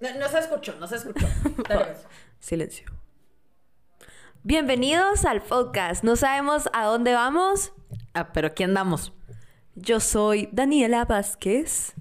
No, 0.00 0.14
no 0.14 0.28
se 0.28 0.38
escuchó, 0.38 0.74
no 0.78 0.86
se 0.86 0.96
escuchó. 0.96 1.26
Dale, 1.68 1.84
pues. 1.86 2.06
Silencio. 2.38 2.90
Bienvenidos 4.44 5.24
al 5.24 5.42
podcast. 5.42 6.04
No 6.04 6.14
sabemos 6.14 6.68
a 6.72 6.84
dónde 6.84 7.14
vamos. 7.14 7.72
Ah, 8.14 8.32
pero 8.32 8.48
aquí 8.48 8.62
andamos. 8.62 9.12
Yo 9.74 9.98
soy 10.00 10.48
Daniela 10.52 11.04
Vázquez. 11.04 11.94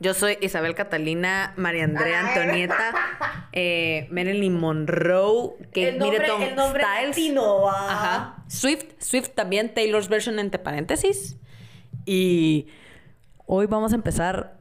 Yo 0.00 0.12
soy 0.12 0.36
Isabel 0.42 0.74
Catalina, 0.74 1.54
María 1.56 1.84
Andrea 1.84 2.28
Antonieta, 2.28 2.92
eh, 3.52 4.06
Marilyn 4.10 4.58
Monroe, 4.58 5.54
Kate 5.68 5.88
El 5.90 5.98
nombre, 5.98 6.18
Middleton 6.18 6.42
el 6.42 6.56
nombre 6.56 6.82
Styles. 6.82 7.08
latino, 7.08 7.62
va. 7.62 7.90
Ajá. 7.92 8.44
Swift, 8.48 8.84
Swift 8.98 9.30
también, 9.30 9.72
Taylor's 9.72 10.08
version 10.08 10.38
entre 10.38 10.58
paréntesis. 10.58 11.36
Y 12.04 12.66
hoy 13.46 13.64
vamos 13.66 13.92
a 13.92 13.94
empezar. 13.94 14.58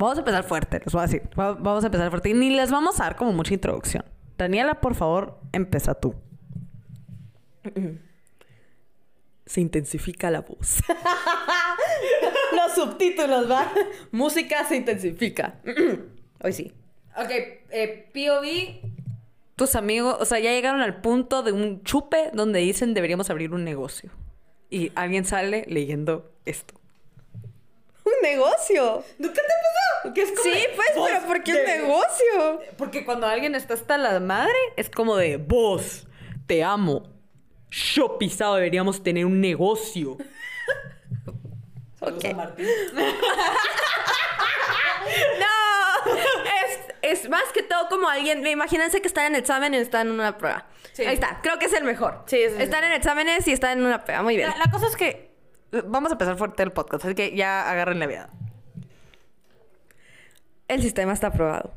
Vamos 0.00 0.16
a 0.16 0.20
empezar 0.20 0.44
fuerte, 0.44 0.80
les 0.84 0.92
voy 0.92 1.00
a 1.00 1.06
decir. 1.06 1.22
Va- 1.38 1.52
Vamos 1.52 1.84
a 1.84 1.86
empezar 1.88 2.08
fuerte. 2.10 2.30
Y 2.30 2.34
ni 2.34 2.50
les 2.50 2.70
vamos 2.70 2.98
a 3.00 3.04
dar 3.04 3.16
como 3.16 3.32
mucha 3.32 3.52
introducción. 3.54 4.04
Daniela, 4.38 4.80
por 4.80 4.94
favor, 4.94 5.38
empieza 5.52 5.94
tú. 5.94 6.14
Se 9.46 9.60
intensifica 9.60 10.30
la 10.30 10.42
voz. 10.42 10.78
Los 12.56 12.72
subtítulos, 12.74 13.50
¿va? 13.50 13.70
Música 14.12 14.64
se 14.64 14.76
intensifica. 14.76 15.60
Hoy 16.42 16.52
sí. 16.52 16.72
Ok, 17.16 17.30
eh, 17.70 18.08
POV. 18.14 18.90
Tus 19.56 19.74
amigos, 19.74 20.16
o 20.20 20.24
sea, 20.24 20.38
ya 20.38 20.52
llegaron 20.52 20.80
al 20.80 21.00
punto 21.02 21.42
de 21.42 21.52
un 21.52 21.82
chupe 21.82 22.30
donde 22.32 22.60
dicen 22.60 22.94
deberíamos 22.94 23.28
abrir 23.28 23.52
un 23.52 23.64
negocio. 23.64 24.10
Y 24.70 24.92
alguien 24.94 25.24
sale 25.24 25.64
leyendo 25.68 26.32
esto. 26.46 26.74
¡Un 28.04 28.12
negocio! 28.22 29.04
¿Nunca 29.18 29.34
te 29.34 29.40
ha 29.40 29.60
pasado? 29.66 29.89
Que 30.14 30.22
es 30.22 30.30
como 30.30 30.42
Sí, 30.42 30.50
de, 30.50 30.68
pues, 30.76 30.88
"Vos 30.96 31.08
pero 31.12 31.26
¿por 31.26 31.42
qué 31.42 31.50
un 31.52 31.56
de- 31.58 31.78
negocio? 31.78 32.60
Porque 32.78 33.04
cuando 33.04 33.26
alguien 33.26 33.54
está 33.54 33.74
hasta 33.74 33.98
la 33.98 34.18
madre, 34.20 34.54
es 34.76 34.88
como 34.90 35.16
de 35.16 35.36
vos, 35.36 36.06
te 36.46 36.62
amo. 36.64 37.02
Yo 37.70 38.18
pisado 38.18 38.54
deberíamos 38.56 39.02
tener 39.02 39.26
un 39.26 39.40
negocio. 39.40 40.16
Ok. 42.02 42.24
Martín. 42.34 42.66
¡No! 45.38 46.12
Es, 47.02 47.20
es 47.20 47.28
más 47.28 47.44
que 47.52 47.62
todo 47.62 47.88
como 47.88 48.08
alguien. 48.08 48.46
Imagínense 48.46 49.00
que 49.00 49.08
están 49.08 49.26
en 49.26 49.34
examen 49.36 49.74
y 49.74 49.78
están 49.78 50.06
en 50.08 50.14
una 50.14 50.38
prueba. 50.38 50.66
Sí. 50.92 51.04
Ahí 51.04 51.14
está, 51.14 51.40
creo 51.42 51.58
que 51.58 51.66
es 51.66 51.72
el 51.74 51.84
mejor. 51.84 52.22
Sí, 52.26 52.38
sí, 52.48 52.54
sí. 52.56 52.62
Están 52.62 52.84
en 52.84 52.92
exámenes 52.92 53.46
y 53.48 53.52
están 53.52 53.78
en 53.78 53.84
una 53.86 54.04
prueba. 54.04 54.22
Muy 54.22 54.36
bien. 54.36 54.48
La, 54.48 54.56
la 54.56 54.70
cosa 54.70 54.86
es 54.86 54.96
que 54.96 55.30
vamos 55.84 56.10
a 56.10 56.14
empezar 56.14 56.36
fuerte 56.36 56.62
el 56.62 56.72
podcast, 56.72 57.04
así 57.04 57.14
que 57.14 57.34
ya 57.36 57.70
agarren 57.70 57.98
la 57.98 58.06
vida. 58.06 58.30
El 60.70 60.82
sistema 60.82 61.12
está 61.12 61.26
aprobado. 61.26 61.72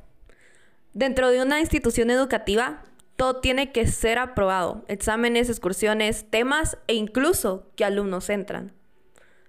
Dentro 0.94 1.32
de 1.32 1.42
una 1.42 1.60
institución 1.60 2.12
educativa, 2.12 2.84
todo 3.16 3.38
tiene 3.38 3.72
que 3.72 3.88
ser 3.88 4.20
aprobado. 4.20 4.86
Exámenes, 4.88 5.50
excursiones, 5.50 6.30
temas 6.30 6.78
e 6.86 6.94
incluso 6.94 7.72
que 7.76 7.86
alumnos 7.86 8.30
entran. 8.30 8.72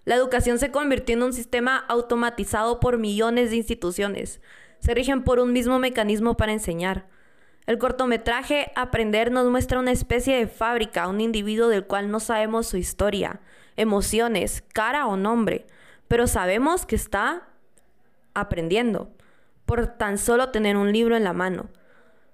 La 0.06 0.14
educación 0.14 0.58
se 0.58 0.70
convirtió 0.70 1.14
en 1.14 1.24
un 1.24 1.34
sistema 1.34 1.76
automatizado 1.76 2.80
por 2.80 2.96
millones 2.96 3.50
de 3.50 3.56
instituciones. 3.56 4.40
Se 4.78 4.94
rigen 4.94 5.22
por 5.22 5.38
un 5.38 5.52
mismo 5.52 5.78
mecanismo 5.78 6.38
para 6.38 6.52
enseñar. 6.52 7.06
El 7.66 7.76
cortometraje 7.76 8.72
Aprender 8.76 9.30
nos 9.30 9.50
muestra 9.50 9.78
una 9.78 9.92
especie 9.92 10.38
de 10.38 10.46
fábrica, 10.46 11.06
un 11.06 11.20
individuo 11.20 11.68
del 11.68 11.84
cual 11.84 12.10
no 12.10 12.18
sabemos 12.18 12.66
su 12.66 12.78
historia, 12.78 13.42
emociones, 13.76 14.64
cara 14.72 15.06
o 15.06 15.18
nombre, 15.18 15.66
pero 16.08 16.28
sabemos 16.28 16.86
que 16.86 16.96
está 16.96 17.46
aprendiendo 18.32 19.12
por 19.66 19.86
tan 19.86 20.18
solo 20.18 20.50
tener 20.50 20.76
un 20.76 20.92
libro 20.92 21.16
en 21.16 21.24
la 21.24 21.32
mano. 21.32 21.66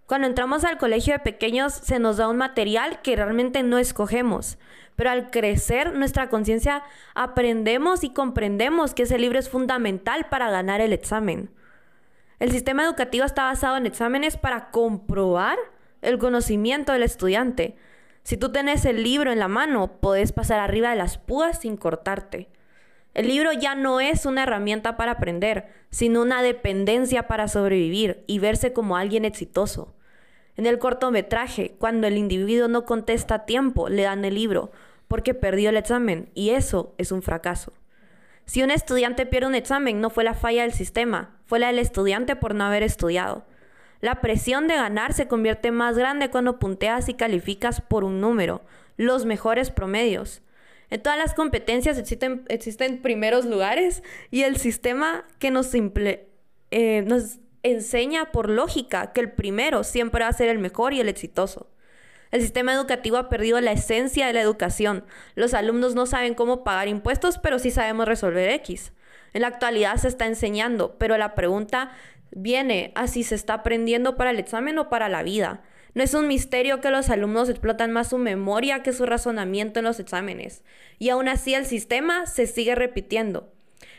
Cuando 0.07 0.27
entramos 0.27 0.65
al 0.65 0.77
colegio 0.77 1.13
de 1.13 1.21
pequeños 1.21 1.73
se 1.73 2.01
nos 2.01 2.17
da 2.17 2.29
un 2.29 2.37
material 2.37 3.01
que 3.01 3.15
realmente 3.15 3.63
no 3.63 3.79
escogemos, 3.79 4.59
pero 4.97 5.11
al 5.11 5.31
crecer 5.31 5.95
nuestra 5.95 6.29
conciencia 6.29 6.83
aprendemos 7.15 8.03
y 8.03 8.11
comprendemos 8.11 8.93
que 8.93 9.05
ese 9.05 9.19
libro 9.19 9.39
es 9.39 9.49
fundamental 9.49 10.27
para 10.29 10.51
ganar 10.51 10.81
el 10.81 10.93
examen. 10.93 11.51
El 12.41 12.51
sistema 12.51 12.85
educativo 12.85 13.25
está 13.25 13.45
basado 13.45 13.77
en 13.77 13.87
exámenes 13.87 14.37
para 14.37 14.71
comprobar 14.71 15.59
el 16.03 16.19
conocimiento 16.19 16.93
del 16.93 17.03
estudiante. 17.03 17.77
Si 18.23 18.37
tú 18.37 18.51
tenés 18.51 18.85
el 18.85 19.03
libro 19.03 19.31
en 19.31 19.39
la 19.39 19.49
mano, 19.49 20.01
podés 20.01 20.33
pasar 20.33 20.59
arriba 20.59 20.91
de 20.91 20.97
las 20.97 21.19
púas 21.19 21.61
sin 21.61 21.77
cortarte. 21.77 22.49
El 23.15 23.29
libro 23.29 23.53
ya 23.53 23.75
no 23.75 24.01
es 24.01 24.27
una 24.27 24.45
herramienta 24.45 24.97
para 24.97 25.13
aprender, 25.13 25.67
sino 25.91 26.23
una 26.23 26.43
dependencia 26.43 27.27
para 27.27 27.49
sobrevivir 27.49 28.23
y 28.27 28.39
verse 28.39 28.73
como 28.73 28.97
alguien 28.97 29.25
exitoso. 29.25 29.95
En 30.57 30.67
el 30.67 30.79
cortometraje, 30.79 31.75
cuando 31.79 32.07
el 32.07 32.17
individuo 32.17 32.69
no 32.69 32.85
contesta 32.85 33.35
a 33.35 33.47
tiempo, 33.47 33.89
le 33.89 34.03
dan 34.03 34.25
el 34.25 34.35
libro 34.35 34.71
porque 35.09 35.35
perdió 35.35 35.71
el 35.71 35.77
examen 35.77 36.31
y 36.35 36.51
eso 36.51 36.95
es 36.97 37.11
un 37.11 37.23
fracaso. 37.23 37.73
Si 38.45 38.63
un 38.63 38.71
estudiante 38.71 39.27
pierde 39.27 39.49
un 39.49 39.55
examen, 39.57 40.01
no 40.01 40.09
fue 40.09 40.23
la 40.23 40.35
falla 40.35 40.63
del 40.63 40.73
sistema, 40.73 41.37
fue 41.47 41.59
la 41.59 41.67
del 41.67 41.81
estudiante 41.81 42.37
por 42.37 42.55
no 42.55 42.65
haber 42.65 42.85
estudiado. 42.85 43.45
La 44.01 44.21
presión 44.21 44.69
de 44.69 44.77
ganar 44.77 45.13
se 45.13 45.27
convierte 45.27 45.73
más 45.73 45.99
grande 45.99 46.31
cuando 46.31 46.59
punteas 46.61 47.09
y 47.09 47.15
calificas 47.15 47.81
por 47.81 48.05
un 48.05 48.21
número, 48.21 48.63
los 48.97 49.25
mejores 49.25 49.71
promedios. 49.71 50.43
En 50.91 51.03
todas 51.03 51.19
las 51.19 51.35
competencias 51.35 51.99
existen, 51.99 52.45
existen 52.49 53.01
primeros 53.01 53.45
lugares 53.45 54.03
y 54.31 54.43
el 54.43 54.57
sistema 54.57 55.25
que 55.39 55.51
nos, 55.51 55.73
imple- 55.75 56.27
eh, 56.71 57.03
nos 57.07 57.39
enseña 57.63 58.33
por 58.33 58.51
lógica 58.51 59.13
que 59.13 59.21
el 59.21 59.31
primero 59.31 59.85
siempre 59.85 60.25
va 60.25 60.31
a 60.31 60.33
ser 60.33 60.49
el 60.49 60.59
mejor 60.59 60.93
y 60.93 61.01
el 61.01 61.09
exitoso. 61.09 61.71
El 62.31 62.43
sistema 62.43 62.73
educativo 62.73 63.17
ha 63.17 63.29
perdido 63.29 63.61
la 63.61 63.73
esencia 63.73 64.27
de 64.27 64.33
la 64.33 64.41
educación. 64.41 65.05
Los 65.35 65.53
alumnos 65.53 65.95
no 65.95 66.07
saben 66.07 66.35
cómo 66.35 66.63
pagar 66.65 66.89
impuestos, 66.89 67.39
pero 67.39 67.59
sí 67.59 67.71
sabemos 67.71 68.07
resolver 68.07 68.51
X. 68.51 68.93
En 69.33 69.43
la 69.43 69.49
actualidad 69.49 69.97
se 69.97 70.09
está 70.09 70.27
enseñando, 70.27 70.97
pero 70.99 71.17
la 71.19 71.35
pregunta 71.35 71.93
viene 72.31 72.93
a 72.95 73.09
si 73.09 73.25
se 73.25 73.35
está 73.35 73.55
aprendiendo 73.55 74.17
para 74.17 74.31
el 74.31 74.39
examen 74.39 74.79
o 74.79 74.89
para 74.89 75.09
la 75.09 75.23
vida. 75.23 75.63
No 75.95 76.03
es 76.03 76.15
un 76.15 76.29
misterio 76.29 76.81
que 76.81 76.91
los 76.91 77.11
alumnos 77.11 77.49
explotan 77.49 77.91
más 77.91 78.11
su 78.11 78.19
memoria 78.19 78.83
que 78.83 78.93
su 78.93 79.07
razonamiento 79.07 79.81
en 79.81 79.87
los 79.87 79.99
exámenes. 79.99 80.63
Y 80.99 81.09
aún 81.09 81.29
así 81.29 81.55
el 81.55 81.67
sistema 81.67 82.27
se 82.27 82.47
sigue 82.47 82.75
repitiendo. 82.75 83.53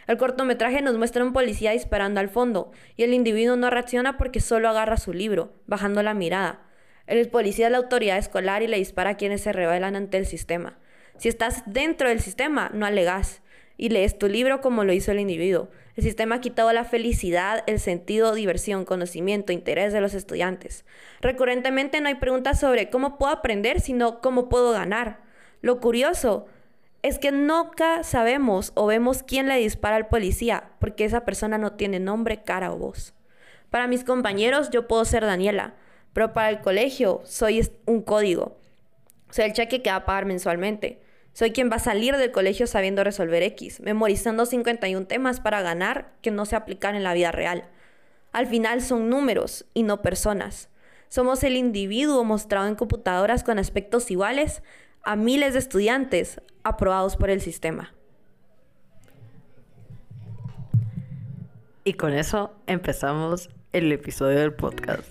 El 0.08 0.18
cortometraje 0.18 0.82
nos 0.82 0.98
muestra 0.98 1.22
a 1.24 1.26
un 1.26 1.34
policía 1.34 1.72
disparando 1.72 2.20
al 2.20 2.30
fondo 2.30 2.72
y 2.98 3.04
el 3.04 3.14
individuo 3.14 3.56
no 3.56 3.70
reacciona 3.70 4.18
porque 4.18 4.40
solo 4.40 4.70
agarra 4.70 4.98
su 4.98 5.14
libro, 5.14 5.54
bajando 5.68 6.02
la 6.04 6.14
mirada. 6.14 6.62
El 7.08 7.28
policía 7.30 7.68
es 7.68 7.72
la 7.72 7.78
autoridad 7.78 8.18
escolar 8.18 8.62
y 8.62 8.68
le 8.68 8.78
dispara 8.78 9.12
a 9.12 9.18
quienes 9.18 9.42
se 9.42 9.52
rebelan 9.52 9.96
ante 9.96 10.18
el 10.18 10.26
sistema. 10.26 10.78
Si 11.18 11.30
estás 11.30 11.64
dentro 11.66 12.10
del 12.10 12.20
sistema, 12.20 12.72
no 12.74 12.86
alegas 12.86 13.42
y 13.82 13.90
lees 13.90 14.20
tu 14.20 14.28
libro 14.28 14.62
como 14.62 14.84
lo 14.84 14.94
hizo 14.94 15.12
el 15.12 15.20
individuo. 15.20 15.68
El 15.96 16.04
sistema 16.04 16.36
ha 16.36 16.40
quitado 16.40 16.72
la 16.72 16.84
felicidad, 16.84 17.64
el 17.66 17.80
sentido, 17.80 18.36
diversión, 18.36 18.86
conocimiento, 18.86 19.52
interés 19.52 19.92
de 19.92 20.02
los 20.02 20.14
estudiantes. 20.14 20.86
Recurrentemente 21.20 22.00
no 22.00 22.08
hay 22.08 22.14
preguntas 22.14 22.60
sobre 22.60 22.92
cómo 22.92 23.18
puedo 23.18 23.34
aprender, 23.34 23.82
sino 23.82 24.22
cómo 24.22 24.50
puedo 24.50 24.72
ganar. 24.72 25.22
Lo 25.62 25.80
curioso 25.80 26.46
es 27.02 27.18
que 27.18 27.32
nunca 27.32 28.04
sabemos 28.04 28.72
o 28.76 28.86
vemos 28.86 29.24
quién 29.24 29.48
le 29.48 29.56
dispara 29.56 29.96
al 29.96 30.10
policía, 30.10 30.70
porque 30.78 31.04
esa 31.04 31.26
persona 31.26 31.58
no 31.58 31.72
tiene 31.72 32.00
nombre, 32.00 32.44
cara 32.44 32.72
o 32.72 32.78
voz. 32.78 33.16
Para 33.72 33.88
mis 33.88 34.04
compañeros 34.04 34.70
yo 34.70 34.88
puedo 34.88 35.06
ser 35.06 35.26
Daniela, 35.26 35.74
pero 36.14 36.34
para 36.34 36.52
el 36.52 36.62
colegio 36.62 37.22
soy 37.24 37.68
un 37.88 38.04
código. 38.04 38.60
Soy 39.32 39.46
el 39.46 39.54
cheque 39.54 39.82
que 39.82 39.90
va 39.90 39.96
a 39.96 40.06
pagar 40.06 40.26
mensualmente. 40.26 41.02
Soy 41.34 41.52
quien 41.52 41.72
va 41.72 41.78
a 41.78 41.80
salir 41.80 42.18
del 42.18 42.32
colegio 42.32 42.68
sabiendo 42.68 43.04
resolver 43.04 43.42
X, 43.44 43.80
memorizando 43.80 44.46
51 44.46 45.08
temas 45.08 45.40
para 45.40 45.62
ganar 45.62 46.14
que 46.22 46.32
no 46.32 46.46
se 46.46 46.56
aplican 46.56 46.96
en 46.96 47.04
la 47.04 47.14
vida 47.14 47.32
real. 47.32 47.70
Al 48.34 48.48
final 48.48 48.82
son 48.82 49.10
números 49.10 49.66
y 49.74 49.84
no 49.84 50.02
personas. 50.02 50.70
Somos 51.08 51.44
el 51.44 51.56
individuo 51.56 52.24
mostrado 52.24 52.68
en 52.68 52.76
computadoras 52.76 53.44
con 53.44 53.60
aspectos 53.60 54.12
iguales 54.12 54.62
a 55.04 55.16
miles 55.16 55.54
de 55.54 55.60
estudiantes 55.60 56.42
aprobados 56.64 57.18
por 57.18 57.30
el 57.30 57.42
sistema. 57.42 57.94
Y 61.84 61.94
con 61.94 62.14
eso 62.14 62.54
empezamos 62.68 63.50
el 63.74 63.92
episodio 63.92 64.40
del 64.40 64.54
podcast. 64.54 65.08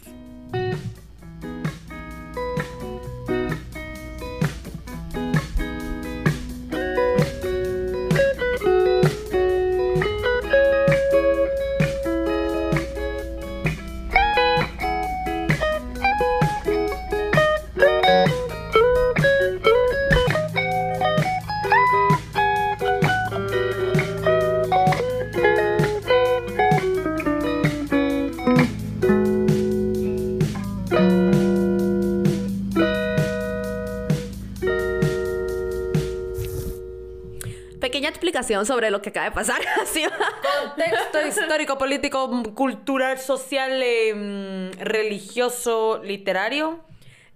Explicación 38.10 38.66
sobre 38.66 38.90
lo 38.90 39.00
que 39.00 39.08
acaba 39.08 39.26
de 39.26 39.32
pasar. 39.32 39.60
Contexto 40.76 41.26
histórico, 41.26 41.78
político, 41.78 42.42
cultural, 42.54 43.18
social, 43.18 43.80
eh, 43.82 44.14
mm, 44.14 44.80
religioso, 44.80 46.00
literario. 46.04 46.80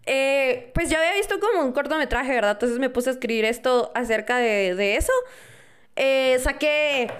Eh, 0.06 0.70
pues 0.74 0.90
yo 0.90 0.98
había 0.98 1.14
visto 1.14 1.40
como 1.40 1.62
un 1.62 1.72
cortometraje, 1.72 2.32
¿verdad? 2.32 2.52
Entonces 2.52 2.78
me 2.78 2.90
puse 2.90 3.10
a 3.10 3.12
escribir 3.14 3.44
esto 3.44 3.90
acerca 3.94 4.36
de, 4.36 4.74
de 4.74 4.96
eso. 4.96 5.12
Eh, 5.96 6.38
saqué. 6.42 7.10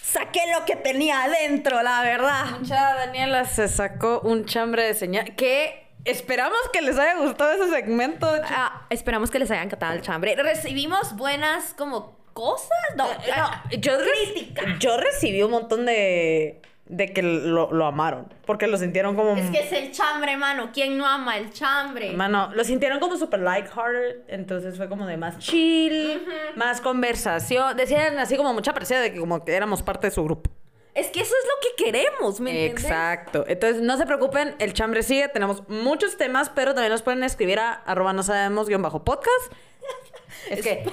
Saqué 0.00 0.40
lo 0.56 0.64
que 0.64 0.76
tenía 0.76 1.24
adentro, 1.24 1.82
la 1.82 2.02
verdad. 2.02 2.60
Mucha 2.60 2.94
Daniela 2.94 3.44
se 3.44 3.66
sacó 3.68 4.20
un 4.20 4.46
chambre 4.46 4.84
de 4.84 4.94
señal 4.94 5.34
que 5.34 5.86
esperamos 6.04 6.58
que 6.72 6.80
les 6.80 6.96
haya 6.98 7.16
gustado 7.16 7.50
ese 7.52 7.68
segmento. 7.68 8.28
Ah, 8.44 8.86
esperamos 8.90 9.30
que 9.30 9.40
les 9.40 9.50
haya 9.50 9.62
encantado 9.62 9.92
el 9.94 10.02
chambre. 10.02 10.36
Recibimos 10.36 11.16
buenas 11.16 11.74
como 11.74 12.15
cosas. 12.36 12.68
No, 12.96 13.06
Eh, 13.10 13.32
no. 13.36 13.78
yo, 13.80 13.92
re- 13.98 14.76
yo 14.78 14.96
recibí 14.98 15.42
un 15.42 15.50
montón 15.50 15.86
de, 15.86 16.60
de 16.84 17.12
que 17.12 17.22
lo, 17.22 17.72
lo 17.72 17.86
amaron. 17.86 18.28
Porque 18.44 18.66
lo 18.66 18.76
sintieron 18.76 19.16
como. 19.16 19.34
Es 19.36 19.50
que 19.50 19.60
es 19.60 19.72
el 19.72 19.90
chambre, 19.90 20.36
mano. 20.36 20.70
¿Quién 20.72 20.98
no 20.98 21.06
ama 21.06 21.38
el 21.38 21.50
chambre? 21.52 22.12
Mano, 22.12 22.50
lo 22.54 22.62
sintieron 22.62 23.00
como 23.00 23.16
super 23.16 23.40
lighthearted, 23.40 24.18
entonces 24.28 24.76
fue 24.76 24.88
como 24.88 25.06
de 25.06 25.16
más 25.16 25.38
chill, 25.38 26.22
más 26.56 26.80
conversación. 26.82 27.76
Decían 27.76 28.18
así 28.18 28.36
como 28.36 28.52
mucha 28.52 28.74
presión 28.74 29.00
de 29.02 29.12
que 29.12 29.18
como 29.18 29.44
que 29.44 29.54
éramos 29.56 29.82
parte 29.82 30.08
de 30.08 30.10
su 30.12 30.22
grupo. 30.22 30.50
Es 30.94 31.08
que 31.08 31.20
eso 31.20 31.34
es 31.42 31.46
lo 31.46 31.54
que 31.76 31.84
queremos, 31.84 32.40
¿me 32.40 32.50
entiendes? 32.52 32.84
Exacto. 32.84 33.44
Entonces, 33.48 33.82
no 33.82 33.98
se 33.98 34.06
preocupen, 34.06 34.54
el 34.58 34.72
chambre 34.72 35.02
sigue, 35.02 35.28
tenemos 35.28 35.68
muchos 35.68 36.16
temas, 36.16 36.48
pero 36.48 36.72
también 36.72 36.90
nos 36.90 37.02
pueden 37.02 37.22
escribir 37.22 37.58
a 37.58 37.72
arroba 37.72 38.14
no 38.14 38.22
sabemos 38.22 38.66
guion 38.68 38.80
bajo 38.82 39.04
podcast. 39.04 39.52
Es 40.50 40.62
que, 40.62 40.84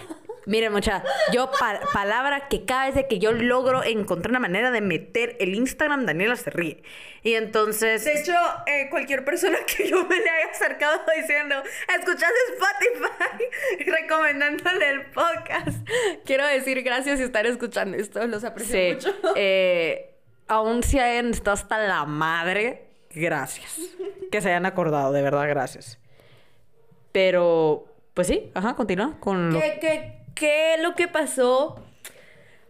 miren, 0.46 0.72
mucha, 0.72 1.04
yo 1.32 1.50
pa- 1.60 1.80
palabra 1.94 2.48
que 2.48 2.66
cada 2.66 2.86
vez 2.88 2.96
de 2.96 3.08
que 3.08 3.20
yo 3.20 3.32
logro 3.32 3.84
encontrar 3.84 4.32
una 4.32 4.40
manera 4.40 4.72
de 4.72 4.82
meter 4.82 5.36
el 5.40 5.56
Instagram, 5.56 6.06
Daniela 6.06 6.36
se 6.36 6.50
ríe. 6.50 6.84
Y 7.24 7.36
entonces... 7.36 8.04
De 8.04 8.20
hecho, 8.20 8.34
eh, 8.68 8.88
cualquier 8.90 9.24
persona 9.24 9.58
que 9.66 9.88
yo 9.88 10.04
me 10.06 10.18
le 10.18 10.30
haya 10.30 10.52
acercado 10.52 11.00
diciendo, 11.16 11.56
escuchas 11.98 12.32
Spotify 12.54 13.44
y 13.80 13.84
recomendándole 13.90 14.90
el 14.90 15.06
podcast. 15.12 15.88
Quiero 16.26 16.46
decir 16.48 16.82
gracias 16.84 17.20
y 17.20 17.24
estar 17.24 17.46
escuchando 17.46 17.96
esto, 17.98 18.26
los 18.28 18.44
aprecio 18.44 18.74
Sí. 18.78 18.94
mucho. 18.96 19.14
Eh, 19.36 20.16
aún 20.48 20.84
si 20.84 21.00
hayan 21.00 21.32
estado 21.32 21.54
hasta 21.54 21.78
la 21.78 22.06
madre, 22.06 22.88
gracias. 23.12 23.80
Que 24.32 24.42
se 24.42 24.50
hayan 24.50 24.66
acordado, 24.66 25.12
de 25.14 25.22
verdad, 25.22 25.48
gracias. 25.48 26.00
Pero, 27.12 27.86
pues 28.14 28.28
sí, 28.28 28.52
ajá, 28.54 28.76
continúa 28.76 29.18
con 29.20 29.52
lo... 29.54 29.60
¿Qué, 29.60 30.23
qué, 30.36 30.78
lo 30.82 30.96
que 30.96 31.08
pasó? 31.08 31.80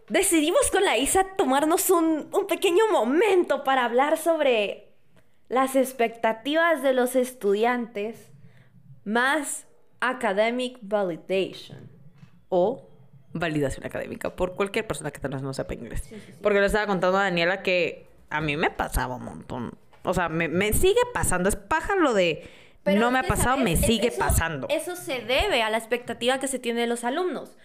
Decidimos 0.08 0.70
con 0.70 0.84
la 0.84 0.98
Isa 0.98 1.24
tomarnos 1.36 1.90
un, 1.90 2.28
un 2.32 2.46
pequeño 2.46 2.88
momento 2.92 3.64
para 3.64 3.84
hablar 3.84 4.18
sobre 4.18 4.92
las 5.48 5.76
expectativas 5.76 6.82
de 6.82 6.92
los 6.92 7.16
estudiantes 7.16 8.30
más 9.04 9.66
academic 10.00 10.78
validation. 10.82 11.90
o 12.48 12.88
validación 13.32 13.84
académica 13.84 14.36
por 14.36 14.54
cualquier 14.54 14.86
persona 14.86 15.10
que 15.10 15.28
no 15.28 15.52
sepa 15.52 15.74
inglés. 15.74 16.08
Porque 16.40 16.60
le 16.60 16.66
estaba 16.66 16.86
contando 16.86 17.18
a 17.18 17.24
Daniela 17.24 17.62
que 17.62 18.06
a 18.30 18.40
mí 18.40 18.56
me 18.56 18.70
pasaba 18.70 19.16
un 19.16 19.24
montón. 19.24 19.72
O 20.04 20.14
sea, 20.14 20.28
me, 20.28 20.48
me 20.48 20.72
sigue 20.72 21.00
pasando. 21.12 21.48
Es 21.48 21.56
paja 21.56 21.96
lo 21.96 22.14
de 22.14 22.48
no 22.84 23.10
me 23.10 23.18
ha 23.20 23.22
pasado, 23.22 23.56
me 23.56 23.76
sigue 23.76 24.08
eso- 24.08 24.18
pasando. 24.18 24.66
Eso 24.70 24.96
se 24.96 25.20
debe 25.20 25.62
a 25.62 25.70
la 25.70 25.78
expectativa 25.78 26.38
que 26.38 26.48
se 26.48 26.58
tiene 26.58 26.82
de 26.82 26.86
los 26.86 27.04
alumnos. 27.04 27.56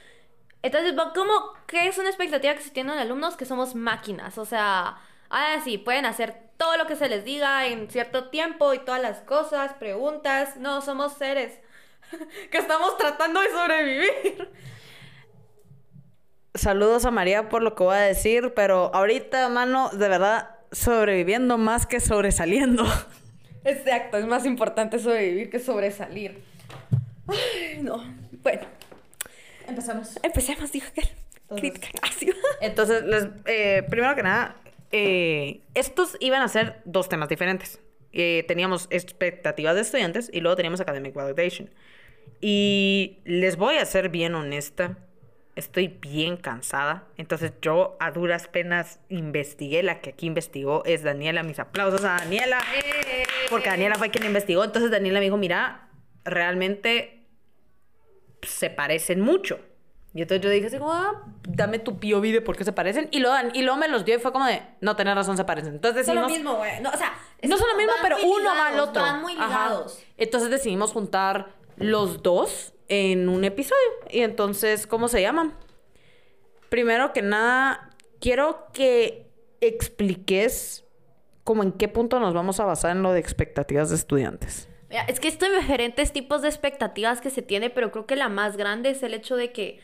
Entonces, 0.61 0.93
¿cómo 1.15 1.53
qué 1.67 1.87
es 1.87 1.97
una 1.97 2.09
expectativa 2.09 2.53
que 2.53 2.61
se 2.61 2.71
tiene 2.71 2.91
de 2.91 2.95
los 2.97 3.05
alumnos? 3.05 3.35
Que 3.37 3.45
somos 3.45 3.75
máquinas. 3.75 4.37
O 4.37 4.45
sea, 4.45 4.97
ah, 5.29 5.55
sí, 5.63 5.77
pueden 5.77 6.05
hacer 6.05 6.35
todo 6.57 6.77
lo 6.77 6.85
que 6.87 6.95
se 6.97 7.07
les 7.07 7.23
diga 7.23 7.65
en 7.67 7.89
cierto 7.89 8.29
tiempo 8.29 8.73
y 8.73 8.79
todas 8.79 9.01
las 9.01 9.19
cosas, 9.21 9.73
preguntas. 9.73 10.57
No, 10.57 10.81
somos 10.81 11.13
seres 11.13 11.59
que 12.51 12.57
estamos 12.57 12.97
tratando 12.97 13.39
de 13.39 13.49
sobrevivir. 13.51 14.49
Saludos 16.55 17.05
a 17.05 17.11
María 17.11 17.47
por 17.47 17.61
lo 17.61 17.75
que 17.75 17.83
voy 17.83 17.95
a 17.95 17.99
decir, 17.99 18.53
pero 18.55 18.91
ahorita, 18.93 19.47
mano, 19.49 19.89
de 19.91 20.09
verdad, 20.09 20.55
sobreviviendo 20.71 21.57
más 21.57 21.85
que 21.85 21.99
sobresaliendo. 21.99 22.83
Exacto, 23.63 24.17
es 24.17 24.25
más 24.25 24.45
importante 24.45 24.99
sobrevivir 24.99 25.49
que 25.49 25.59
sobresalir. 25.59 26.41
Ay, 27.27 27.81
no. 27.81 28.03
Bueno, 28.41 28.61
Empezamos. 29.67 30.17
empecemos, 30.23 30.71
dijo 30.71 30.87
que 30.93 31.03
crítica. 31.55 31.89
Va. 32.03 32.09
Entonces, 32.61 33.03
les, 33.03 33.27
eh, 33.45 33.83
primero 33.89 34.15
que 34.15 34.23
nada, 34.23 34.55
eh, 34.91 35.61
estos 35.73 36.17
iban 36.19 36.41
a 36.41 36.47
ser 36.47 36.81
dos 36.85 37.09
temas 37.09 37.29
diferentes. 37.29 37.79
Eh, 38.11 38.43
teníamos 38.47 38.87
expectativas 38.89 39.75
de 39.75 39.81
estudiantes 39.81 40.29
y 40.33 40.41
luego 40.41 40.55
teníamos 40.55 40.79
academic 40.81 41.13
validation. 41.13 41.69
Y 42.41 43.19
les 43.25 43.57
voy 43.57 43.75
a 43.75 43.85
ser 43.85 44.09
bien 44.09 44.33
honesta, 44.33 44.97
estoy 45.59 45.87
bien 45.87 46.37
cansada. 46.37 47.03
Entonces 47.17 47.53
yo 47.61 47.95
a 47.99 48.11
duras 48.11 48.47
penas 48.47 48.99
investigué, 49.09 49.83
la 49.83 50.01
que 50.01 50.11
aquí 50.11 50.25
investigó 50.25 50.83
es 50.85 51.03
Daniela. 51.03 51.43
Mis 51.43 51.59
aplausos 51.59 52.03
a 52.03 52.13
Daniela. 52.17 52.59
Porque 53.49 53.69
Daniela 53.69 53.95
fue 53.95 54.09
quien 54.09 54.25
investigó. 54.25 54.63
Entonces 54.63 54.89
Daniela 54.91 55.19
me 55.19 55.25
dijo, 55.25 55.37
mira, 55.37 55.89
realmente 56.23 57.27
se 58.41 58.69
parecen 58.69 59.19
mucho. 59.21 59.59
Y 60.13 60.23
entonces 60.23 60.43
yo 60.43 60.49
dije 60.49 60.67
así 60.67 60.77
como, 60.79 60.91
ah, 60.91 61.23
dame 61.47 61.77
tu 61.77 61.99
POV 61.99 62.21
de 62.31 62.41
por 62.41 62.55
qué 62.57 62.63
se 62.63 62.71
parecen. 62.73 63.09
Y 63.11 63.19
luego, 63.19 63.35
Dan- 63.35 63.51
y 63.53 63.61
luego 63.61 63.77
me 63.77 63.87
los 63.87 64.05
dio 64.05 64.15
y 64.15 64.19
fue 64.19 64.31
como 64.31 64.45
de, 64.45 64.61
no, 64.81 64.95
tenés 64.95 65.13
razón, 65.13 65.37
se 65.37 65.43
parecen. 65.45 65.75
Entonces 65.75 66.05
Son 66.05 66.15
lo 66.15 66.27
mismo, 66.27 66.55
güey. 66.55 66.81
No, 66.81 66.89
o 66.89 66.97
sea, 66.97 67.13
No 67.43 67.57
son 67.57 67.67
lo 67.69 67.77
mismo, 67.77 67.93
pero 68.01 68.17
uno 68.23 68.49
va 68.49 68.67
al 68.69 68.79
otro. 68.79 69.01
Van 69.03 69.21
muy 69.21 69.33
Ajá. 69.33 69.45
ligados. 69.47 70.03
Entonces 70.17 70.49
decidimos 70.49 70.91
juntar 70.93 71.49
los 71.77 72.23
dos 72.23 72.73
en 72.89 73.29
un 73.29 73.45
episodio. 73.45 73.89
Y 74.09 74.21
entonces, 74.21 74.85
¿cómo 74.87 75.07
se 75.07 75.21
llaman? 75.21 75.53
Primero 76.69 77.13
que 77.13 77.21
nada, 77.21 77.91
quiero 78.19 78.67
que 78.73 79.27
expliques 79.61 80.85
como 81.43 81.63
en 81.63 81.71
qué 81.71 81.87
punto 81.87 82.19
nos 82.19 82.33
vamos 82.33 82.59
a 82.59 82.65
basar 82.65 82.95
en 82.95 83.01
lo 83.01 83.13
de 83.13 83.19
expectativas 83.19 83.89
de 83.89 83.95
estudiantes. 83.95 84.67
Es 85.07 85.19
que 85.19 85.27
esto 85.27 85.45
hay 85.45 85.55
diferentes 85.55 86.11
tipos 86.11 86.41
de 86.41 86.47
expectativas 86.47 87.21
que 87.21 87.29
se 87.29 87.41
tiene, 87.41 87.69
pero 87.69 87.91
creo 87.91 88.05
que 88.05 88.15
la 88.15 88.29
más 88.29 88.57
grande 88.57 88.89
es 88.89 89.03
el 89.03 89.13
hecho 89.13 89.35
de 89.35 89.51
que 89.51 89.79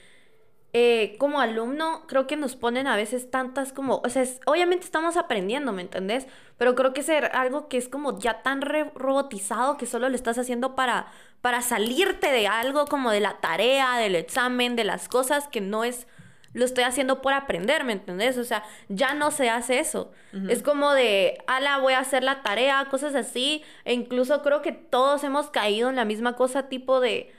eh, 0.77 1.15
como 1.19 1.39
alumno 1.39 2.03
creo 2.05 2.27
que 2.27 2.35
nos 2.35 2.57
ponen 2.57 2.85
a 2.85 2.97
veces 2.97 3.31
tantas 3.31 3.71
como, 3.71 4.01
o 4.03 4.09
sea, 4.09 4.23
es- 4.23 4.41
obviamente 4.45 4.83
estamos 4.83 5.15
aprendiendo, 5.15 5.71
¿me 5.71 5.81
entendés? 5.81 6.27
Pero 6.57 6.75
creo 6.75 6.91
que 6.93 6.99
es 6.99 7.09
algo 7.09 7.69
que 7.69 7.77
es 7.77 7.87
como 7.87 8.19
ya 8.19 8.41
tan 8.41 8.61
re- 8.61 8.91
robotizado 8.93 9.77
que 9.77 9.85
solo 9.85 10.09
lo 10.09 10.15
estás 10.15 10.37
haciendo 10.37 10.75
para, 10.75 11.07
para 11.39 11.61
salirte 11.61 12.29
de 12.29 12.47
algo 12.47 12.85
como 12.87 13.11
de 13.11 13.21
la 13.21 13.37
tarea, 13.39 13.95
del 13.97 14.15
examen, 14.15 14.75
de 14.75 14.83
las 14.83 15.07
cosas 15.07 15.47
que 15.47 15.61
no 15.61 15.85
es 15.85 16.07
lo 16.51 16.63
estoy 16.63 16.85
haciendo 16.85 17.21
por 17.21 17.33
aprender, 17.33 17.83
¿me 17.83 17.91
entendés? 17.93 18.37
O 18.37 18.43
sea, 18.45 18.63
ya 18.87 19.13
no 19.13 19.29
se 19.31 19.49
hace 19.49 19.79
eso. 19.79 20.11
Es 20.49 20.63
como 20.63 20.93
de, 20.93 21.37
ala, 21.47 21.79
voy 21.79 21.91
a 21.93 21.99
hacer 21.99 22.23
la 22.23 22.43
tarea, 22.43 22.85
cosas 22.89 23.13
así. 23.15 23.61
E 23.83 23.93
incluso 23.93 24.41
creo 24.41 24.61
que 24.61 24.71
todos 24.71 25.23
hemos 25.25 25.49
caído 25.49 25.89
en 25.89 25.97
la 25.97 26.05
misma 26.05 26.37
cosa 26.37 26.69
tipo 26.69 27.01
de, 27.01 27.33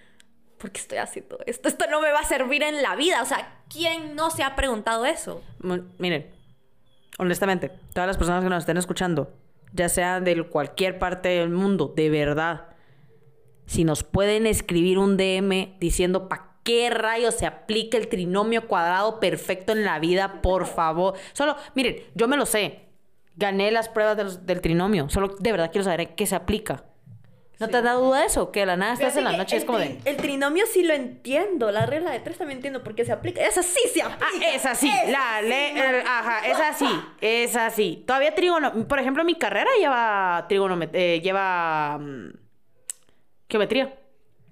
¿por 0.66 0.72
qué 0.72 0.80
estoy 0.80 0.98
haciendo 0.98 1.38
esto? 1.46 1.68
Esto 1.68 1.84
no 1.90 2.00
me 2.00 2.10
va 2.10 2.18
a 2.20 2.24
servir 2.24 2.62
en 2.64 2.82
la 2.82 2.96
vida. 2.96 3.22
O 3.22 3.24
sea, 3.26 3.60
¿quién 3.68 4.16
no 4.16 4.30
se 4.30 4.42
ha 4.42 4.56
preguntado 4.56 5.06
eso? 5.06 5.42
Mu- 5.60 5.84
Miren, 5.98 6.26
honestamente, 7.18 7.70
todas 7.92 8.06
las 8.08 8.16
personas 8.16 8.42
que 8.42 8.50
nos 8.50 8.58
estén 8.60 8.76
escuchando, 8.76 9.32
ya 9.72 9.88
sea 9.88 10.20
de 10.20 10.42
cualquier 10.44 10.98
parte 10.98 11.28
del 11.28 11.50
mundo, 11.50 11.92
de 11.94 12.10
verdad, 12.10 12.68
si 13.66 13.84
nos 13.84 14.02
pueden 14.02 14.46
escribir 14.46 14.98
un 14.98 15.16
DM 15.16 15.76
diciendo 15.78 16.28
para 16.28 16.56
qué 16.64 16.90
rayos 16.90 17.34
se 17.34 17.46
aplica 17.46 17.96
el 17.96 18.08
trinomio 18.08 18.66
cuadrado 18.66 19.20
perfecto 19.20 19.72
en 19.72 19.84
la 19.84 19.98
vida, 20.00 20.42
por 20.42 20.66
favor. 20.66 21.14
Solo, 21.32 21.56
miren, 21.74 21.96
yo 22.14 22.26
me 22.28 22.36
lo 22.36 22.44
sé. 22.46 22.80
Gané 23.36 23.70
las 23.70 23.88
pruebas 23.88 24.46
del 24.46 24.60
trinomio. 24.60 25.08
Solo 25.10 25.28
de 25.38 25.52
verdad 25.52 25.70
quiero 25.70 25.84
saber 25.84 26.14
qué 26.16 26.26
se 26.26 26.34
aplica. 26.34 26.84
¿No 27.58 27.68
te 27.68 27.80
da 27.80 27.92
duda 27.94 28.20
de 28.20 28.26
eso? 28.26 28.52
Que 28.52 28.60
de 28.60 28.66
la 28.66 28.76
nada 28.76 28.92
estás 28.92 29.16
en 29.16 29.24
la 29.24 29.32
noche 29.36 29.56
es 29.56 29.64
como 29.64 29.78
de... 29.78 29.98
El 30.04 30.16
trinomio 30.18 30.66
sí 30.66 30.82
lo 30.82 30.92
entiendo. 30.92 31.70
La 31.70 31.86
regla 31.86 32.10
de 32.10 32.20
tres 32.20 32.36
también 32.36 32.58
entiendo 32.58 32.82
por 32.84 32.94
qué 32.94 33.04
se 33.06 33.12
aplica. 33.12 33.42
Esa 33.42 33.62
sí 33.62 33.80
se 33.94 34.02
aplica. 34.02 34.26
Ah, 34.26 34.46
es 34.54 34.66
así, 34.66 34.90
la 35.08 35.40
le, 35.40 35.70
el- 36.00 36.06
ajá, 36.06 36.46
es 36.46 36.58
así, 36.60 36.88
es 37.20 37.56
así. 37.56 38.04
Todavía 38.06 38.34
trigono, 38.34 38.86
por 38.86 38.98
ejemplo, 38.98 39.24
mi 39.24 39.36
carrera 39.36 39.70
lleva 39.78 40.44
trigonometría, 40.48 41.16
lleva 41.16 41.96
mm, 41.98 42.28
geometría. 43.48 43.94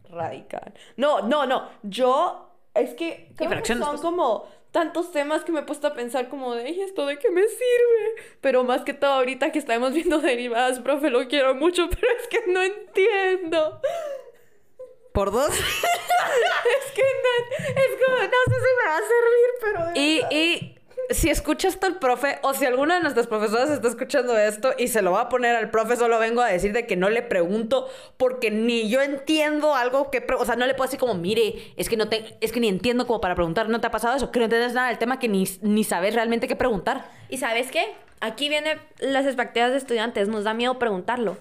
radical. 0.09 0.73
No, 0.97 1.21
no, 1.23 1.45
no. 1.47 1.69
Yo, 1.83 2.57
es 2.75 2.95
que 2.95 3.33
creo 3.37 3.49
que 3.51 3.55
fracciones, 3.55 3.85
son 3.87 3.99
como 3.99 4.49
tantos 4.75 5.13
temas 5.13 5.45
que 5.45 5.53
me 5.53 5.61
he 5.61 5.63
puesto 5.63 5.87
a 5.87 5.95
pensar 5.95 6.29
como 6.29 6.53
de, 6.57 6.69
¿y 6.69 6.81
esto 6.81 7.07
de 7.07 7.17
qué 7.17 7.31
me 7.31 7.43
sirve? 7.43 8.23
Pero 8.41 8.65
más 8.65 8.83
que 8.83 8.93
todo 8.93 9.13
ahorita 9.13 9.53
que 9.53 9.61
estamos 9.61 9.93
viendo 9.99 10.19
derivadas, 10.19 10.81
profe, 10.81 11.11
lo 11.11 11.29
quiero 11.29 11.55
mucho, 11.55 11.89
pero 11.91 12.09
es 12.21 12.27
que 12.27 12.43
no 12.53 12.61
entiendo. 12.61 13.81
por 15.13 15.31
dos. 15.31 15.49
Es 15.55 16.93
que 16.93 17.03
no, 17.03 17.57
es 17.69 18.05
como, 18.05 18.17
no 18.17 18.41
sé 18.47 18.55
si 18.55 18.71
me 18.79 18.89
va 18.89 18.97
a 18.97 19.01
servir, 19.01 19.51
pero... 19.61 19.87
de 19.87 20.01
Y, 20.01 20.15
verdad. 20.17 20.31
y 20.33 20.79
si 21.15 21.31
escucha 21.31 21.69
esto 21.69 21.87
el 21.87 21.97
profe, 21.97 22.39
o 22.43 22.55
si 22.55 22.67
alguna 22.67 22.97
de 22.97 23.03
nuestras 23.03 23.27
profesoras 23.27 23.71
está 23.71 23.89
escuchando 23.89 24.37
esto 24.37 24.73
y 24.79 24.89
se 24.89 25.03
lo 25.03 25.13
va 25.13 25.23
a 25.23 25.29
poner 25.29 25.57
al 25.57 25.71
profe, 25.71 25.97
solo 25.97 26.19
vengo 26.19 26.41
a 26.41 26.49
decir 26.49 26.73
de 26.73 26.87
que 26.87 26.97
no 26.97 27.09
le 27.09 27.23
pregunto 27.23 27.89
porque 28.17 28.51
ni 28.51 28.89
yo 28.89 29.01
entiendo 29.01 29.75
algo 29.75 30.11
que... 30.11 30.25
O 30.39 30.45
sea, 30.45 30.57
no 30.57 30.67
le 30.67 30.75
puedo 30.75 30.87
decir 30.87 31.01
como, 31.01 31.15
mire, 31.15 31.73
es 31.77 31.89
que, 31.89 31.97
no 31.97 32.09
te, 32.09 32.37
es 32.41 32.53
que 32.53 32.61
ni 32.61 32.69
entiendo 32.69 33.07
como 33.07 33.21
para 33.21 33.35
preguntar, 33.35 33.69
¿no 33.69 33.81
te 33.81 33.87
ha 33.87 33.91
pasado 33.91 34.17
eso? 34.17 34.31
Que 34.31 34.39
no 34.39 34.45
entiendes 34.45 34.75
nada 34.75 34.89
del 34.89 34.99
tema 34.99 35.19
que 35.19 35.29
ni, 35.29 35.45
ni 35.63 35.85
sabes 35.85 36.15
realmente 36.15 36.49
qué 36.49 36.57
preguntar. 36.57 37.09
¿Y 37.29 37.39
sabes 37.39 37.71
qué? 37.71 37.95
Aquí 38.21 38.49
vienen 38.49 38.79
las 38.99 39.27
expectativas 39.27 39.71
de 39.71 39.79
estudiantes. 39.79 40.29
Nos 40.29 40.45
da 40.45 40.55
miedo 40.55 40.79
preguntarlo. 40.79 41.37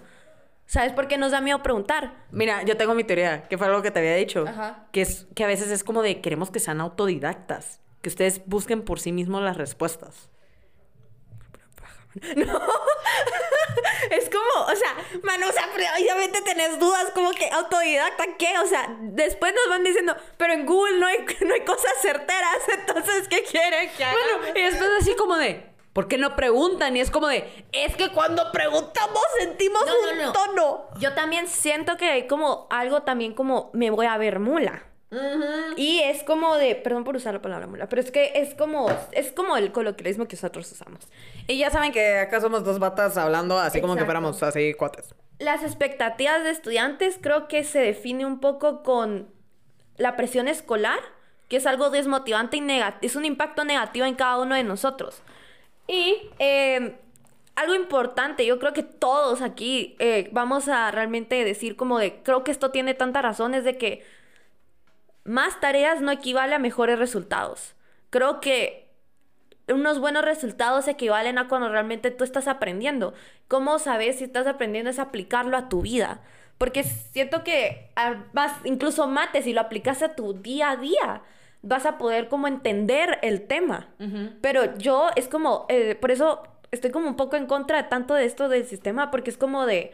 ¿Sabes 0.66 0.92
por 0.92 1.08
qué 1.08 1.18
nos 1.18 1.32
da 1.32 1.42
miedo 1.42 1.62
preguntar? 1.62 2.14
Mira, 2.32 2.64
yo 2.64 2.78
tengo 2.78 2.94
mi 2.96 3.04
teoría, 3.04 3.44
que 3.44 3.58
fue 3.58 3.68
algo 3.68 3.82
que 3.82 3.92
te 3.92 4.00
había 4.00 4.16
dicho. 4.16 4.46
Ajá. 4.48 4.88
Que 4.92 5.02
es 5.02 5.28
que 5.36 5.44
a 5.44 5.48
veces 5.48 5.70
es 5.70 5.84
como 5.84 6.02
de 6.02 6.22
queremos 6.22 6.52
que 6.52 6.60
sean 6.60 6.82
autodidactas, 6.82 7.80
que 8.04 8.10
ustedes 8.10 8.42
busquen 8.46 8.84
por 8.84 9.00
sí 9.00 9.12
mismos 9.12 9.42
las 9.42 9.58
respuestas. 9.58 10.30
Es 14.12 14.30
como, 14.30 14.66
o 14.72 14.76
sea, 14.76 14.96
mano, 15.24 15.48
o 15.50 15.52
sea, 15.52 15.68
pero 15.74 15.86
obviamente 15.98 16.42
tenés 16.42 16.78
dudas 16.80 17.10
como 17.16 17.32
que 17.32 17.50
autodidacta, 17.50 18.26
¿qué? 18.38 18.60
O 18.60 18.66
sea, 18.68 18.96
después 19.02 19.54
nos 19.56 19.70
van 19.70 19.84
diciendo, 19.84 20.16
pero 20.38 20.54
en 20.54 20.66
Google 20.66 21.00
no 21.00 21.08
hay, 21.08 21.18
no 21.48 21.54
hay 21.54 21.62
cosas 21.62 21.94
certeras, 22.02 22.60
entonces, 22.72 23.28
¿qué 23.28 23.44
quieren 23.44 23.90
que 23.98 24.04
haga? 24.04 24.16
Bueno, 24.38 24.60
y 24.60 24.62
después 24.62 24.90
así 25.00 25.16
como 25.16 25.38
de, 25.38 25.66
¿por 25.94 26.08
qué 26.08 26.18
no 26.18 26.36
preguntan? 26.36 26.96
Y 26.96 27.02
es 27.02 27.10
como 27.10 27.28
de, 27.28 27.66
es 27.72 27.96
que 27.96 28.10
cuando 28.10 28.52
preguntamos 28.52 29.24
sentimos 29.40 29.84
No, 29.86 30.12
un 30.12 30.18
no, 30.18 30.26
no. 30.26 30.34
tono. 30.34 30.90
Yo 31.00 31.14
también 31.16 31.48
siento 31.48 31.98
que 31.98 32.10
hay 32.10 32.28
como 32.28 32.68
algo 32.70 33.02
también 33.04 33.34
como 33.34 33.72
me 33.74 33.90
voy 33.90 34.06
a 34.06 34.18
ver 34.18 34.40
mula. 34.40 34.84
Y 35.78 36.00
es 36.00 36.24
como 36.24 36.56
de, 36.56 36.76
perdón 36.76 37.04
por 37.04 37.16
usar 37.16 37.34
la 37.34 37.42
palabra 37.42 37.68
mula, 37.68 37.90
pero 37.90 38.02
es 38.02 38.12
que 38.12 38.32
es 38.36 38.54
como, 38.56 38.88
es 39.12 39.32
como 39.32 39.58
el 39.58 39.72
coloquialismo 39.72 40.28
que 40.28 40.36
nosotros 40.36 40.72
usamos. 40.72 41.08
Y 41.48 41.58
ya 41.58 41.70
saben 41.70 41.92
que 41.92 42.20
acá 42.20 42.42
somos 42.42 42.64
dos 42.64 42.80
batas 42.80 43.18
hablando 43.18 43.60
así 43.60 43.82
como 43.82 43.96
que 43.96 44.06
fuéramos 44.06 44.42
así 44.44 44.74
cuates. 44.74 45.14
Las 45.40 45.64
expectativas 45.64 46.44
de 46.44 46.52
estudiantes 46.52 47.18
creo 47.20 47.48
que 47.48 47.64
se 47.64 47.80
define 47.80 48.26
un 48.26 48.40
poco 48.40 48.84
con 48.84 49.28
la 49.98 50.16
presión 50.16 50.48
escolar, 50.48 51.00
que 51.50 51.58
es 51.58 51.66
algo 51.66 51.90
desmotivante 51.90 52.58
y 52.58 52.62
negativo, 52.62 53.00
es 53.02 53.16
un 53.16 53.26
impacto 53.26 53.66
negativo 53.66 54.06
en 54.06 54.16
cada 54.16 54.40
uno 54.40 54.56
de 54.56 54.64
nosotros. 54.64 55.22
Y 55.88 56.30
eh, 56.40 56.96
algo 57.56 57.76
importante, 57.76 58.46
yo 58.46 58.60
creo 58.60 58.74
que 58.74 58.84
todos 58.84 59.42
aquí 59.42 59.96
eh, 60.00 60.30
vamos 60.32 60.68
a 60.68 60.90
realmente 60.92 61.44
decir 61.44 61.76
como 61.76 62.00
de, 62.00 62.22
creo 62.24 62.44
que 62.44 62.52
esto 62.52 62.72
tiene 62.72 62.94
tanta 62.94 63.22
razón, 63.22 63.54
es 63.54 63.64
de 63.64 63.78
que 63.78 64.04
más 65.24 65.60
tareas 65.60 66.02
no 66.02 66.12
equivale 66.12 66.56
a 66.56 66.60
mejores 66.60 67.00
resultados. 67.00 67.76
Creo 68.10 68.40
que 68.40 68.84
unos 69.68 70.00
buenos 70.00 70.26
resultados 70.26 70.88
equivalen 70.88 71.38
a 71.38 71.48
cuando 71.48 71.70
realmente 71.70 72.12
tú 72.12 72.24
estás 72.24 72.48
aprendiendo. 72.48 73.14
¿Cómo 73.48 73.80
sabes 73.80 74.18
si 74.18 74.26
estás 74.26 74.48
aprendiendo 74.48 74.90
es 74.90 75.00
aplicarlo 75.00 75.56
a 75.58 75.70
tu 75.70 75.82
vida? 75.82 76.22
Porque 76.58 76.84
siento 76.84 77.44
que 77.44 77.92
ah, 77.96 78.26
vas, 78.34 78.54
incluso 78.66 79.08
mates 79.08 79.46
si 79.46 79.54
lo 79.54 79.62
aplicas 79.62 80.02
a 80.02 80.16
tu 80.16 80.34
día 80.34 80.72
a 80.72 80.78
día, 80.78 81.22
vas 81.62 81.86
a 81.86 81.98
poder 81.98 82.28
como 82.28 82.48
entender 82.48 83.20
el 83.22 83.48
tema. 83.48 83.88
Pero 84.42 84.78
yo 84.78 85.10
es 85.16 85.28
como, 85.28 85.66
eh, 85.70 85.96
por 85.96 86.12
eso 86.12 86.44
estoy 86.72 86.92
como 86.92 87.08
un 87.08 87.16
poco 87.16 87.36
en 87.38 87.48
contra 87.48 87.82
de 87.82 87.88
tanto 87.88 88.14
de 88.14 88.26
esto 88.26 88.50
del 88.50 88.66
sistema, 88.66 89.12
porque 89.12 89.30
es 89.30 89.38
como 89.38 89.66
de, 89.66 89.94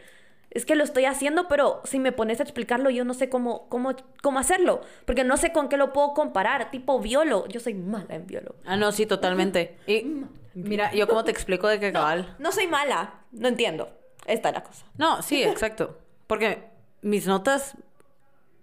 es 0.50 0.66
que 0.66 0.74
lo 0.74 0.82
estoy 0.84 1.04
haciendo, 1.04 1.46
pero 1.48 1.80
si 1.84 1.98
me 1.98 2.12
pones 2.12 2.40
a 2.40 2.42
explicarlo, 2.42 2.90
yo 2.90 3.04
no 3.04 3.14
sé 3.14 3.28
cómo, 3.28 3.68
cómo, 3.68 3.94
cómo 4.22 4.38
hacerlo, 4.38 4.80
porque 5.04 5.22
no 5.24 5.36
sé 5.36 5.52
con 5.52 5.68
qué 5.68 5.76
lo 5.76 5.92
puedo 5.92 6.12
comparar, 6.14 6.70
tipo 6.70 6.98
biolo, 7.00 7.46
yo 7.48 7.60
soy 7.60 7.74
mala 7.74 8.14
en 8.16 8.26
biolo. 8.26 8.56
Ah, 8.64 8.76
no, 8.76 8.90
sí, 8.92 9.06
totalmente. 9.06 9.76
Y 9.86 10.24
mira, 10.54 10.92
yo 10.92 11.06
como 11.06 11.22
te 11.24 11.30
explico 11.30 11.68
de 11.68 11.78
qué 11.78 11.92
cabal. 11.92 12.34
No 12.38 12.50
soy 12.52 12.66
mala, 12.66 13.20
no 13.32 13.48
entiendo. 13.48 13.96
Esta 14.26 14.48
es 14.48 14.54
la 14.54 14.62
cosa. 14.64 14.84
No, 14.98 15.22
sí, 15.22 15.42
exacto. 15.44 15.98
Porque 16.26 16.64
mis 17.02 17.26
notas 17.26 17.76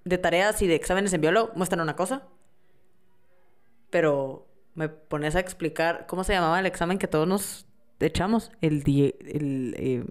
de 0.03 0.17
tareas 0.17 0.61
y 0.61 0.67
de 0.67 0.75
exámenes 0.75 1.13
en 1.13 1.21
biolo 1.21 1.51
muestran 1.55 1.81
una 1.81 1.95
cosa. 1.95 2.23
Pero 3.89 4.47
me 4.75 4.89
pones 4.89 5.35
a 5.35 5.39
explicar 5.39 6.05
cómo 6.07 6.23
se 6.23 6.33
llamaba 6.33 6.59
el 6.59 6.65
examen 6.65 6.97
que 6.99 7.07
todos 7.07 7.27
nos 7.27 7.65
echamos. 7.99 8.51
El, 8.61 8.83
die- 8.83 9.15
el 9.21 9.73
eh, 9.77 10.03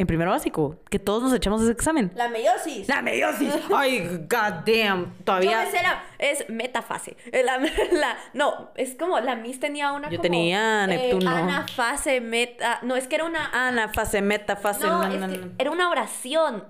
en 0.00 0.06
primero 0.06 0.30
básico. 0.30 0.76
Que 0.88 0.98
todos 0.98 1.22
nos 1.22 1.32
echamos 1.34 1.60
ese 1.62 1.72
examen. 1.72 2.10
La 2.14 2.28
meiosis. 2.28 2.88
La 2.88 3.02
meiosis. 3.02 3.52
Ay, 3.74 4.00
goddamn. 4.28 5.14
Yo 5.18 5.24
Todavía. 5.24 5.60
me 5.60 5.70
sé 5.70 5.82
la... 5.82 6.02
Es 6.18 6.48
metafase. 6.48 7.16
Eh, 7.32 7.42
La, 7.44 7.58
la- 7.58 8.16
no, 8.32 8.70
es 8.76 8.94
como 8.96 9.20
la 9.20 9.36
Miss 9.36 9.60
tenía 9.60 9.92
una 9.92 10.08
Yo 10.08 10.16
como, 10.16 10.22
tenía 10.22 10.84
eh, 10.84 10.86
Neptuno. 10.88 11.30
anafase, 11.30 12.20
meta... 12.20 12.78
No, 12.82 12.96
es 12.96 13.06
que 13.08 13.16
era 13.16 13.24
una... 13.26 13.50
Ana, 13.52 13.88
fase, 13.88 14.22
meta, 14.22 14.56
fase. 14.56 14.86
no, 14.86 15.02
que 15.08 15.16
na. 15.18 15.28
era 15.58 15.70
una 15.70 15.90
oración. 15.90 16.64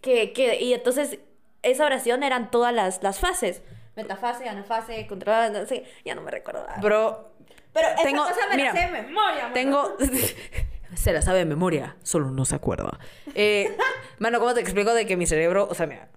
Que, 0.00 0.32
que, 0.32 0.58
y 0.60 0.72
entonces, 0.74 1.18
esa 1.62 1.84
oración 1.84 2.22
eran 2.22 2.50
todas 2.50 2.72
las, 2.72 3.02
las 3.02 3.20
fases. 3.20 3.62
Metafase, 3.96 4.48
anafase, 4.48 5.06
control, 5.06 5.52
no 5.52 5.66
sé, 5.66 5.84
ya 6.04 6.14
no 6.14 6.22
me 6.22 6.30
recuerdo. 6.30 6.64
Bro. 6.80 7.32
Pero 7.74 7.88
esa 7.88 8.02
tengo- 8.04 8.22
cosa 8.24 8.40
me 8.50 8.56
mira, 8.56 8.72
la 8.72 8.80
sé 8.80 8.86
de 8.86 9.02
memoria, 9.02 9.42
mano. 9.42 9.54
Tengo. 9.54 9.96
se 10.94 11.12
la 11.12 11.22
sabe 11.22 11.38
de 11.38 11.44
memoria, 11.44 11.96
solo 12.02 12.30
no 12.30 12.44
se 12.44 12.54
acuerda. 12.54 12.98
Eh, 13.34 13.76
mano, 14.18 14.38
¿cómo 14.38 14.54
te 14.54 14.60
explico 14.60 14.94
de 14.94 15.06
que 15.06 15.16
mi 15.16 15.26
cerebro. 15.26 15.68
O 15.70 15.74
sea, 15.74 15.86
mira. 15.86 16.08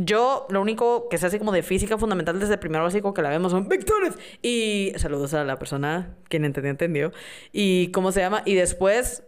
Yo, 0.00 0.46
lo 0.48 0.60
único 0.60 1.08
que 1.08 1.18
sé 1.18 1.26
así 1.26 1.40
como 1.40 1.50
de 1.50 1.64
física 1.64 1.98
fundamental 1.98 2.38
desde 2.38 2.54
el 2.54 2.60
primer 2.60 2.80
básico 2.82 3.12
que 3.12 3.20
la 3.20 3.30
vemos 3.30 3.50
son 3.50 3.66
vectores. 3.68 4.14
Y 4.42 4.92
saludos 4.96 5.34
a 5.34 5.42
la 5.42 5.58
persona, 5.58 6.14
quien 6.28 6.44
entendió, 6.44 6.70
entendió. 6.70 7.12
Y 7.52 7.90
cómo 7.90 8.12
se 8.12 8.20
llama. 8.20 8.42
Y 8.44 8.54
después, 8.54 9.24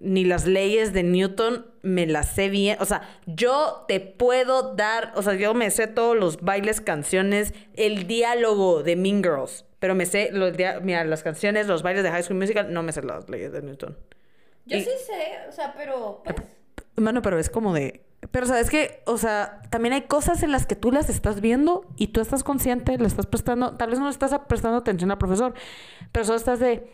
ni 0.00 0.24
las 0.24 0.44
leyes 0.44 0.92
de 0.92 1.04
Newton 1.04 1.66
me 1.82 2.06
las 2.06 2.34
sé 2.34 2.48
bien. 2.48 2.78
O 2.80 2.84
sea, 2.84 3.02
yo 3.26 3.84
te 3.86 4.00
puedo 4.00 4.74
dar, 4.74 5.12
o 5.14 5.22
sea, 5.22 5.34
yo 5.34 5.54
me 5.54 5.70
sé 5.70 5.86
todos 5.86 6.16
los 6.16 6.40
bailes, 6.40 6.80
canciones, 6.80 7.54
el 7.74 8.08
diálogo 8.08 8.82
de 8.82 8.96
Mean 8.96 9.22
Girls. 9.22 9.64
Pero 9.86 9.94
me 9.94 10.04
sé 10.04 10.30
los 10.32 10.56
dia- 10.56 10.80
mira, 10.82 11.04
las 11.04 11.22
canciones, 11.22 11.68
los 11.68 11.84
bailes 11.84 12.02
de 12.02 12.10
High 12.10 12.24
School 12.24 12.38
Musical, 12.40 12.72
no 12.72 12.82
me 12.82 12.90
sé 12.90 13.02
las 13.02 13.30
leyes 13.30 13.52
de 13.52 13.62
Newton. 13.62 13.96
Yo 14.64 14.78
y- 14.78 14.82
sí 14.82 14.90
sé, 15.06 15.48
o 15.48 15.52
sea, 15.52 15.74
pero... 15.76 16.22
Pues, 16.24 16.36
Mano, 16.96 17.22
pero 17.22 17.38
es 17.38 17.48
como 17.48 17.72
de. 17.72 18.02
Pero 18.32 18.46
sabes 18.46 18.68
que, 18.68 19.00
o 19.06 19.16
sea, 19.16 19.62
también 19.70 19.92
hay 19.94 20.02
cosas 20.02 20.42
en 20.42 20.50
las 20.50 20.66
que 20.66 20.74
tú 20.74 20.90
las 20.90 21.08
estás 21.08 21.40
viendo 21.40 21.84
y 21.96 22.08
tú 22.08 22.20
estás 22.20 22.42
consciente, 22.42 22.98
le 22.98 23.06
estás 23.06 23.26
prestando, 23.26 23.76
tal 23.76 23.90
vez 23.90 24.00
no 24.00 24.06
le 24.06 24.10
estás 24.10 24.36
prestando 24.48 24.78
atención 24.78 25.12
al 25.12 25.18
profesor, 25.18 25.54
pero 26.10 26.24
solo 26.24 26.36
estás 26.38 26.58
de. 26.58 26.90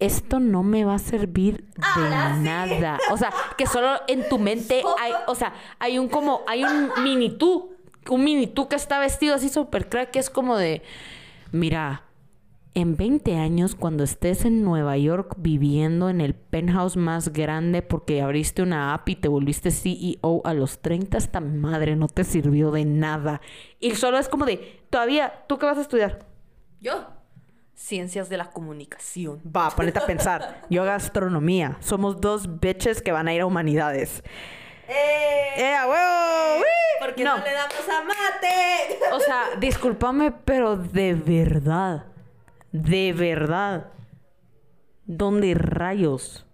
Esto 0.00 0.38
no 0.38 0.62
me 0.64 0.84
va 0.84 0.96
a 0.96 0.98
servir 0.98 1.64
de 1.96 2.10
nada. 2.42 2.98
O 3.10 3.16
sea, 3.16 3.32
que 3.56 3.64
solo 3.66 3.88
en 4.06 4.28
tu 4.28 4.38
mente 4.38 4.82
hay, 5.00 5.12
o 5.28 5.34
sea, 5.34 5.54
hay 5.78 5.98
un 5.98 6.08
como, 6.08 6.42
hay 6.46 6.62
un 6.64 6.90
mini 7.02 7.30
tú, 7.38 7.72
un 8.10 8.22
mini 8.22 8.48
tú 8.48 8.68
que 8.68 8.76
está 8.76 8.98
vestido 8.98 9.34
así 9.36 9.48
súper 9.48 9.88
crack, 9.88 10.10
que 10.10 10.18
es 10.18 10.28
como 10.28 10.58
de, 10.58 10.82
mira, 11.52 12.02
en 12.74 12.96
20 12.96 13.36
años, 13.36 13.74
cuando 13.74 14.02
estés 14.04 14.44
en 14.44 14.62
Nueva 14.64 14.96
York 14.96 15.34
viviendo 15.38 16.08
en 16.08 16.20
el 16.20 16.34
penthouse 16.34 16.96
más 16.96 17.32
grande 17.32 17.82
porque 17.82 18.20
abriste 18.22 18.62
una 18.62 18.94
app 18.94 19.08
y 19.08 19.16
te 19.16 19.28
volviste 19.28 19.70
CEO 19.70 20.42
a 20.44 20.54
los 20.54 20.80
30, 20.80 21.16
esta 21.18 21.40
madre 21.40 21.94
no 21.96 22.08
te 22.08 22.24
sirvió 22.24 22.70
de 22.72 22.84
nada. 22.84 23.40
Y 23.80 23.94
solo 23.94 24.18
es 24.18 24.28
como 24.28 24.44
de, 24.44 24.80
todavía, 24.90 25.44
¿tú 25.48 25.58
qué 25.58 25.66
vas 25.66 25.78
a 25.78 25.82
estudiar? 25.82 26.26
yo. 26.80 27.06
Ciencias 27.76 28.28
de 28.28 28.36
la 28.36 28.50
comunicación. 28.52 29.40
Va, 29.44 29.68
ponete 29.70 29.98
a 29.98 30.06
pensar. 30.06 30.62
Yo 30.70 30.84
gastronomía. 30.84 31.76
Somos 31.80 32.20
dos 32.20 32.60
bitches 32.60 33.02
que 33.02 33.10
van 33.10 33.26
a 33.26 33.34
ir 33.34 33.40
a 33.40 33.46
humanidades. 33.46 34.22
¡Eh, 34.88 35.74
a 35.74 35.84
huevo! 35.88 36.58
¡Uy! 36.60 36.64
Porque 37.00 37.24
No. 37.24 37.36
no. 37.38 37.44
le 37.44 37.52
damos 37.52 37.88
a 37.88 38.04
mate. 38.04 38.98
O 39.12 39.18
sea, 39.18 39.56
discúlpame, 39.58 40.30
pero 40.30 40.76
de 40.76 41.14
verdad, 41.14 42.04
de 42.74 43.12
verdad, 43.12 43.92
¿dónde 45.04 45.54
rayos 45.54 46.44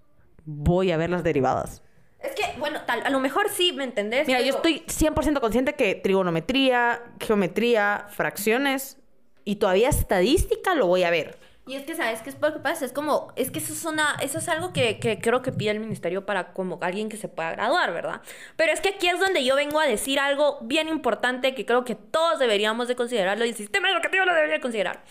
voy 0.45 0.93
a 0.93 0.99
ver 0.99 1.09
las 1.09 1.25
derivadas? 1.25 1.83
Es 2.19 2.33
que, 2.35 2.59
bueno, 2.59 2.83
tal, 2.87 3.03
a 3.07 3.09
lo 3.09 3.21
mejor 3.21 3.49
sí, 3.49 3.73
¿me 3.73 3.85
entendés? 3.85 4.27
Mira, 4.27 4.43
yo 4.43 4.55
estoy 4.57 4.85
100% 4.87 5.41
consciente 5.41 5.73
que 5.73 5.95
trigonometría, 5.95 7.01
geometría, 7.21 8.05
fracciones 8.11 8.99
y 9.47 9.57
todavía 9.57 9.89
estadística 9.89 10.75
lo 10.75 10.89
voy 10.89 11.05
a 11.05 11.11
ver. 11.11 11.39
Y 11.67 11.77
es 11.77 11.85
que, 11.85 11.95
¿sabes 11.95 12.21
qué 12.21 12.29
es 12.29 12.37
lo 12.39 12.53
que 12.53 12.59
pasa? 12.59 12.85
Es 12.85 12.93
como, 12.93 13.33
es 13.37 13.51
que 13.51 13.59
eso 13.59 13.73
es, 13.73 13.87
una, 13.87 14.17
eso 14.21 14.41
es 14.41 14.49
algo 14.51 14.75
que, 14.75 14.99
que 14.99 15.21
creo 15.21 15.41
que 15.41 15.53
pide 15.53 15.71
el 15.71 15.81
ministerio 15.81 16.27
para 16.27 16.53
como 16.53 16.79
alguien 16.83 17.09
que 17.09 17.17
se 17.17 17.29
pueda 17.29 17.53
graduar, 17.53 17.95
¿verdad? 17.95 18.21
Pero 18.57 18.73
es 18.73 18.83
que 18.83 18.91
aquí 18.91 19.09
es 19.09 19.19
donde 19.19 19.43
yo 19.43 19.57
vengo 19.57 19.81
a 19.81 19.87
decir 19.87 20.21
algo 20.21 20.59
bien 20.61 20.89
importante 20.89 21.55
que 21.55 21.65
creo 21.65 21.87
que 21.87 21.95
todos 21.95 22.39
deberíamos 22.39 22.89
de 22.89 22.97
considerarlo 22.97 23.47
y 23.47 23.49
el 23.49 23.55
sistema 23.55 23.91
educativo 23.91 24.27
lo 24.27 24.35
debería 24.35 24.61
considerar. 24.61 25.03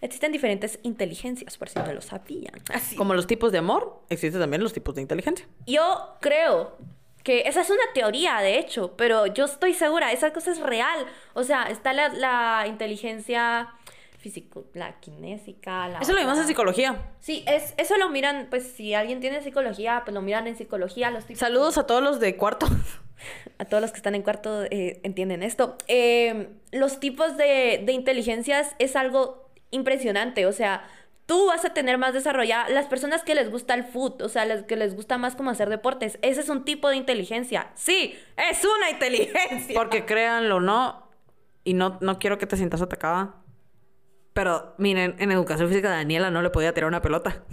Existen 0.00 0.32
diferentes 0.32 0.78
inteligencias, 0.82 1.56
por 1.56 1.68
si 1.68 1.78
no 1.78 1.92
lo 1.92 2.00
sabían. 2.00 2.54
Así. 2.72 2.96
Como 2.96 3.14
los 3.14 3.26
tipos 3.26 3.52
de 3.52 3.58
amor, 3.58 4.02
existen 4.08 4.40
también 4.40 4.62
los 4.62 4.72
tipos 4.72 4.94
de 4.94 5.02
inteligencia. 5.02 5.46
Yo 5.66 6.16
creo 6.20 6.76
que 7.24 7.42
esa 7.46 7.60
es 7.60 7.70
una 7.70 7.82
teoría, 7.94 8.38
de 8.38 8.58
hecho, 8.58 8.96
pero 8.96 9.26
yo 9.26 9.44
estoy 9.44 9.74
segura, 9.74 10.12
esa 10.12 10.32
cosa 10.32 10.52
es 10.52 10.60
real. 10.60 11.06
O 11.34 11.42
sea, 11.42 11.64
está 11.64 11.92
la, 11.92 12.08
la 12.10 12.66
inteligencia 12.68 13.74
físico, 14.18 14.64
la 14.74 14.98
kinésica, 15.00 15.88
la 15.88 15.98
Eso 15.98 16.12
lo 16.12 16.20
vimos 16.20 16.38
en 16.38 16.46
psicología. 16.46 17.12
Sí, 17.20 17.44
es, 17.46 17.74
eso 17.76 17.96
lo 17.96 18.08
miran, 18.08 18.48
pues 18.50 18.64
si 18.64 18.94
alguien 18.94 19.20
tiene 19.20 19.42
psicología, 19.42 20.02
pues 20.04 20.14
lo 20.14 20.22
miran 20.22 20.46
en 20.46 20.56
psicología, 20.56 21.10
los 21.10 21.24
tipos 21.24 21.40
Saludos 21.40 21.78
a 21.78 21.86
todos 21.86 22.02
los 22.02 22.20
de 22.20 22.36
cuarto. 22.36 22.66
a 23.58 23.64
todos 23.64 23.80
los 23.80 23.90
que 23.90 23.96
están 23.96 24.14
en 24.14 24.22
cuarto 24.22 24.64
eh, 24.64 25.00
entienden 25.02 25.42
esto. 25.42 25.76
Eh, 25.86 26.48
los 26.72 27.00
tipos 27.00 27.36
de, 27.36 27.82
de 27.84 27.92
inteligencias 27.92 28.74
es 28.78 28.96
algo 28.96 29.47
impresionante, 29.70 30.46
o 30.46 30.52
sea, 30.52 30.88
tú 31.26 31.46
vas 31.46 31.64
a 31.64 31.74
tener 31.74 31.98
más 31.98 32.14
desarrollada 32.14 32.68
las 32.70 32.86
personas 32.86 33.22
que 33.22 33.34
les 33.34 33.50
gusta 33.50 33.74
el 33.74 33.84
food, 33.84 34.22
o 34.22 34.28
sea, 34.28 34.44
las 34.46 34.62
que 34.62 34.76
les 34.76 34.96
gusta 34.96 35.18
más 35.18 35.36
como 35.36 35.50
hacer 35.50 35.68
deportes, 35.68 36.18
ese 36.22 36.40
es 36.40 36.48
un 36.48 36.64
tipo 36.64 36.88
de 36.88 36.96
inteligencia. 36.96 37.70
Sí, 37.74 38.18
es 38.36 38.64
una 38.64 38.90
inteligencia. 38.92 39.74
Porque 39.74 40.04
créanlo 40.06 40.60
no, 40.60 41.06
y 41.64 41.74
no, 41.74 41.98
no 42.00 42.18
quiero 42.18 42.38
que 42.38 42.46
te 42.46 42.56
sientas 42.56 42.80
atacada. 42.82 43.34
Pero 44.32 44.74
miren, 44.78 45.16
en 45.18 45.32
educación 45.32 45.68
física 45.68 45.90
Daniela 45.90 46.30
no 46.30 46.40
le 46.42 46.50
podía 46.50 46.72
tirar 46.72 46.88
una 46.88 47.02
pelota. 47.02 47.42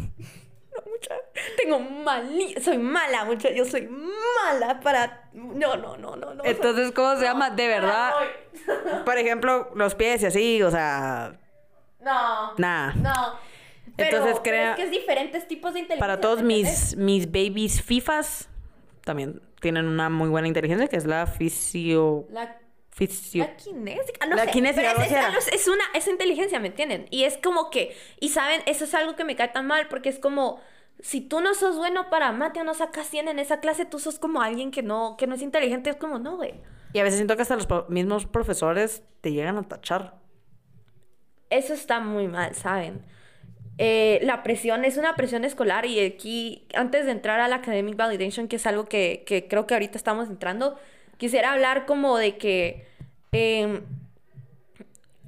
Mucha- 0.86 1.16
Tengo 1.58 1.80
mali, 1.80 2.56
soy 2.62 2.78
mala, 2.78 3.26
mucha, 3.26 3.50
yo 3.52 3.66
soy 3.66 3.88
mala 3.90 4.80
para 4.80 5.30
no, 5.34 5.76
no, 5.76 5.98
no, 5.98 6.16
no, 6.16 6.34
no. 6.34 6.46
Entonces, 6.46 6.92
¿cómo 6.92 7.16
se 7.18 7.24
llama? 7.24 7.50
De 7.50 7.68
verdad. 7.68 8.14
Por 9.06 9.18
ejemplo, 9.18 9.72
los 9.76 9.96
pies 9.96 10.22
y 10.24 10.28
así, 10.28 10.62
o 10.64 10.72
sea, 10.72 11.40
No. 12.06 12.54
nada. 12.58 12.94
No. 12.94 13.34
Pero, 13.98 14.18
Entonces, 14.18 14.40
pero 14.44 14.56
crea- 14.56 14.70
es 14.72 14.76
que 14.78 14.84
es 14.84 14.92
diferentes 14.92 15.48
tipos 15.48 15.74
de 15.74 15.80
inteligencia. 15.82 16.00
Para 16.08 16.22
todos 16.22 16.42
mis, 16.44 16.96
mis 16.98 17.28
babies 17.28 17.82
FIFAs, 17.82 18.50
también 19.04 19.42
tienen 19.62 19.86
una 19.88 20.10
muy 20.10 20.30
buena 20.30 20.48
inteligencia, 20.48 20.88
que 20.88 20.98
es 20.98 21.06
la 21.06 21.28
fisio... 21.28 22.26
La, 22.30 22.58
fisio... 22.92 23.44
la 23.46 23.56
kinésica, 23.58 24.26
no 24.26 24.36
La 24.36 24.46
sé. 24.46 24.52
kinésica, 24.52 24.94
es, 25.52 25.68
una 25.68 25.84
es 25.94 26.08
inteligencia, 26.08 26.60
¿me 26.60 26.68
entienden? 26.68 27.08
Y 27.10 27.24
es 27.24 27.38
como 27.38 27.70
que 27.70 27.96
y 28.20 28.30
saben, 28.30 28.62
eso 28.66 28.84
es 28.86 28.94
algo 28.94 29.16
que 29.16 29.24
me 29.24 29.36
cae 29.36 29.50
tan 29.50 29.66
mal 29.68 29.88
porque 29.88 30.10
es 30.10 30.20
como 30.20 30.60
si 31.02 31.20
tú 31.22 31.42
no 31.42 31.54
sos 31.56 31.76
bueno 31.78 32.10
para 32.10 32.32
mate 32.32 32.62
o 32.62 32.64
no 32.64 32.74
sacas 32.74 33.08
100 33.08 33.28
en 33.28 33.40
esa 33.40 33.60
clase, 33.60 33.86
tú 33.86 34.00
sos 34.00 34.18
como 34.20 34.42
alguien 34.42 34.72
que 34.72 34.82
no 34.82 35.16
que 35.18 35.28
no 35.28 35.36
es 35.36 35.42
inteligente, 35.42 35.90
es 35.90 35.96
como 35.98 36.20
no, 36.20 36.38
güey. 36.38 36.54
Y 36.94 37.00
a 37.00 37.04
veces 37.04 37.18
siento 37.18 37.36
que 37.36 37.42
hasta 37.42 37.56
los 37.58 37.68
mismos 37.90 38.26
profesores 38.26 39.04
te 39.22 39.32
llegan 39.34 39.58
a 39.58 39.64
tachar. 39.64 40.16
Eso 41.50 41.74
está 41.74 42.00
muy 42.00 42.28
mal, 42.28 42.56
¿saben? 42.56 43.02
Eh, 43.78 44.20
la 44.24 44.42
presión 44.42 44.86
es 44.86 44.98
una 44.98 45.16
presión 45.16 45.44
escolar 45.44 45.86
y 45.86 46.00
aquí, 46.00 46.66
antes 46.74 47.06
de 47.06 47.12
entrar 47.12 47.40
al 47.42 47.54
academic 47.54 47.98
validation, 47.98 48.48
que 48.48 48.56
es 48.56 48.66
algo 48.66 48.86
que, 48.86 49.24
que 49.26 49.48
creo 49.48 49.68
que 49.68 49.74
ahorita 49.74 49.98
estamos 49.98 50.30
entrando, 50.30 50.78
quisiera 51.18 51.52
hablar 51.52 51.86
como 51.86 52.18
de 52.18 52.38
que 52.38 52.88
em, 53.34 53.82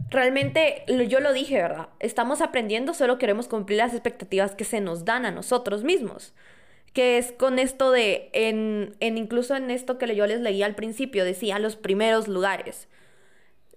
realmente, 0.09 0.85
yo 1.09 1.19
lo 1.19 1.33
dije, 1.33 1.55
¿verdad? 1.61 1.89
Estamos 1.99 2.41
aprendiendo, 2.41 2.93
solo 2.93 3.17
queremos 3.17 3.47
cumplir 3.47 3.79
las 3.79 3.93
expectativas 3.93 4.55
que 4.55 4.63
se 4.63 4.81
nos 4.81 5.05
dan 5.05 5.25
a 5.25 5.31
nosotros 5.31 5.83
mismos. 5.83 6.33
Que 6.93 7.17
es 7.17 7.31
con 7.33 7.59
esto 7.59 7.91
de, 7.91 8.29
en, 8.33 8.95
en 9.01 9.17
incluso 9.17 9.55
en 9.55 9.69
esto 9.71 9.97
que 9.97 10.15
yo 10.15 10.25
les 10.25 10.41
leí 10.41 10.63
al 10.63 10.75
principio, 10.75 11.25
decía 11.25 11.59
los 11.59 11.75
primeros 11.75 12.27
lugares 12.27 12.87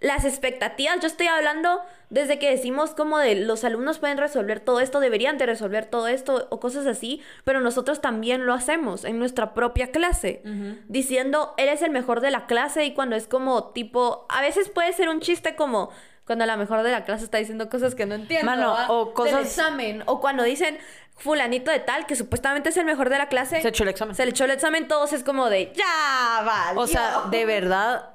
las 0.01 0.25
expectativas, 0.25 0.99
yo 1.01 1.07
estoy 1.07 1.27
hablando 1.27 1.83
desde 2.09 2.39
que 2.39 2.51
decimos 2.51 2.91
como 2.95 3.19
de 3.19 3.35
los 3.35 3.65
alumnos 3.65 3.99
pueden 3.99 4.17
resolver 4.19 4.59
todo 4.59 4.81
esto, 4.81 4.99
deberían 4.99 5.37
de 5.39 5.45
resolver 5.47 5.85
todo 5.85 6.09
esto 6.09 6.47
o 6.51 6.59
cosas 6.59 6.87
así, 6.87 7.23
pero 7.45 7.61
nosotros 7.61 8.01
también 8.01 8.47
lo 8.47 8.55
hacemos 8.55 9.05
en 9.05 9.19
nuestra 9.19 9.53
propia 9.55 9.91
clase, 9.93 10.43
diciendo 10.89 11.55
eres 11.57 11.83
el 11.83 11.91
mejor 11.91 12.21
de 12.21 12.31
la 12.31 12.47
clase 12.47 12.85
y 12.85 12.95
cuando 12.95 13.15
es 13.17 13.27
como 13.27 13.69
tipo, 13.73 14.27
a 14.29 14.41
veces 14.41 14.69
puede 14.71 14.93
ser 14.93 15.09
un 15.09 15.21
chiste 15.21 15.55
como 15.55 15.91
cuando 16.27 16.47
la 16.47 16.57
mejor 16.57 16.83
de 16.83 16.93
la 16.93 17.05
clase 17.05 17.25
está 17.25 17.39
diciendo 17.39 17.69
cosas 17.69 17.95
que 17.95 18.07
no 18.07 18.15
entiendo, 18.15 18.47
Mano, 18.47 18.73
¿va? 18.73 18.91
o 18.91 19.07
Del 19.07 19.15
cosas- 19.15 19.41
examen, 19.43 20.03
o 20.07 20.21
cuando 20.21 20.43
dicen 20.45 20.79
fulanito 21.17 21.71
de 21.71 21.81
tal 21.81 22.07
que 22.07 22.17
supuestamente 22.17 22.71
es 22.71 22.77
el 22.79 22.87
mejor 22.87 23.11
de 23.11 23.19
la 23.19 23.29
clase, 23.29 23.61
Se 23.61 23.69
echó 23.69 23.83
el 23.83 23.91
examen. 23.91 24.15
se 24.15 24.25
le 24.25 24.31
echó 24.31 24.45
el 24.45 24.53
examen, 24.53 24.89
todos 24.89 25.13
es 25.13 25.23
como 25.25 25.51
de 25.51 25.73
ya 25.75 26.43
valió". 26.45 26.81
O 26.81 26.87
sea, 26.87 27.23
de 27.31 27.45
verdad. 27.45 28.11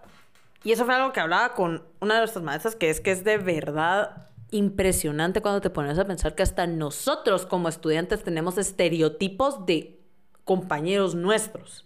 Y 0.65 0.71
eso 0.71 0.84
fue 0.84 0.95
algo 0.95 1.13
que 1.13 1.19
hablaba 1.19 1.54
con 1.54 1.86
una 2.01 2.15
de 2.15 2.21
nuestras 2.21 2.43
maestras, 2.43 2.75
que 2.75 2.89
es 2.89 2.99
que 2.99 3.12
es 3.12 3.23
de 3.23 3.38
verdad 3.38 4.30
impresionante 4.49 5.41
cuando 5.41 5.62
te 5.62 5.69
pones 5.69 5.99
a 5.99 6.06
pensar 6.06 6.34
que 6.34 6.41
hasta 6.41 6.65
nosotros 6.65 7.45
como 7.45 7.69
estudiantes 7.69 8.23
tenemos 8.23 8.58
estereotipos 8.58 9.67
de 9.67 9.99
compañeros 10.43 11.13
nuestros. 11.13 11.86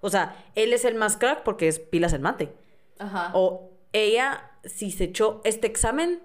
O 0.00 0.10
sea, 0.10 0.44
él 0.56 0.72
es 0.72 0.84
el 0.84 0.96
más 0.96 1.16
crack 1.16 1.44
porque 1.44 1.68
es 1.68 1.78
pilas 1.78 2.12
en 2.14 2.22
mate. 2.22 2.52
Ajá. 2.98 3.30
O 3.32 3.70
ella, 3.92 4.50
si 4.64 4.90
se 4.90 5.04
echó 5.04 5.40
este 5.44 5.68
examen, 5.68 6.20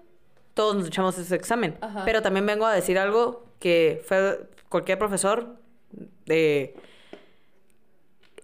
todos 0.54 0.74
nos 0.74 0.88
echamos 0.88 1.16
ese 1.18 1.36
examen. 1.36 1.78
Ajá. 1.80 2.04
Pero 2.04 2.20
también 2.20 2.46
vengo 2.46 2.66
a 2.66 2.74
decir 2.74 2.98
algo 2.98 3.46
que 3.60 4.02
fue 4.08 4.50
cualquier 4.68 4.98
profesor 4.98 5.56
de 6.26 6.74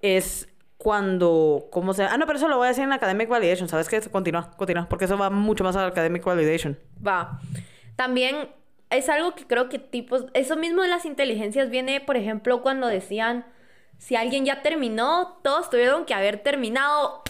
es 0.01 0.49
cuando, 0.79 1.67
¿cómo 1.71 1.93
se 1.93 2.05
Ah, 2.05 2.17
no, 2.17 2.27
pero 2.27 2.39
eso 2.39 2.49
lo 2.49 2.57
voy 2.57 2.67
a 2.67 2.69
decir 2.69 2.85
en 2.85 2.93
Academic 2.93 3.29
Validation, 3.29 3.69
¿sabes 3.69 3.89
qué? 3.89 4.01
Continúa, 4.01 4.51
continúa, 4.57 4.89
porque 4.89 5.05
eso 5.05 5.19
va 5.19 5.29
mucho 5.29 5.65
más 5.65 5.77
al 5.77 5.89
Academic 5.89 6.25
Validation. 6.25 6.79
Va. 7.07 7.41
También 7.97 8.49
es 8.91 9.09
algo 9.09 9.35
que 9.35 9.47
creo 9.47 9.69
que 9.69 9.79
tipos, 9.81 10.27
eso 10.35 10.57
mismo 10.57 10.83
de 10.83 10.89
las 10.89 11.05
inteligencias 11.05 11.69
viene, 11.69 12.01
por 12.01 12.17
ejemplo, 12.17 12.63
cuando 12.63 12.87
decían, 12.87 13.45
si 13.99 14.15
alguien 14.17 14.45
ya 14.45 14.63
terminó, 14.63 15.41
todos 15.43 15.69
tuvieron 15.69 16.05
que 16.05 16.15
haber 16.15 16.39
terminado. 16.45 17.23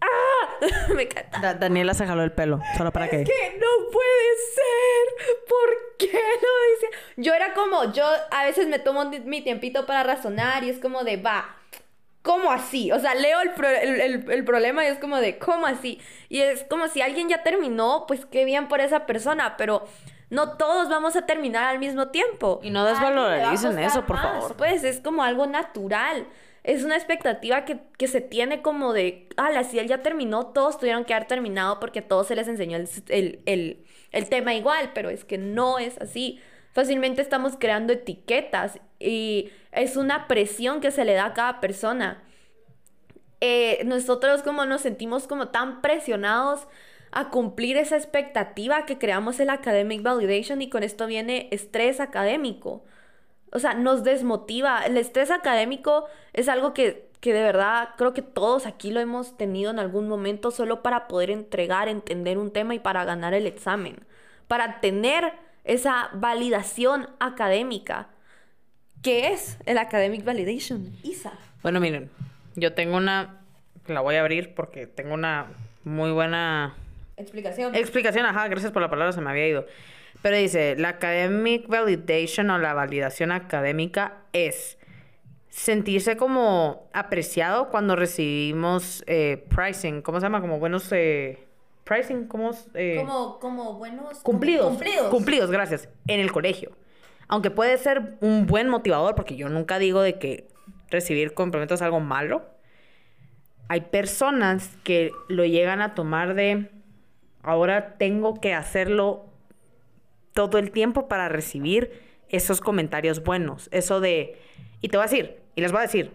¡Ah! 0.00 0.66
Me 0.94 1.02
encanta. 1.02 1.40
Da- 1.40 1.54
Daniela 1.54 1.94
se 1.94 2.06
jaló 2.06 2.22
el 2.22 2.32
pelo, 2.32 2.60
solo 2.76 2.92
para 2.92 3.08
que... 3.08 3.24
que 3.24 3.58
no 3.58 3.90
puede 3.92 4.36
ser. 4.54 5.36
¿Por 5.48 5.96
qué 5.98 6.06
lo 6.12 6.86
dice? 6.92 7.14
Yo 7.16 7.34
era 7.34 7.52
como, 7.54 7.92
yo 7.92 8.04
a 8.30 8.44
veces 8.44 8.68
me 8.68 8.78
tomo 8.78 9.04
mi 9.06 9.42
tiempito 9.42 9.84
para 9.84 10.02
razonar 10.04 10.64
y 10.64 10.70
es 10.70 10.78
como 10.78 11.04
de, 11.04 11.16
va, 11.18 11.56
¿cómo 12.22 12.50
así? 12.50 12.92
O 12.92 12.98
sea, 13.00 13.14
leo 13.14 13.40
el, 13.40 13.52
pro- 13.52 13.68
el, 13.68 14.00
el- 14.00 14.30
el 14.30 14.44
problema 14.44 14.84
y 14.84 14.88
es 14.88 14.98
como 14.98 15.16
de, 15.18 15.38
¿cómo 15.38 15.66
así? 15.66 16.00
Y 16.28 16.40
es 16.40 16.64
como 16.64 16.88
si 16.88 17.00
alguien 17.02 17.28
ya 17.28 17.42
terminó, 17.42 18.04
pues 18.06 18.26
qué 18.26 18.44
bien 18.44 18.68
por 18.68 18.80
esa 18.80 19.06
persona, 19.06 19.56
pero 19.56 19.86
no 20.28 20.56
todos 20.56 20.88
vamos 20.88 21.16
a 21.16 21.26
terminar 21.26 21.64
al 21.64 21.78
mismo 21.78 22.08
tiempo. 22.08 22.60
Y 22.62 22.70
no 22.70 22.84
desvaloricen 22.84 23.78
eso, 23.78 24.06
por 24.06 24.16
más, 24.16 24.24
favor. 24.24 24.56
Pues 24.56 24.84
es 24.84 25.00
como 25.00 25.22
algo 25.22 25.46
natural. 25.46 26.26
Es 26.62 26.84
una 26.84 26.94
expectativa 26.96 27.64
que, 27.64 27.80
que 27.96 28.06
se 28.06 28.20
tiene 28.20 28.60
como 28.60 28.92
de, 28.92 29.28
ala, 29.38 29.64
si 29.64 29.78
él 29.78 29.88
ya 29.88 30.02
terminó, 30.02 30.48
todos 30.48 30.78
tuvieron 30.78 31.04
que 31.06 31.14
haber 31.14 31.26
terminado 31.26 31.80
porque 31.80 32.00
a 32.00 32.06
todos 32.08 32.26
se 32.26 32.36
les 32.36 32.48
enseñó 32.48 32.76
el, 32.76 32.88
el, 33.08 33.40
el- 33.46 33.84
el 34.12 34.28
tema 34.28 34.52
igual, 34.54 34.90
pero 34.92 35.08
es 35.08 35.24
que 35.24 35.38
no 35.38 35.78
es 35.78 35.96
así. 35.98 36.38
Fácilmente 36.72 37.22
estamos 37.22 37.56
creando 37.58 37.92
etiquetas 37.94 38.78
y 39.00 39.50
es 39.72 39.96
una 39.96 40.28
presión 40.28 40.80
que 40.80 40.90
se 40.90 41.04
le 41.04 41.14
da 41.14 41.26
a 41.26 41.34
cada 41.34 41.60
persona. 41.60 42.22
Eh, 43.40 43.82
nosotros 43.86 44.42
como 44.42 44.66
nos 44.66 44.82
sentimos 44.82 45.26
como 45.26 45.48
tan 45.48 45.80
presionados 45.80 46.68
a 47.10 47.30
cumplir 47.30 47.76
esa 47.76 47.96
expectativa 47.96 48.84
que 48.86 48.98
creamos 48.98 49.40
el 49.40 49.50
academic 49.50 50.02
validation 50.02 50.62
y 50.62 50.68
con 50.68 50.82
esto 50.82 51.06
viene 51.06 51.48
estrés 51.50 52.00
académico. 52.00 52.84
O 53.52 53.58
sea, 53.58 53.74
nos 53.74 54.04
desmotiva. 54.04 54.84
El 54.84 54.96
estrés 54.96 55.30
académico 55.30 56.06
es 56.32 56.48
algo 56.48 56.72
que, 56.74 57.10
que 57.20 57.32
de 57.32 57.42
verdad 57.42 57.90
creo 57.96 58.12
que 58.12 58.22
todos 58.22 58.66
aquí 58.66 58.90
lo 58.90 59.00
hemos 59.00 59.36
tenido 59.36 59.70
en 59.70 59.78
algún 59.80 60.08
momento 60.08 60.50
solo 60.50 60.82
para 60.82 61.08
poder 61.08 61.30
entregar, 61.30 61.88
entender 61.88 62.38
un 62.38 62.52
tema 62.52 62.74
y 62.74 62.78
para 62.78 63.04
ganar 63.04 63.34
el 63.34 63.46
examen. 63.46 64.06
Para 64.46 64.80
tener 64.80 65.32
esa 65.64 66.10
validación 66.12 67.08
académica. 67.18 68.08
¿Qué 69.02 69.32
es 69.32 69.58
el 69.66 69.78
academic 69.78 70.24
validation? 70.24 70.92
Isa. 71.02 71.32
Bueno, 71.62 71.80
miren, 71.80 72.10
yo 72.56 72.72
tengo 72.74 72.96
una... 72.96 73.40
La 73.86 74.00
voy 74.00 74.16
a 74.16 74.20
abrir 74.20 74.54
porque 74.54 74.86
tengo 74.86 75.14
una 75.14 75.46
muy 75.84 76.10
buena 76.12 76.74
Explicación. 77.16 77.74
explicación. 77.74 78.26
Ajá, 78.26 78.46
gracias 78.48 78.72
por 78.72 78.82
la 78.82 78.90
palabra, 78.90 79.12
se 79.12 79.20
me 79.20 79.30
había 79.30 79.48
ido. 79.48 79.66
Pero 80.22 80.36
dice, 80.36 80.76
la 80.76 80.90
academic 80.90 81.66
validation 81.66 82.50
o 82.50 82.58
la 82.58 82.74
validación 82.74 83.32
académica 83.32 84.18
es 84.32 84.76
sentirse 85.48 86.16
como 86.16 86.88
apreciado 86.92 87.70
cuando 87.70 87.96
recibimos 87.96 89.02
eh, 89.06 89.44
pricing. 89.48 90.02
¿Cómo 90.02 90.20
se 90.20 90.26
llama? 90.26 90.40
Como 90.40 90.58
buenos... 90.58 90.92
eh, 90.92 91.46
pricing, 91.84 92.26
¿cómo? 92.28 92.50
Eh, 92.74 92.96
como, 92.98 93.38
como 93.40 93.72
buenos... 93.74 94.18
Cumplidos. 94.20 94.68
Cumplidos. 94.68 95.08
Cumplidos, 95.08 95.50
gracias. 95.50 95.88
En 96.06 96.20
el 96.20 96.30
colegio. 96.30 96.72
Aunque 97.30 97.52
puede 97.52 97.78
ser 97.78 98.16
un 98.20 98.46
buen 98.46 98.68
motivador, 98.68 99.14
porque 99.14 99.36
yo 99.36 99.48
nunca 99.48 99.78
digo 99.78 100.02
de 100.02 100.18
que 100.18 100.48
recibir 100.90 101.32
complementos 101.32 101.76
es 101.78 101.82
algo 101.82 102.00
malo. 102.00 102.44
Hay 103.68 103.82
personas 103.82 104.76
que 104.82 105.12
lo 105.28 105.44
llegan 105.44 105.80
a 105.80 105.94
tomar 105.94 106.34
de 106.34 106.72
ahora 107.44 107.94
tengo 107.98 108.40
que 108.40 108.52
hacerlo 108.52 109.26
todo 110.32 110.58
el 110.58 110.72
tiempo 110.72 111.06
para 111.06 111.28
recibir 111.28 112.02
esos 112.28 112.60
comentarios 112.60 113.22
buenos. 113.22 113.68
Eso 113.70 114.00
de, 114.00 114.36
y 114.80 114.88
te 114.88 114.96
voy 114.96 115.04
a 115.04 115.08
decir, 115.08 115.40
y 115.54 115.60
les 115.60 115.70
voy 115.70 115.78
a 115.78 115.82
decir, 115.82 116.12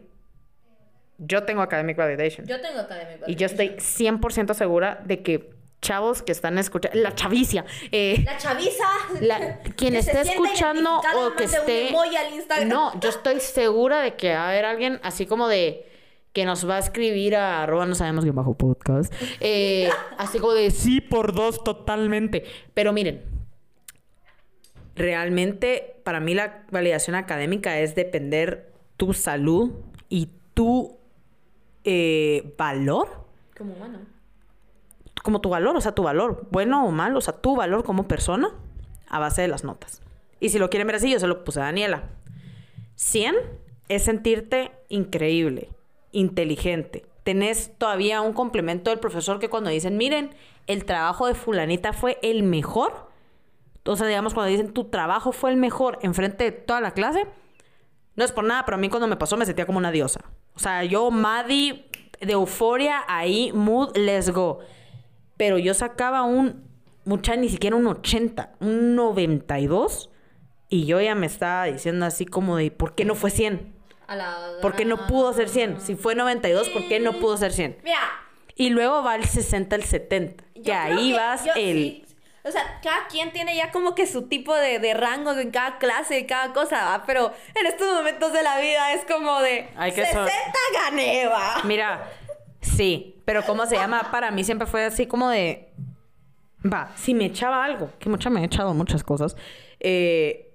yo 1.17 1.43
tengo 1.43 1.61
Academic 1.61 1.95
Validation. 1.95 2.45
Yo 2.45 2.59
tengo 2.59 2.81
Academic 2.81 3.23
Y 3.27 3.35
yo 3.35 3.45
estoy 3.45 3.69
100% 3.69 4.53
segura 4.53 5.01
de 5.05 5.23
que 5.23 5.54
chavos 5.81 6.21
que 6.23 6.31
están 6.31 6.57
escuchando, 6.57 6.99
la 6.99 7.13
chavicia, 7.13 7.63
eh, 7.91 8.23
La 8.25 8.37
chaviza. 8.37 8.85
la- 9.21 9.59
quien 9.75 9.93
que 9.93 9.99
esté 9.99 10.21
escuchando 10.21 10.99
o 11.15 11.35
que 11.35 11.43
esté... 11.43 11.91
No, 12.65 12.99
yo 12.99 13.09
estoy 13.09 13.39
segura 13.39 14.01
de 14.01 14.15
que 14.15 14.33
va 14.33 14.45
a 14.45 14.49
haber 14.49 14.65
alguien 14.65 14.99
así 15.03 15.25
como 15.27 15.47
de 15.47 15.85
que 16.33 16.43
nos 16.43 16.67
va 16.67 16.75
a 16.77 16.79
escribir 16.79 17.35
a 17.35 17.63
arroba 17.63 17.85
no 17.85 17.95
sabemos 17.95 18.25
quién 18.25 18.35
bajo 18.35 18.55
podcast. 18.57 19.13
eh, 19.39 19.89
así 20.17 20.39
como 20.39 20.53
de 20.53 20.71
sí 20.71 21.01
por 21.01 21.33
dos 21.33 21.63
totalmente. 21.63 22.43
Pero 22.73 22.91
miren, 22.91 23.23
realmente 24.95 25.95
para 26.03 26.19
mí 26.19 26.33
la 26.33 26.65
validación 26.71 27.15
académica 27.15 27.79
es 27.79 27.95
depender 27.95 28.71
tu 28.97 29.13
salud 29.13 29.71
y 30.09 30.29
tu 30.53 30.97
eh, 31.83 32.53
valor 32.57 33.25
Como 33.57 33.73
humano. 33.73 33.99
Como 35.25 35.41
tu 35.41 35.49
valor, 35.49 35.75
o 35.75 35.81
sea, 35.81 35.93
tu 35.93 36.03
valor, 36.03 36.47
bueno 36.51 36.85
o 36.85 36.91
malo, 36.91 37.17
o 37.17 37.21
sea, 37.21 37.33
tu 37.33 37.55
valor 37.55 37.83
como 37.83 38.07
persona 38.07 38.51
a 39.09 39.19
base 39.19 39.41
de 39.41 39.47
las 39.47 39.63
notas. 39.63 40.01
Y 40.39 40.49
si 40.49 40.59
lo 40.59 40.69
quieren 40.69 40.85
ver 40.85 40.97
así, 40.97 41.11
yo 41.11 41.19
se 41.19 41.27
lo 41.27 41.43
puse 41.43 41.59
a 41.59 41.63
Daniela. 41.63 42.03
100 42.95 43.35
es 43.89 44.03
sentirte 44.03 44.71
increíble, 44.87 45.69
inteligente. 46.11 47.05
Tenés 47.23 47.71
todavía 47.77 48.21
un 48.21 48.33
complemento 48.33 48.91
del 48.91 48.99
profesor 48.99 49.39
que 49.39 49.49
cuando 49.49 49.71
dicen, 49.71 49.97
miren, 49.97 50.35
el 50.67 50.85
trabajo 50.85 51.25
de 51.25 51.33
fulanita 51.33 51.91
fue 51.91 52.19
el 52.21 52.43
mejor. 52.43 53.09
Sea, 53.83 54.07
digamos, 54.07 54.35
cuando 54.35 54.51
dicen, 54.51 54.73
tu 54.73 54.85
trabajo 54.85 55.31
fue 55.31 55.49
el 55.49 55.57
mejor 55.57 55.97
enfrente 56.03 56.43
de 56.43 56.51
toda 56.51 56.81
la 56.81 56.91
clase, 56.91 57.25
no 58.15 58.23
es 58.23 58.31
por 58.31 58.43
nada, 58.43 58.63
pero 58.63 58.75
a 58.75 58.79
mí 58.79 58.89
cuando 58.89 59.07
me 59.07 59.17
pasó 59.17 59.37
me 59.37 59.45
sentía 59.45 59.65
como 59.65 59.79
una 59.79 59.91
diosa. 59.91 60.21
O 60.55 60.59
sea, 60.59 60.83
yo, 60.83 61.09
Maddie, 61.11 61.89
de 62.21 62.33
euforia, 62.33 63.03
ahí, 63.07 63.51
mood, 63.53 63.95
let's 63.97 64.29
go. 64.29 64.59
Pero 65.37 65.57
yo 65.57 65.73
sacaba 65.73 66.23
un, 66.23 66.63
mucha, 67.05 67.35
ni 67.35 67.49
siquiera 67.49 67.75
un 67.75 67.87
80, 67.87 68.53
un 68.59 68.95
92. 68.95 70.09
Y 70.69 70.85
yo 70.85 70.99
ya 70.99 71.15
me 71.15 71.27
estaba 71.27 71.65
diciendo 71.65 72.05
así 72.05 72.25
como 72.25 72.57
de, 72.57 72.71
¿por 72.71 72.95
qué 72.95 73.05
no 73.05 73.15
fue 73.15 73.29
100? 73.31 73.73
A 74.07 74.15
la... 74.15 74.37
¿Por 74.61 74.75
qué 74.75 74.85
no 74.85 75.07
pudo 75.07 75.33
ser 75.33 75.49
100? 75.49 75.81
Si 75.81 75.95
fue 75.95 76.15
92, 76.15 76.69
¿por 76.69 76.87
qué 76.87 76.99
no 76.99 77.13
pudo 77.13 77.37
ser 77.37 77.51
100? 77.53 77.77
Mira. 77.83 77.99
Y 78.55 78.69
luego 78.69 79.03
va 79.03 79.15
el 79.15 79.25
60 79.25 79.75
al 79.75 79.83
70. 79.83 80.43
yo 80.55 80.63
Que 80.63 80.73
ahí 80.73 81.11
que 81.11 81.17
vas 81.17 81.45
yo 81.45 81.51
el... 81.55 81.73
sí- 81.75 82.01
o 82.47 82.51
sea, 82.51 82.79
cada 82.83 83.07
quien 83.07 83.31
tiene 83.33 83.55
ya 83.55 83.71
como 83.71 83.95
que 83.95 84.05
su 84.05 84.27
tipo 84.27 84.53
de, 84.53 84.77
de 84.77 84.93
rango 84.93 85.31
en 85.33 85.49
cada 85.49 85.79
clase, 85.79 86.19
en 86.19 86.25
cada 86.27 86.53
cosa, 86.53 86.85
¿va? 86.85 87.03
Pero 87.07 87.33
en 87.55 87.65
estos 87.65 87.91
momentos 87.91 88.33
de 88.33 88.43
la 88.43 88.59
vida 88.59 88.93
es 88.93 89.03
como 89.05 89.39
de... 89.41 89.67
Hay 89.75 89.91
que 89.91 90.05
so- 90.05 90.23
60 90.25 90.31
gané, 90.83 91.25
va. 91.27 91.61
Mira, 91.63 92.07
sí, 92.65 93.21
pero 93.25 93.43
¿cómo 93.43 93.65
se 93.65 93.75
llama? 93.75 94.09
Para 94.11 94.31
mí 94.31 94.43
siempre 94.43 94.67
fue 94.67 94.85
así 94.85 95.05
como 95.05 95.29
de... 95.29 95.71
Va, 96.65 96.91
si 96.95 97.13
me 97.13 97.25
echaba 97.25 97.63
algo, 97.63 97.91
que 97.99 98.09
mucha 98.09 98.29
me 98.29 98.41
he 98.41 98.45
echado 98.45 98.73
muchas 98.73 99.03
cosas, 99.03 99.35
eh, 99.79 100.51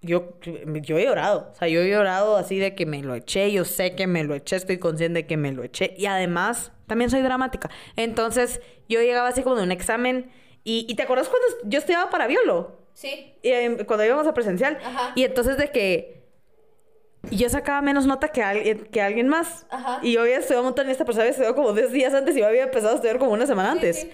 yo, 0.00 0.38
yo 0.40 0.98
he 0.98 1.04
llorado. 1.04 1.50
O 1.52 1.54
sea, 1.56 1.68
yo 1.68 1.80
he 1.80 1.90
llorado 1.90 2.36
así 2.36 2.58
de 2.58 2.74
que 2.74 2.86
me 2.86 3.02
lo 3.02 3.14
eché, 3.14 3.50
yo 3.50 3.64
sé 3.64 3.94
que 3.96 4.06
me 4.06 4.22
lo 4.22 4.34
eché, 4.34 4.56
estoy 4.56 4.78
consciente 4.78 5.20
de 5.20 5.26
que 5.26 5.36
me 5.36 5.52
lo 5.52 5.64
eché. 5.64 5.94
Y 5.98 6.06
además, 6.06 6.72
también 6.86 7.10
soy 7.10 7.22
dramática. 7.22 7.68
Entonces, 7.96 8.60
yo 8.88 9.00
llegaba 9.00 9.28
así 9.28 9.42
como 9.42 9.56
de 9.56 9.64
un 9.64 9.72
examen 9.72 10.30
y, 10.62 10.86
y 10.88 10.94
¿te 10.94 11.02
acuerdas 11.02 11.28
cuando 11.28 11.48
yo 11.68 11.78
estudiaba 11.78 12.10
para 12.10 12.26
biolo? 12.26 12.78
Sí. 12.92 13.34
eh, 13.42 13.84
cuando 13.86 14.04
íbamos 14.04 14.26
a 14.26 14.34
presencial. 14.34 14.78
Ajá. 14.84 15.12
Y 15.14 15.24
entonces 15.24 15.56
de 15.56 15.70
que 15.70 16.19
yo 17.30 17.48
sacaba 17.50 17.82
menos 17.82 18.06
nota 18.06 18.28
que, 18.28 18.42
alguien 18.42 18.86
que 18.90 19.00
alguien 19.02 19.28
más. 19.28 19.66
Ajá. 19.70 19.98
Y 20.02 20.12
yo 20.12 20.22
había 20.22 20.38
estudiado 20.38 20.62
un 20.62 20.66
montón 20.68 20.88
y 20.88 20.92
esta 20.92 21.04
persona 21.04 21.22
había 21.22 21.30
estudiado 21.32 21.54
como 21.54 21.72
10 21.72 21.92
días 21.92 22.14
antes 22.14 22.36
y 22.36 22.40
yo 22.40 22.46
había 22.46 22.64
empezado 22.64 22.92
a 22.92 22.94
estudiar 22.96 23.18
como 23.18 23.32
una 23.32 23.46
semana 23.46 23.72
antes. 23.72 24.00
sí. 24.02 24.10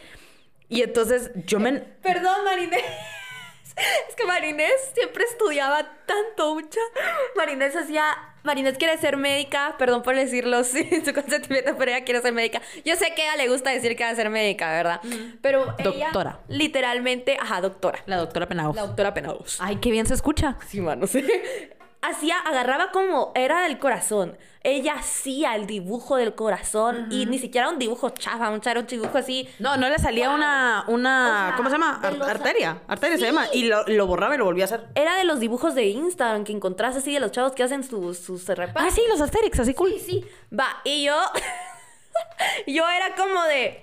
Y 0.69 0.83
entonces 0.83 1.31
yo 1.47 1.61
me... 1.61 1.73
Perdón, 1.75 2.45
Marinés. 2.45 2.83
Es 4.09 4.14
que 4.16 4.25
Marinés 4.25 4.73
siempre 4.95 5.25
estudiaba 5.25 5.87
tanto, 6.07 6.55
mucha. 6.55 6.81
Marinés 7.37 7.77
hacía. 7.77 8.05
Marinés 8.42 8.79
quiere 8.79 8.97
ser 8.97 9.19
médica, 9.19 9.75
perdón 9.79 10.03
por 10.03 10.16
decirlo 10.16 10.64
sin 10.64 11.05
su 11.05 11.12
consentimiento, 11.12 11.77
pero 11.77 11.90
ella 11.90 12.03
quiere 12.03 12.23
ser 12.23 12.33
médica. 12.33 12.62
Yo 12.87 12.97
sé 12.97 13.12
que 13.14 13.23
a 13.23 13.35
ella 13.35 13.45
le 13.45 13.49
gusta 13.51 13.71
decir 13.71 13.95
que 13.95 14.03
va 14.05 14.11
a 14.11 14.14
ser 14.14 14.31
médica, 14.31 14.71
¿verdad? 14.73 15.01
Pero 15.42 15.75
ella, 15.79 16.07
Doctora. 16.07 16.40
literalmente, 16.49 17.37
ajá, 17.38 17.61
doctora. 17.61 17.99
La 18.07 18.16
doctora 18.16 18.49
Penaos. 18.49 18.75
La 18.75 18.83
doctora 18.87 19.12
Penados. 19.12 19.59
Ay, 19.61 19.77
qué 19.77 19.90
bien 19.90 20.07
se 20.07 20.14
escucha. 20.14 20.57
Sí, 20.69 20.81
mano, 20.81 21.07
sí. 21.07 21.23
Hacía, 22.09 22.38
agarraba 22.38 22.90
como 22.92 23.33
era 23.35 23.62
del 23.62 23.79
corazón. 23.79 24.37
Ella 24.62 24.95
hacía 24.95 25.55
el 25.55 25.66
dibujo 25.66 26.16
del 26.16 26.35
corazón 26.35 27.07
y 27.11 27.27
ni 27.27 27.38
siquiera 27.38 27.69
un 27.69 27.79
dibujo 27.79 28.11
chafa, 28.11 28.51
un 28.51 28.61
charo, 28.61 28.81
un 28.81 28.87
dibujo 28.87 29.16
así. 29.19 29.49
No, 29.61 29.77
no 29.77 29.88
le 29.88 29.99
salía 29.99 30.31
una... 30.31 30.85
una 30.88 31.27
O 31.45 31.49
sea, 31.49 31.57
¿Cómo 31.57 31.69
se 31.69 31.75
llama? 31.75 31.99
de 32.03 32.07
Ar- 32.09 32.19
los- 32.19 32.29
arteria. 32.29 32.83
Arteria 32.88 33.16
Sí. 33.16 33.21
se 33.21 33.27
llama. 33.29 33.47
Y 33.53 33.64
lo, 33.64 33.85
lo 33.87 34.07
borraba 34.07 34.35
y 34.35 34.38
lo 34.38 34.45
volvía 34.45 34.64
a 34.64 34.66
hacer. 34.66 34.87
Era 34.97 35.16
de 35.16 35.25
los 35.25 35.38
dibujos 35.40 35.75
de 35.77 35.85
Instagram 35.87 36.42
que 36.45 36.53
encontrás 36.53 36.97
así 36.97 37.12
de 37.14 37.21
los 37.21 37.31
chavos 37.31 37.53
que 37.53 37.62
hacen 37.62 37.85
sus, 37.85 38.19
sus. 38.19 38.49
Ah, 38.51 38.90
sí, 38.90 39.03
los 39.09 39.21
Asterix, 39.21 39.59
así 39.61 39.73
cool. 39.75 39.92
Sí, 39.92 40.01
sí. 40.01 40.25
Va, 40.59 40.81
y 40.85 41.05
yo. 41.05 41.16
yo 42.66 42.88
era 42.88 43.14
como 43.14 43.42
de. 43.45 43.83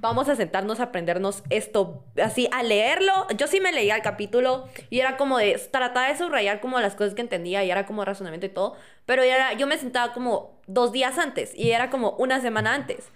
Vamos 0.00 0.30
a 0.30 0.34
sentarnos 0.36 0.80
a 0.80 0.84
aprendernos 0.84 1.42
esto, 1.50 2.04
así, 2.22 2.48
a 2.52 2.62
leerlo. 2.62 3.26
Yo 3.36 3.46
sí 3.46 3.60
me 3.60 3.70
leía 3.70 3.96
el 3.96 4.02
capítulo 4.02 4.66
y 4.88 5.00
era 5.00 5.18
como 5.18 5.36
de. 5.36 5.60
Trataba 5.70 6.08
de 6.08 6.16
subrayar 6.16 6.60
como 6.60 6.80
las 6.80 6.94
cosas 6.94 7.14
que 7.14 7.20
entendía 7.20 7.62
y 7.64 7.70
era 7.70 7.84
como 7.84 8.02
razonamiento 8.04 8.46
y 8.46 8.48
todo. 8.48 8.76
Pero 9.04 9.22
era, 9.22 9.52
yo 9.52 9.66
me 9.66 9.76
sentaba 9.76 10.14
como 10.14 10.58
dos 10.66 10.92
días 10.92 11.18
antes 11.18 11.52
y 11.54 11.72
era 11.72 11.90
como 11.90 12.12
una 12.12 12.40
semana 12.40 12.74
antes. 12.74 13.10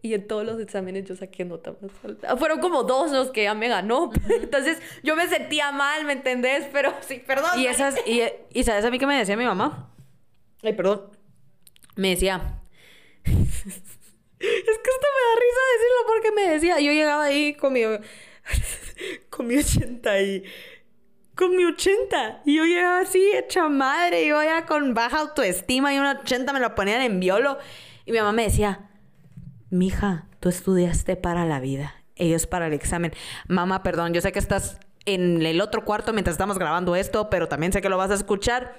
Y 0.00 0.14
en 0.14 0.28
todos 0.28 0.44
los 0.44 0.60
exámenes 0.60 1.06
yo 1.06 1.16
saqué 1.16 1.44
nota 1.44 1.74
más 1.80 1.90
alta. 2.04 2.36
Fueron 2.36 2.60
como 2.60 2.84
dos 2.84 3.10
los 3.10 3.32
que 3.32 3.42
ya 3.42 3.54
me 3.54 3.66
ganó. 3.66 4.12
Entonces 4.28 4.80
yo 5.02 5.16
me 5.16 5.26
sentía 5.26 5.72
mal, 5.72 6.04
¿me 6.04 6.12
entendés? 6.12 6.68
Pero 6.72 6.94
sí, 7.00 7.18
perdón. 7.26 7.58
Y 7.58 7.66
esas, 7.66 7.96
y, 8.06 8.22
y 8.52 8.62
sabes 8.62 8.84
a 8.84 8.90
mí 8.92 9.00
que 9.00 9.06
me 9.06 9.18
decía 9.18 9.36
mi 9.36 9.44
mamá. 9.44 9.92
Ay, 10.62 10.74
perdón. 10.74 11.10
Me 11.96 12.10
decía. 12.10 12.60
Es 14.38 14.78
que 14.78 14.90
esto 14.90 15.06
me 15.14 15.22
da 15.26 15.34
risa 15.40 15.60
decirlo 15.72 16.06
porque 16.06 16.32
me 16.32 16.48
decía. 16.52 16.80
Yo 16.80 16.92
llegaba 16.92 17.24
ahí 17.24 17.54
con 17.54 17.72
mi. 17.72 17.82
con 19.30 19.46
mi 19.46 19.56
80 19.56 20.20
y. 20.22 20.44
Con 21.34 21.56
mi 21.56 21.64
80. 21.64 22.42
Y 22.44 22.56
yo 22.56 22.64
llegaba 22.64 23.00
así, 23.00 23.30
hecha 23.34 23.68
madre. 23.68 24.26
Yo 24.26 24.42
ya 24.42 24.66
con 24.66 24.94
baja 24.94 25.20
autoestima 25.20 25.94
y 25.94 25.98
un 25.98 26.06
80 26.06 26.52
me 26.52 26.60
lo 26.60 26.74
ponían 26.74 27.02
en 27.02 27.20
violo. 27.20 27.58
Y 28.04 28.12
mi 28.12 28.18
mamá 28.18 28.32
me 28.32 28.44
decía. 28.44 28.90
Mija, 29.70 30.26
tú 30.40 30.48
estudiaste 30.48 31.16
para 31.16 31.44
la 31.44 31.60
vida. 31.60 31.94
Ellos 32.14 32.46
para 32.46 32.66
el 32.66 32.72
examen. 32.72 33.12
Mamá, 33.48 33.82
perdón, 33.82 34.14
yo 34.14 34.20
sé 34.20 34.32
que 34.32 34.38
estás 34.38 34.78
en 35.06 35.42
el 35.42 35.60
otro 35.60 35.84
cuarto 35.84 36.12
mientras 36.12 36.34
estamos 36.34 36.58
grabando 36.58 36.96
esto, 36.96 37.30
pero 37.30 37.48
también 37.48 37.72
sé 37.72 37.80
que 37.80 37.88
lo 37.88 37.96
vas 37.96 38.10
a 38.10 38.14
escuchar. 38.14 38.76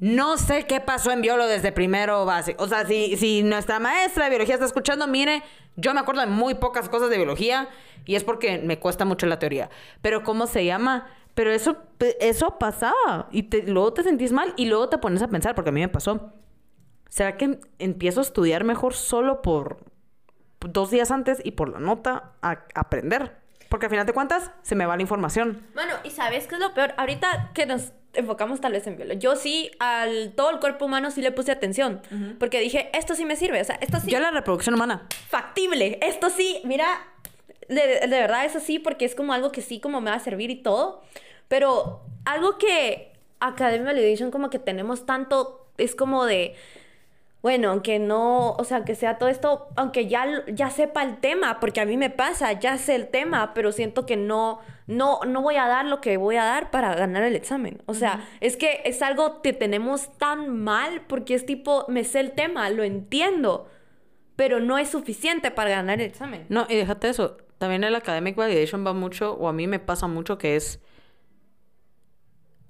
No 0.00 0.36
sé 0.38 0.66
qué 0.66 0.80
pasó 0.80 1.10
en 1.10 1.22
biolo 1.22 1.46
desde 1.46 1.72
primero 1.72 2.24
básico. 2.24 2.62
O 2.62 2.68
sea, 2.68 2.86
si, 2.86 3.16
si 3.16 3.42
nuestra 3.42 3.80
maestra 3.80 4.24
de 4.24 4.30
biología 4.30 4.54
está 4.54 4.66
escuchando, 4.66 5.06
mire, 5.08 5.42
yo 5.76 5.92
me 5.94 6.00
acuerdo 6.00 6.20
de 6.20 6.28
muy 6.28 6.54
pocas 6.54 6.88
cosas 6.88 7.10
de 7.10 7.16
biología 7.16 7.68
y 8.04 8.14
es 8.14 8.22
porque 8.24 8.58
me 8.58 8.78
cuesta 8.78 9.04
mucho 9.04 9.26
la 9.26 9.38
teoría. 9.38 9.70
Pero 10.00 10.22
¿cómo 10.22 10.46
se 10.46 10.64
llama? 10.64 11.08
Pero 11.34 11.50
eso, 11.50 11.76
eso 12.20 12.58
pasaba 12.58 13.28
y 13.32 13.44
te- 13.44 13.62
luego 13.64 13.92
te 13.92 14.02
sentís 14.04 14.32
mal 14.32 14.54
y 14.56 14.66
luego 14.66 14.88
te 14.88 14.98
pones 14.98 15.22
a 15.22 15.28
pensar, 15.28 15.54
porque 15.54 15.70
a 15.70 15.72
mí 15.72 15.80
me 15.80 15.88
pasó. 15.88 16.32
¿Será 17.08 17.36
que 17.36 17.58
empiezo 17.78 18.20
a 18.20 18.22
estudiar 18.22 18.64
mejor 18.64 18.94
solo 18.94 19.40
por 19.42 19.78
dos 20.60 20.90
días 20.90 21.10
antes 21.10 21.40
y 21.44 21.52
por 21.52 21.68
la 21.70 21.80
nota 21.80 22.32
a 22.42 22.64
aprender? 22.74 23.36
Porque 23.68 23.86
al 23.86 23.90
final 23.90 24.06
de 24.06 24.12
cuentas 24.12 24.50
se 24.62 24.74
me 24.74 24.86
va 24.86 24.96
la 24.96 25.02
información. 25.02 25.66
Bueno, 25.74 25.92
y 26.04 26.10
¿sabes 26.10 26.46
qué 26.46 26.54
es 26.54 26.60
lo 26.60 26.72
peor? 26.74 26.94
Ahorita 26.96 27.50
que 27.54 27.66
nos 27.66 27.92
enfocamos 28.14 28.60
tal 28.60 28.72
vez 28.72 28.86
en 28.86 28.96
biología, 28.96 29.18
yo 29.18 29.36
sí 29.36 29.70
al 29.78 30.32
todo 30.34 30.50
el 30.50 30.58
cuerpo 30.58 30.86
humano 30.86 31.10
sí 31.10 31.22
le 31.22 31.30
puse 31.30 31.52
atención, 31.52 32.00
porque 32.38 32.60
dije, 32.60 32.90
esto 32.94 33.14
sí 33.14 33.24
me 33.24 33.36
sirve, 33.36 33.60
o 33.60 33.64
sea, 33.64 33.76
esto 33.76 34.00
sí 34.00 34.10
Yo 34.10 34.20
la 34.20 34.30
reproducción 34.30 34.74
humana. 34.74 35.06
factible, 35.28 35.98
esto 36.02 36.30
sí, 36.30 36.60
mira, 36.64 36.86
de, 37.68 38.00
de 38.00 38.06
verdad 38.06 38.44
eso 38.44 38.60
sí, 38.60 38.78
porque 38.78 39.04
es 39.04 39.14
como 39.14 39.32
algo 39.32 39.52
que 39.52 39.62
sí 39.62 39.80
como 39.80 40.00
me 40.00 40.10
va 40.10 40.16
a 40.16 40.20
servir 40.20 40.50
y 40.50 40.56
todo, 40.56 41.02
pero 41.48 42.02
algo 42.24 42.58
que 42.58 43.12
Academy 43.40 43.84
Validation 43.84 44.30
como 44.30 44.50
que 44.50 44.58
tenemos 44.58 45.06
tanto, 45.06 45.66
es 45.76 45.94
como 45.94 46.24
de... 46.24 46.54
Bueno, 47.40 47.70
aunque 47.70 48.00
no, 48.00 48.52
o 48.52 48.64
sea, 48.64 48.84
que 48.84 48.96
sea 48.96 49.16
todo 49.18 49.28
esto, 49.28 49.68
aunque 49.76 50.08
ya, 50.08 50.44
ya 50.48 50.70
sepa 50.70 51.04
el 51.04 51.18
tema, 51.18 51.60
porque 51.60 51.80
a 51.80 51.84
mí 51.84 51.96
me 51.96 52.10
pasa, 52.10 52.52
ya 52.52 52.78
sé 52.78 52.96
el 52.96 53.08
tema, 53.08 53.54
pero 53.54 53.70
siento 53.70 54.06
que 54.06 54.16
no, 54.16 54.58
no, 54.88 55.20
no 55.24 55.40
voy 55.40 55.54
a 55.54 55.68
dar 55.68 55.84
lo 55.84 56.00
que 56.00 56.16
voy 56.16 56.34
a 56.34 56.44
dar 56.44 56.72
para 56.72 56.94
ganar 56.96 57.22
el 57.22 57.36
examen. 57.36 57.80
O 57.86 57.94
sea, 57.94 58.26
es 58.40 58.56
que 58.56 58.82
es 58.84 59.02
algo 59.02 59.40
que 59.40 59.52
tenemos 59.52 60.16
tan 60.18 60.48
mal 60.48 61.02
porque 61.06 61.34
es 61.34 61.46
tipo, 61.46 61.84
me 61.88 62.02
sé 62.02 62.18
el 62.20 62.32
tema, 62.32 62.68
lo 62.70 62.82
entiendo, 62.82 63.68
pero 64.34 64.58
no 64.58 64.76
es 64.76 64.88
suficiente 64.88 65.52
para 65.52 65.70
ganar 65.70 66.00
el 66.00 66.06
examen. 66.06 66.44
No, 66.48 66.66
y 66.68 66.74
déjate 66.74 67.08
eso. 67.08 67.36
También 67.58 67.84
el 67.84 67.94
academic 67.94 68.36
validation 68.36 68.84
va 68.86 68.92
mucho, 68.92 69.34
o 69.34 69.48
a 69.48 69.52
mí 69.52 69.66
me 69.66 69.78
pasa 69.78 70.08
mucho 70.08 70.38
que 70.38 70.56
es. 70.56 70.80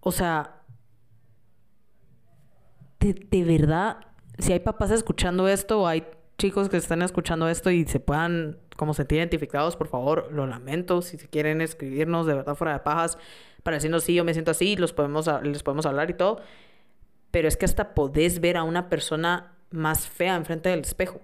O 0.01 0.13
sea. 0.13 0.63
De, 3.01 3.13
de 3.15 3.45
verdad. 3.45 4.08
Si 4.39 4.53
hay 4.53 4.61
papás 4.61 4.91
escuchando 4.91 5.49
esto 5.49 5.83
o 5.83 5.87
hay 5.87 6.05
chicos 6.39 6.69
que 6.69 6.77
están 6.77 7.03
escuchando 7.03 7.49
esto 7.49 7.71
y 7.71 7.85
se 7.85 8.01
puedan 8.01 8.59
como 8.77 8.95
sentir 8.95 9.19
identificados, 9.19 9.77
por 9.77 9.89
favor, 9.89 10.31
lo 10.33 10.47
lamento. 10.47 11.03
Si 11.03 11.19
quieren 11.19 11.61
escribirnos 11.61 12.27
de 12.27 12.35
verdad 12.35 12.55
fuera 12.55 12.75
de 12.75 12.79
pajas 12.79 13.19
para 13.65 13.77
decirnos 13.77 14.05
sí, 14.05 14.15
yo 14.15 14.25
me 14.25 14.33
siento 14.33 14.53
así, 14.53 14.77
los 14.77 14.93
podemos, 14.93 15.29
les 15.43 15.63
podemos 15.63 15.85
hablar 15.85 16.11
y 16.11 16.15
todo. 16.15 16.41
Pero 17.33 17.49
es 17.49 17.57
que 17.57 17.65
hasta 17.65 17.95
podés 17.95 18.41
ver 18.41 18.57
a 18.57 18.63
una 18.63 18.89
persona 18.89 19.53
más 19.71 20.09
fea 20.09 20.37
enfrente 20.37 20.69
del 20.69 20.81
espejo. 20.81 21.21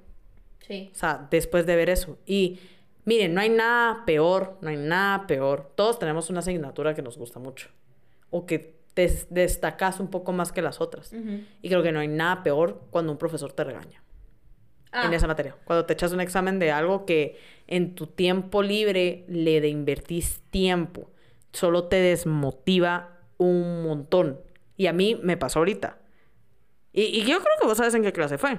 Sí. 0.66 0.90
O 0.92 0.94
sea, 0.96 1.28
después 1.30 1.64
de 1.64 1.76
ver 1.76 1.90
eso. 1.90 2.18
Y 2.26 2.58
miren, 3.04 3.34
no 3.34 3.40
hay 3.40 3.50
nada 3.50 4.04
peor, 4.04 4.58
no 4.60 4.68
hay 4.68 4.76
nada 4.76 5.26
peor. 5.26 5.70
Todos 5.76 5.98
tenemos 5.98 6.28
una 6.30 6.40
asignatura 6.40 6.94
que 6.94 7.02
nos 7.02 7.16
gusta 7.16 7.38
mucho. 7.38 7.68
O 8.30 8.46
que 8.46 8.83
te 8.94 9.12
destacas 9.30 10.00
un 10.00 10.08
poco 10.08 10.32
más 10.32 10.52
que 10.52 10.62
las 10.62 10.80
otras. 10.80 11.12
Y 11.62 11.68
creo 11.68 11.82
que 11.82 11.92
no 11.92 12.00
hay 12.00 12.08
nada 12.08 12.42
peor 12.42 12.82
cuando 12.90 13.12
un 13.12 13.18
profesor 13.18 13.52
te 13.52 13.64
regaña 13.64 14.02
Ah, 14.92 15.06
en 15.06 15.12
esa 15.14 15.26
materia. 15.26 15.56
Cuando 15.64 15.84
te 15.86 15.92
echas 15.92 16.12
un 16.12 16.20
examen 16.20 16.60
de 16.60 16.70
algo 16.70 17.04
que 17.04 17.36
en 17.66 17.96
tu 17.96 18.06
tiempo 18.06 18.62
libre 18.62 19.24
le 19.28 19.60
de 19.60 19.68
invertís 19.68 20.42
tiempo, 20.50 21.10
solo 21.52 21.84
te 21.88 21.96
desmotiva 21.96 23.18
un 23.36 23.82
montón. 23.82 24.40
Y 24.76 24.86
a 24.86 24.92
mí 24.92 25.18
me 25.20 25.36
pasó 25.36 25.58
ahorita. 25.58 25.98
Y, 26.92 27.02
y 27.02 27.22
yo 27.22 27.40
creo 27.40 27.54
que 27.60 27.66
vos 27.66 27.76
sabes 27.76 27.94
en 27.94 28.04
qué 28.04 28.12
clase 28.12 28.38
fue. 28.38 28.56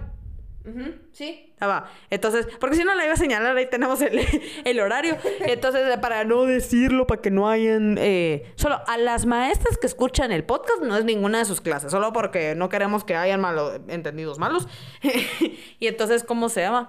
Ujú, 0.67 0.95
Sí. 1.11 1.53
Ah, 1.59 1.67
va. 1.67 1.91
Entonces, 2.09 2.47
porque 2.59 2.75
si 2.75 2.83
no 2.83 2.93
la 2.95 3.05
iba 3.05 3.13
a 3.13 3.17
señalar, 3.17 3.55
ahí 3.55 3.69
tenemos 3.69 4.01
el, 4.01 4.19
el 4.65 4.79
horario. 4.79 5.15
Entonces, 5.45 5.81
eh, 5.87 5.97
para 5.99 6.23
no 6.25 6.43
decirlo, 6.45 7.07
para 7.07 7.21
que 7.21 7.31
no 7.31 7.47
hayan... 7.49 7.97
eh, 7.99 8.51
solo 8.55 8.81
a 8.87 8.97
las 8.97 9.25
maestras 9.25 9.77
que 9.77 9.87
escuchan 9.87 10.31
el 10.31 10.43
podcast 10.43 10.81
no 10.83 10.97
es 10.97 11.05
ninguna 11.05 11.39
de 11.39 11.45
sus 11.45 11.61
clases, 11.61 11.91
solo 11.91 12.11
porque 12.11 12.55
no 12.55 12.67
queremos 12.69 13.03
que 13.03 13.15
hayan 13.15 13.39
malo, 13.41 13.73
entendidos 13.87 14.37
malos. 14.39 14.67
y 15.79 15.87
entonces, 15.87 16.23
¿cómo 16.23 16.49
se 16.49 16.61
llama? 16.61 16.87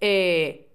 Eh, 0.00 0.70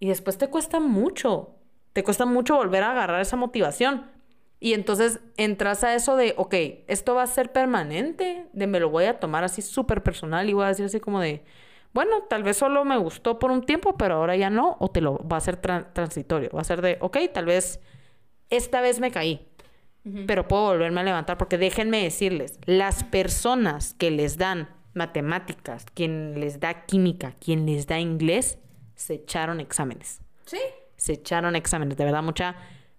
y 0.00 0.08
después 0.08 0.38
te 0.38 0.48
cuesta 0.48 0.80
mucho. 0.80 1.52
Te 1.92 2.04
cuesta 2.04 2.26
mucho 2.26 2.56
volver 2.56 2.82
a 2.82 2.90
agarrar 2.92 3.20
esa 3.20 3.36
motivación. 3.36 4.10
Y 4.58 4.72
entonces 4.72 5.20
entras 5.36 5.84
a 5.84 5.94
eso 5.94 6.16
de, 6.16 6.34
ok, 6.36 6.54
esto 6.86 7.14
va 7.14 7.22
a 7.22 7.26
ser 7.26 7.52
permanente, 7.52 8.46
de 8.52 8.66
me 8.66 8.80
lo 8.80 8.88
voy 8.88 9.04
a 9.04 9.20
tomar 9.20 9.44
así 9.44 9.60
súper 9.62 10.02
personal 10.02 10.48
y 10.48 10.54
voy 10.54 10.64
a 10.64 10.68
decir 10.68 10.86
así 10.86 10.98
como 10.98 11.20
de, 11.20 11.44
bueno, 11.92 12.22
tal 12.28 12.42
vez 12.42 12.56
solo 12.56 12.84
me 12.84 12.96
gustó 12.96 13.38
por 13.38 13.50
un 13.50 13.62
tiempo, 13.62 13.96
pero 13.96 14.14
ahora 14.14 14.34
ya 14.36 14.48
no, 14.50 14.76
o 14.80 14.88
te 14.88 15.00
lo 15.02 15.18
va 15.28 15.36
a 15.36 15.40
ser 15.40 15.60
tran- 15.60 15.92
transitorio, 15.92 16.50
va 16.54 16.62
a 16.62 16.64
ser 16.64 16.80
de, 16.80 16.96
ok, 17.00 17.18
tal 17.34 17.44
vez 17.44 17.80
esta 18.50 18.80
vez 18.80 18.98
me 19.00 19.10
caí, 19.10 19.46
pero 20.26 20.46
puedo 20.46 20.66
volverme 20.66 21.00
a 21.00 21.04
levantar, 21.04 21.36
porque 21.36 21.58
déjenme 21.58 22.02
decirles, 22.04 22.58
las 22.64 23.02
personas 23.02 23.92
que 23.94 24.10
les 24.12 24.38
dan 24.38 24.68
matemáticas, 24.94 25.84
quien 25.94 26.38
les 26.40 26.60
da 26.60 26.86
química, 26.86 27.34
quien 27.40 27.66
les 27.66 27.86
da 27.86 27.98
inglés, 27.98 28.58
se 28.94 29.14
echaron 29.14 29.60
exámenes 29.60 30.20
Sí. 30.46 30.58
se 30.96 31.14
echaron 31.14 31.56
exámenes. 31.56 31.96
De 31.98 32.04
verdad, 32.04 32.22
mucha. 32.22 32.54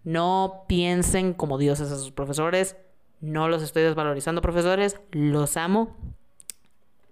No 0.07 0.63
piensen 0.69 1.33
como 1.33 1.57
dioses 1.57 1.91
a 1.91 1.97
sus 1.97 2.11
profesores. 2.11 2.77
No 3.19 3.49
los 3.49 3.61
estoy 3.61 3.83
desvalorizando, 3.83 4.41
profesores. 4.41 4.97
Los 5.11 5.57
amo. 5.57 5.97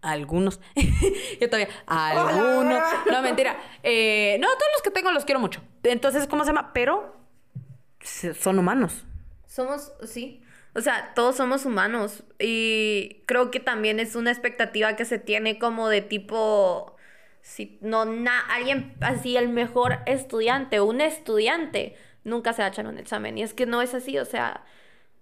Algunos. 0.01 0.61
Yo 1.41 1.49
todavía. 1.49 1.67
Algunos. 1.87 2.81
No, 3.11 3.21
mentira. 3.21 3.59
Eh, 3.83 4.37
no, 4.39 4.47
todos 4.47 4.71
los 4.75 4.81
que 4.81 4.91
tengo 4.91 5.11
los 5.11 5.25
quiero 5.25 5.41
mucho. 5.41 5.61
Entonces, 5.83 6.25
¿cómo 6.25 6.45
se 6.45 6.51
llama? 6.51 6.71
Pero 6.71 7.17
son 8.39 8.59
humanos. 8.59 9.03
Somos, 9.45 9.91
sí. 10.05 10.41
O 10.73 10.79
sea, 10.79 11.11
todos 11.15 11.35
somos 11.35 11.65
humanos. 11.65 12.23
Y 12.39 13.23
creo 13.25 13.51
que 13.51 13.59
también 13.59 13.99
es 13.99 14.15
una 14.15 14.31
expectativa 14.31 14.95
que 14.95 15.03
se 15.03 15.19
tiene 15.19 15.59
como 15.59 15.89
de 15.89 15.99
tipo. 15.99 16.95
Si 17.41 17.77
no, 17.81 18.05
na, 18.05 18.39
alguien 18.39 18.95
así, 19.01 19.35
el 19.35 19.49
mejor 19.49 19.99
estudiante, 20.05 20.79
un 20.79 21.01
estudiante, 21.01 21.97
nunca 22.25 22.51
se 22.53 22.61
va 22.61 22.67
a 22.67 22.69
echar 22.71 22.87
un 22.87 22.97
examen. 22.97 23.37
Y 23.37 23.43
es 23.43 23.53
que 23.53 23.65
no 23.65 23.81
es 23.81 23.93
así. 23.93 24.17
O 24.19 24.25
sea, 24.25 24.65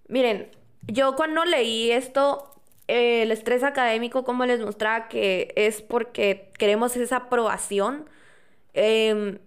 miren, 0.07 0.49
yo 0.87 1.15
cuando 1.15 1.45
leí 1.45 1.91
esto, 1.91 2.55
eh, 2.87 3.23
el 3.23 3.31
estrés 3.31 3.63
académico, 3.63 4.23
como 4.23 4.45
les 4.45 4.61
mostraba, 4.61 5.07
que 5.09 5.53
es 5.55 5.81
porque 5.83 6.51
queremos 6.57 6.95
esa 6.97 7.17
aprobación. 7.17 8.09
em, 8.73 9.39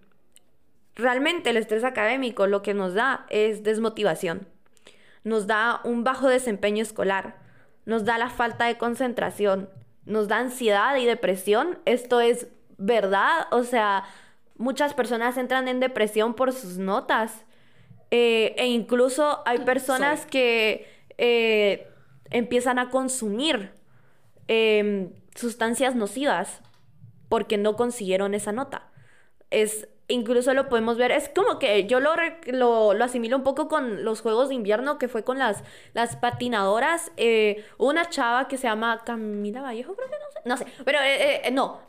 realmente 0.95 1.49
el 1.51 1.57
estrés 1.57 1.83
académico 1.83 2.47
lo 2.47 2.61
que 2.61 2.73
nos 2.73 2.93
da 2.93 3.25
es 3.29 3.63
desmotivación 3.63 4.47
nos 5.27 5.45
da 5.45 5.81
un 5.83 6.03
bajo 6.03 6.27
desempeño 6.29 6.81
escolar, 6.81 7.35
nos 7.85 8.05
da 8.05 8.17
la 8.17 8.29
falta 8.29 8.65
de 8.65 8.77
concentración, 8.77 9.69
nos 10.05 10.27
da 10.27 10.37
ansiedad 10.37 10.95
y 10.95 11.05
depresión. 11.05 11.79
Esto 11.85 12.21
es 12.21 12.47
verdad, 12.77 13.47
o 13.51 13.63
sea, 13.63 14.05
muchas 14.55 14.93
personas 14.93 15.37
entran 15.37 15.67
en 15.67 15.79
depresión 15.79 16.33
por 16.33 16.53
sus 16.53 16.77
notas. 16.77 17.45
Eh, 18.11 18.55
e 18.57 18.67
incluso 18.67 19.41
hay 19.45 19.59
personas 19.59 20.25
que 20.25 20.87
eh, 21.17 21.87
empiezan 22.29 22.79
a 22.79 22.89
consumir 22.89 23.71
em, 24.47 25.11
sustancias 25.35 25.95
nocivas 25.95 26.61
porque 27.29 27.57
no 27.57 27.75
consiguieron 27.75 28.33
esa 28.33 28.51
nota. 28.51 28.89
Es, 29.49 29.87
incluso 30.07 30.53
lo 30.53 30.69
podemos 30.69 30.97
ver, 30.97 31.11
es 31.11 31.29
como 31.29 31.59
que 31.59 31.85
yo 31.85 31.99
lo, 31.99 32.13
lo, 32.45 32.93
lo 32.93 33.03
asimilo 33.03 33.37
un 33.37 33.43
poco 33.43 33.67
con 33.67 34.03
los 34.03 34.21
Juegos 34.21 34.49
de 34.49 34.55
Invierno, 34.55 34.97
que 34.97 35.07
fue 35.07 35.23
con 35.23 35.37
las, 35.37 35.63
las 35.93 36.15
patinadoras. 36.15 37.11
Eh, 37.17 37.65
una 37.77 38.09
chava 38.09 38.47
que 38.47 38.57
se 38.57 38.67
llama 38.67 39.01
Camila 39.05 39.61
Vallejo, 39.61 39.95
creo 39.95 40.07
que 40.09 40.15
no 40.15 40.31
sé, 40.31 40.39
no 40.45 40.57
sé, 40.57 40.83
pero 40.85 40.99
eh, 40.99 41.47
eh, 41.47 41.51
no. 41.51 41.81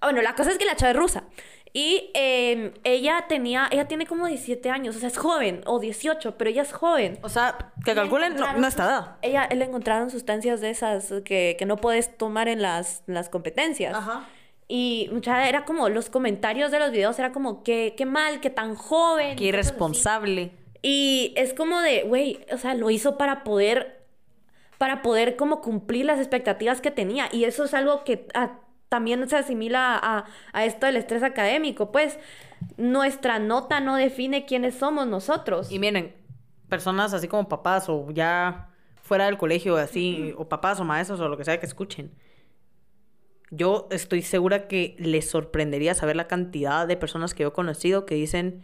Bueno, 0.00 0.22
la 0.22 0.34
cosa 0.34 0.50
es 0.52 0.58
que 0.58 0.64
la 0.64 0.76
chava 0.76 0.90
es 0.92 0.96
rusa. 0.96 1.24
Y 1.72 2.10
eh, 2.14 2.72
ella 2.84 3.26
tenía, 3.28 3.68
ella 3.70 3.86
tiene 3.86 4.06
como 4.06 4.26
17 4.26 4.70
años, 4.70 4.96
o 4.96 4.98
sea, 4.98 5.08
es 5.08 5.18
joven, 5.18 5.62
o 5.66 5.78
18, 5.78 6.36
pero 6.38 6.50
ella 6.50 6.62
es 6.62 6.72
joven. 6.72 7.18
O 7.22 7.28
sea, 7.28 7.72
que 7.84 7.92
Le 7.92 7.96
calculen, 7.96 8.36
no, 8.36 8.54
no 8.54 8.66
está 8.66 8.86
dada. 8.86 9.18
Ella, 9.22 9.48
le 9.48 9.64
encontraron 9.64 10.10
sustancias 10.10 10.60
de 10.60 10.70
esas 10.70 11.12
que, 11.24 11.56
que 11.58 11.66
no 11.66 11.76
puedes 11.76 12.16
tomar 12.16 12.48
en 12.48 12.62
las, 12.62 13.02
las 13.06 13.28
competencias. 13.28 13.94
Ajá. 13.94 14.26
Y 14.68 15.08
mucha 15.12 15.48
era 15.48 15.64
como, 15.64 15.88
los 15.88 16.10
comentarios 16.10 16.70
de 16.70 16.78
los 16.78 16.90
videos 16.92 17.18
era 17.18 17.32
como, 17.32 17.62
qué, 17.62 17.94
qué 17.96 18.04
mal, 18.04 18.40
que 18.40 18.50
tan 18.50 18.74
joven. 18.74 19.34
Qué 19.36 19.44
irresponsable. 19.44 20.52
Y 20.82 21.32
es 21.36 21.54
como 21.54 21.80
de, 21.80 22.02
güey, 22.02 22.40
o 22.52 22.58
sea, 22.58 22.74
lo 22.74 22.90
hizo 22.90 23.16
para 23.16 23.44
poder, 23.44 24.04
para 24.76 25.00
poder 25.00 25.36
como 25.36 25.62
cumplir 25.62 26.04
las 26.04 26.18
expectativas 26.18 26.82
que 26.82 26.90
tenía. 26.90 27.28
Y 27.32 27.44
eso 27.44 27.64
es 27.64 27.72
algo 27.72 28.04
que 28.04 28.26
ah, 28.34 28.60
también 28.88 29.28
se 29.28 29.36
asimila 29.36 29.98
a, 30.02 30.24
a 30.52 30.64
esto 30.64 30.86
del 30.86 30.96
estrés 30.96 31.22
académico. 31.22 31.92
Pues 31.92 32.18
nuestra 32.76 33.38
nota 33.38 33.80
no 33.80 33.96
define 33.96 34.46
quiénes 34.46 34.74
somos 34.74 35.06
nosotros. 35.06 35.70
Y 35.70 35.78
miren, 35.78 36.14
personas 36.68 37.12
así 37.14 37.28
como 37.28 37.48
papás 37.48 37.88
o 37.88 38.10
ya 38.10 38.70
fuera 39.02 39.26
del 39.26 39.38
colegio, 39.38 39.76
así, 39.76 40.34
o 40.36 40.48
papás 40.48 40.80
o 40.80 40.84
maestros 40.84 41.20
o 41.20 41.28
lo 41.28 41.36
que 41.36 41.44
sea 41.44 41.58
que 41.58 41.66
escuchen. 41.66 42.12
Yo 43.50 43.88
estoy 43.90 44.20
segura 44.20 44.68
que 44.68 44.94
les 44.98 45.30
sorprendería 45.30 45.94
saber 45.94 46.16
la 46.16 46.28
cantidad 46.28 46.86
de 46.86 46.98
personas 46.98 47.32
que 47.32 47.44
yo 47.44 47.48
he 47.48 47.52
conocido 47.52 48.04
que 48.04 48.14
dicen, 48.14 48.62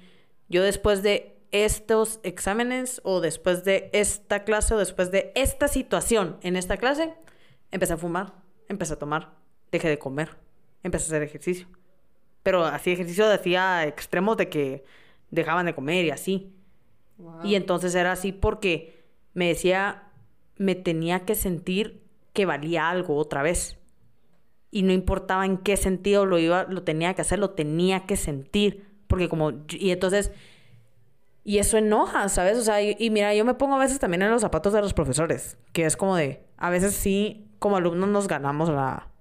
yo 0.49 0.63
después 0.63 1.03
de 1.03 1.39
estos 1.53 2.21
exámenes 2.23 3.01
o 3.05 3.21
después 3.21 3.65
de 3.65 3.89
esta 3.95 4.45
clase 4.45 4.75
o 4.75 4.79
después 4.79 5.11
de 5.11 5.33
esta 5.35 5.69
situación 5.69 6.37
en 6.43 6.57
esta 6.57 6.77
clase, 6.77 7.15
empecé 7.71 7.95
a 7.95 7.97
fumar, 7.97 8.35
empecé 8.69 8.93
a 8.93 8.99
tomar, 8.99 9.33
dejé 9.75 9.89
de 9.89 9.99
comer, 9.99 10.37
empecé 10.83 11.05
a 11.05 11.09
hacer 11.09 11.23
ejercicio. 11.23 11.67
Pero 12.43 12.65
así 12.65 12.93
ejercicio 12.93 13.29
decía 13.29 13.87
extremos 13.87 14.37
de 14.37 14.49
que 14.49 14.85
dejaban 15.31 15.67
de 15.67 15.75
comer 15.75 16.05
y 16.05 16.11
así. 16.11 16.53
Y 17.43 17.55
entonces 17.55 17.95
era 17.95 18.13
así 18.13 18.33
porque 18.33 19.05
me 19.33 19.49
decía, 19.49 20.11
me 20.57 20.75
tenía 20.75 21.25
que 21.25 21.35
sentir 21.35 22.03
que 22.33 22.47
valía 22.47 22.91
algo 22.91 23.17
otra 23.17 23.43
vez. 23.43 23.79
Y 24.71 24.83
no 24.83 24.93
importaba 24.93 25.47
en 25.47 25.59
qué 25.59 25.77
sentido 25.77 26.27
lo 26.27 26.39
iba, 26.39 26.65
lo 26.65 26.83
tenía 26.83 27.15
que 27.15 27.23
hacer, 27.23 27.39
lo 27.39 27.51
tenía 27.51 28.07
que 28.07 28.17
sentir. 28.17 28.89
Porque 29.07 29.29
como, 29.29 29.53
y 29.71 29.91
entonces, 29.91 30.33
y 31.45 31.59
eso 31.59 31.79
enoja, 31.79 32.29
¿sabes? 32.29 32.59
O 32.59 32.63
sea, 32.63 32.83
y, 32.83 32.97
y 32.99 33.11
mira, 33.11 33.35
yo 33.35 33.45
me 33.45 33.55
pongo 33.55 33.77
a 33.77 33.79
veces 33.79 34.01
también 34.01 34.23
en 34.23 34.31
los 34.31 34.43
zapatos 34.43 34.73
de 34.73 34.81
los 34.81 34.93
profesores, 34.93 35.57
que 35.73 35.85
es 35.85 35.97
como 35.97 36.17
de, 36.17 36.45
a 36.57 36.71
veces 36.71 36.95
sí, 36.95 37.49
como 37.59 37.77
alumnos 37.77 38.09
nos 38.09 38.27
ganamos 38.27 38.69
la, 38.69 39.14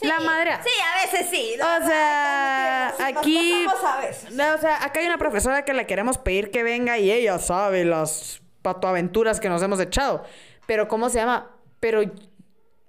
la 0.00 0.20
madre. 0.20 0.52
Sí, 0.64 0.70
a 0.80 1.04
veces 1.06 1.30
sí. 1.30 1.54
O 1.54 1.86
sea, 1.86 2.94
aquí. 3.06 3.66
A 3.86 4.00
veces. 4.00 4.30
O 4.32 4.60
sea, 4.60 4.84
acá 4.84 5.00
hay 5.00 5.06
una 5.06 5.18
profesora 5.18 5.64
que 5.64 5.74
le 5.74 5.86
queremos 5.86 6.18
pedir 6.18 6.50
que 6.50 6.62
venga 6.62 6.98
y 6.98 7.10
ella 7.10 7.38
sabe 7.38 7.84
las 7.84 8.40
patoaventuras 8.62 9.38
que 9.40 9.48
nos 9.48 9.62
hemos 9.62 9.78
echado. 9.80 10.24
Pero, 10.66 10.88
¿cómo 10.88 11.08
se 11.08 11.18
llama? 11.18 11.50
Pero, 11.80 12.00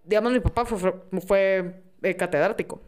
digamos, 0.04 0.32
mi 0.32 0.40
papá 0.40 0.66
fue, 0.66 0.78
fue, 0.80 0.94
fue, 1.28 1.84
eh, 2.04 2.16
catedrático. 2.16 2.82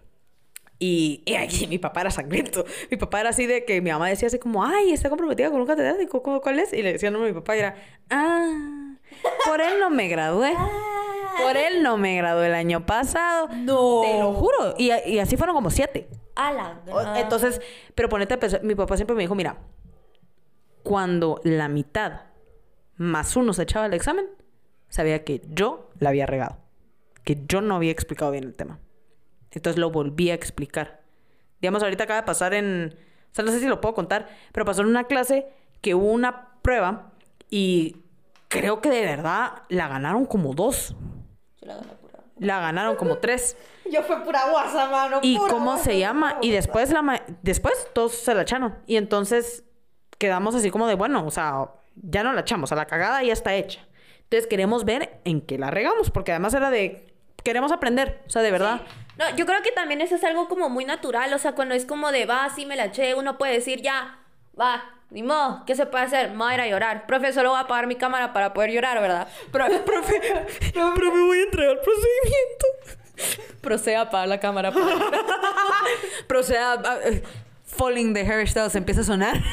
Y, 0.78 1.24
y 1.26 1.36
aquí 1.36 1.68
mi 1.68 1.78
papá 1.78 2.02
era 2.02 2.12
sangriento. 2.12 2.66
Mi 2.92 2.98
papá 2.98 3.22
era 3.22 3.30
así 3.30 3.46
de 3.46 3.64
que 3.66 3.82
mi 3.82 3.92
mamá 3.92 4.10
decía 4.10 4.28
así 4.28 4.40
como, 4.40 4.64
ay, 4.66 4.92
está 4.92 5.10
comprometida 5.10 5.50
con 5.50 5.62
un 5.62 5.68
catedrático, 5.68 6.22
¿cómo- 6.22 6.42
¿cuál 6.42 6.60
es? 6.60 6.74
Y 6.74 6.82
le 6.84 6.94
decía 6.94 7.08
el 7.08 7.14
nombre 7.14 7.30
de 7.30 7.34
mi 7.34 7.40
papá 7.42 7.56
y 7.56 7.60
era, 7.60 7.76
ah, 8.10 8.85
por 9.46 9.62
él 9.62 9.80
no 9.80 9.90
me 9.90 10.08
gradué. 10.08 10.54
Por 11.42 11.58
él 11.58 11.84
no 11.84 11.98
me 11.98 12.16
gradué 12.16 12.48
el 12.48 12.54
año 12.56 12.86
pasado. 12.86 13.50
No. 13.54 14.02
Te 14.04 14.20
lo 14.20 14.34
juro. 14.34 14.74
Y, 14.78 14.92
y 15.06 15.20
así 15.20 15.36
fueron 15.38 15.56
como 15.56 15.70
siete. 15.70 16.08
A 16.36 16.52
la 16.54 16.80
O- 16.90 16.96
gran- 16.96 17.18
Entonces, 17.18 17.62
pero 17.94 18.08
ponete 18.10 18.34
a 18.34 18.40
pensar, 18.40 18.64
mi 18.64 18.76
papá 18.76 18.96
siempre 18.96 19.16
me 19.16 19.22
dijo, 19.24 19.36
mira, 19.36 19.58
cuando 20.84 21.42
la 21.44 21.68
mitad 21.68 22.22
más 22.98 23.36
uno 23.36 23.54
se 23.54 23.64
echaba 23.64 23.86
el 23.86 23.94
examen, 23.94 24.28
sabía 24.90 25.24
que 25.24 25.42
yo 25.50 25.90
la 26.00 26.10
había 26.10 26.26
regado, 26.26 26.58
que 27.24 27.44
yo 27.48 27.62
no 27.62 27.76
había 27.76 27.92
explicado 27.92 28.32
bien 28.32 28.44
el 28.44 28.56
tema. 28.56 28.80
Entonces 29.52 29.80
lo 29.80 29.90
volví 29.92 30.30
a 30.32 30.34
explicar. 30.34 31.02
Digamos, 31.62 31.82
ahorita 31.84 32.04
acaba 32.04 32.22
de 32.22 32.26
pasar 32.26 32.54
en, 32.54 32.96
o 33.32 33.36
sea, 33.36 33.44
no 33.46 33.52
sé 33.52 33.60
si 33.60 33.68
lo 33.68 33.82
puedo 33.82 33.96
contar, 33.96 34.28
pero 34.52 34.66
pasó 34.66 34.82
en 34.82 34.88
una 34.88 35.06
clase 35.06 35.48
que 35.82 35.96
hubo 35.96 36.12
una 36.12 36.60
prueba 36.62 37.12
y 37.50 37.98
creo 38.60 38.82
que 38.82 38.90
de 38.90 39.02
verdad 39.06 39.64
la 39.70 39.88
ganaron 39.88 40.26
como 40.26 40.54
dos. 40.54 40.96
Yo 41.62 41.68
la 41.68 41.76
gané 41.76 41.94
pura. 41.96 42.20
La 42.38 42.60
ganaron 42.60 42.96
como 42.96 43.18
tres. 43.18 43.58
Yo 43.92 44.02
fue 44.04 44.24
pura 44.24 44.50
guasa, 44.50 44.90
mano. 44.90 45.20
¿Y 45.22 45.38
pura 45.38 45.54
cómo 45.54 45.66
guasa, 45.72 45.84
se 45.86 46.00
llama? 46.00 46.38
Y 46.42 46.52
después 46.52 46.92
la 46.92 47.02
ma- 47.02 47.22
después 47.44 47.88
todos 47.94 48.14
se 48.14 48.34
la 48.34 48.42
echaron. 48.42 48.76
Y 48.88 48.98
entonces 48.98 49.64
quedamos 50.18 50.56
así 50.56 50.72
como 50.72 50.88
de, 50.88 50.96
bueno, 50.96 51.26
o 51.26 51.32
sea, 51.32 51.70
ya 51.96 52.24
no 52.24 52.34
la 52.34 52.42
echamos, 52.42 52.72
a 52.72 52.76
la 52.76 52.86
cagada 52.86 53.22
ya 53.24 53.34
está 53.34 53.54
hecha. 53.54 53.82
Entonces 54.24 54.48
queremos 54.48 54.86
ver 54.86 55.20
en 55.24 55.42
qué 55.42 55.58
la 55.60 55.70
regamos, 55.70 56.10
porque 56.10 56.32
además 56.32 56.54
era 56.56 56.72
de, 56.72 57.14
queremos 57.44 57.72
aprender, 57.72 58.24
o 58.26 58.30
sea, 58.30 58.42
de 58.42 58.50
verdad. 58.52 58.82
No, 59.18 59.30
yo 59.36 59.46
creo 59.46 59.62
que 59.62 59.72
también 59.72 60.02
eso 60.02 60.16
es 60.16 60.24
algo 60.24 60.48
como 60.48 60.68
muy 60.68 60.84
natural, 60.84 61.32
o 61.34 61.38
sea, 61.38 61.54
cuando 61.54 61.76
es 61.76 61.86
como 61.86 62.12
de, 62.12 62.26
va, 62.26 62.50
sí 62.50 62.66
me 62.66 62.76
la 62.76 62.86
eché, 62.86 63.14
uno 63.14 63.38
puede 63.38 63.54
decir, 63.54 63.82
ya, 63.84 64.20
va, 64.60 64.84
ni 65.12 65.24
modo, 65.24 65.64
¿qué 65.66 65.76
se 65.76 65.86
puede 65.86 66.04
hacer? 66.06 66.32
Me 66.32 66.38
voy 66.38 66.52
a 66.52 66.56
ir 66.56 66.62
a 66.62 66.68
llorar. 66.68 67.06
Profe, 67.08 67.32
solo 67.32 67.50
voy 67.52 67.58
a 67.58 67.62
apagar 67.62 67.88
mi 67.88 67.96
cámara 67.96 68.34
para 68.34 68.54
poder 68.54 68.72
llorar, 68.72 69.00
¿verdad? 69.02 69.28
Pero, 69.52 69.66
profe, 69.86 70.22
Pero 70.74 70.92
me 71.14 71.22
voy 71.26 71.40
a 71.40 71.44
entregar 71.44 71.72
el 71.72 71.80
procedimiento. 71.80 73.62
proceda 73.62 74.00
a 74.00 74.02
apagar 74.04 74.28
la 74.28 74.40
cámara. 74.40 74.72
Proceda, 76.28 76.74
a- 76.74 77.00
eh, 77.08 77.24
Falling 77.66 78.14
the 78.14 78.22
Hairstyles 78.22 78.76
empieza 78.76 79.02
a 79.02 79.04
sonar. 79.04 79.36
No, 79.38 79.44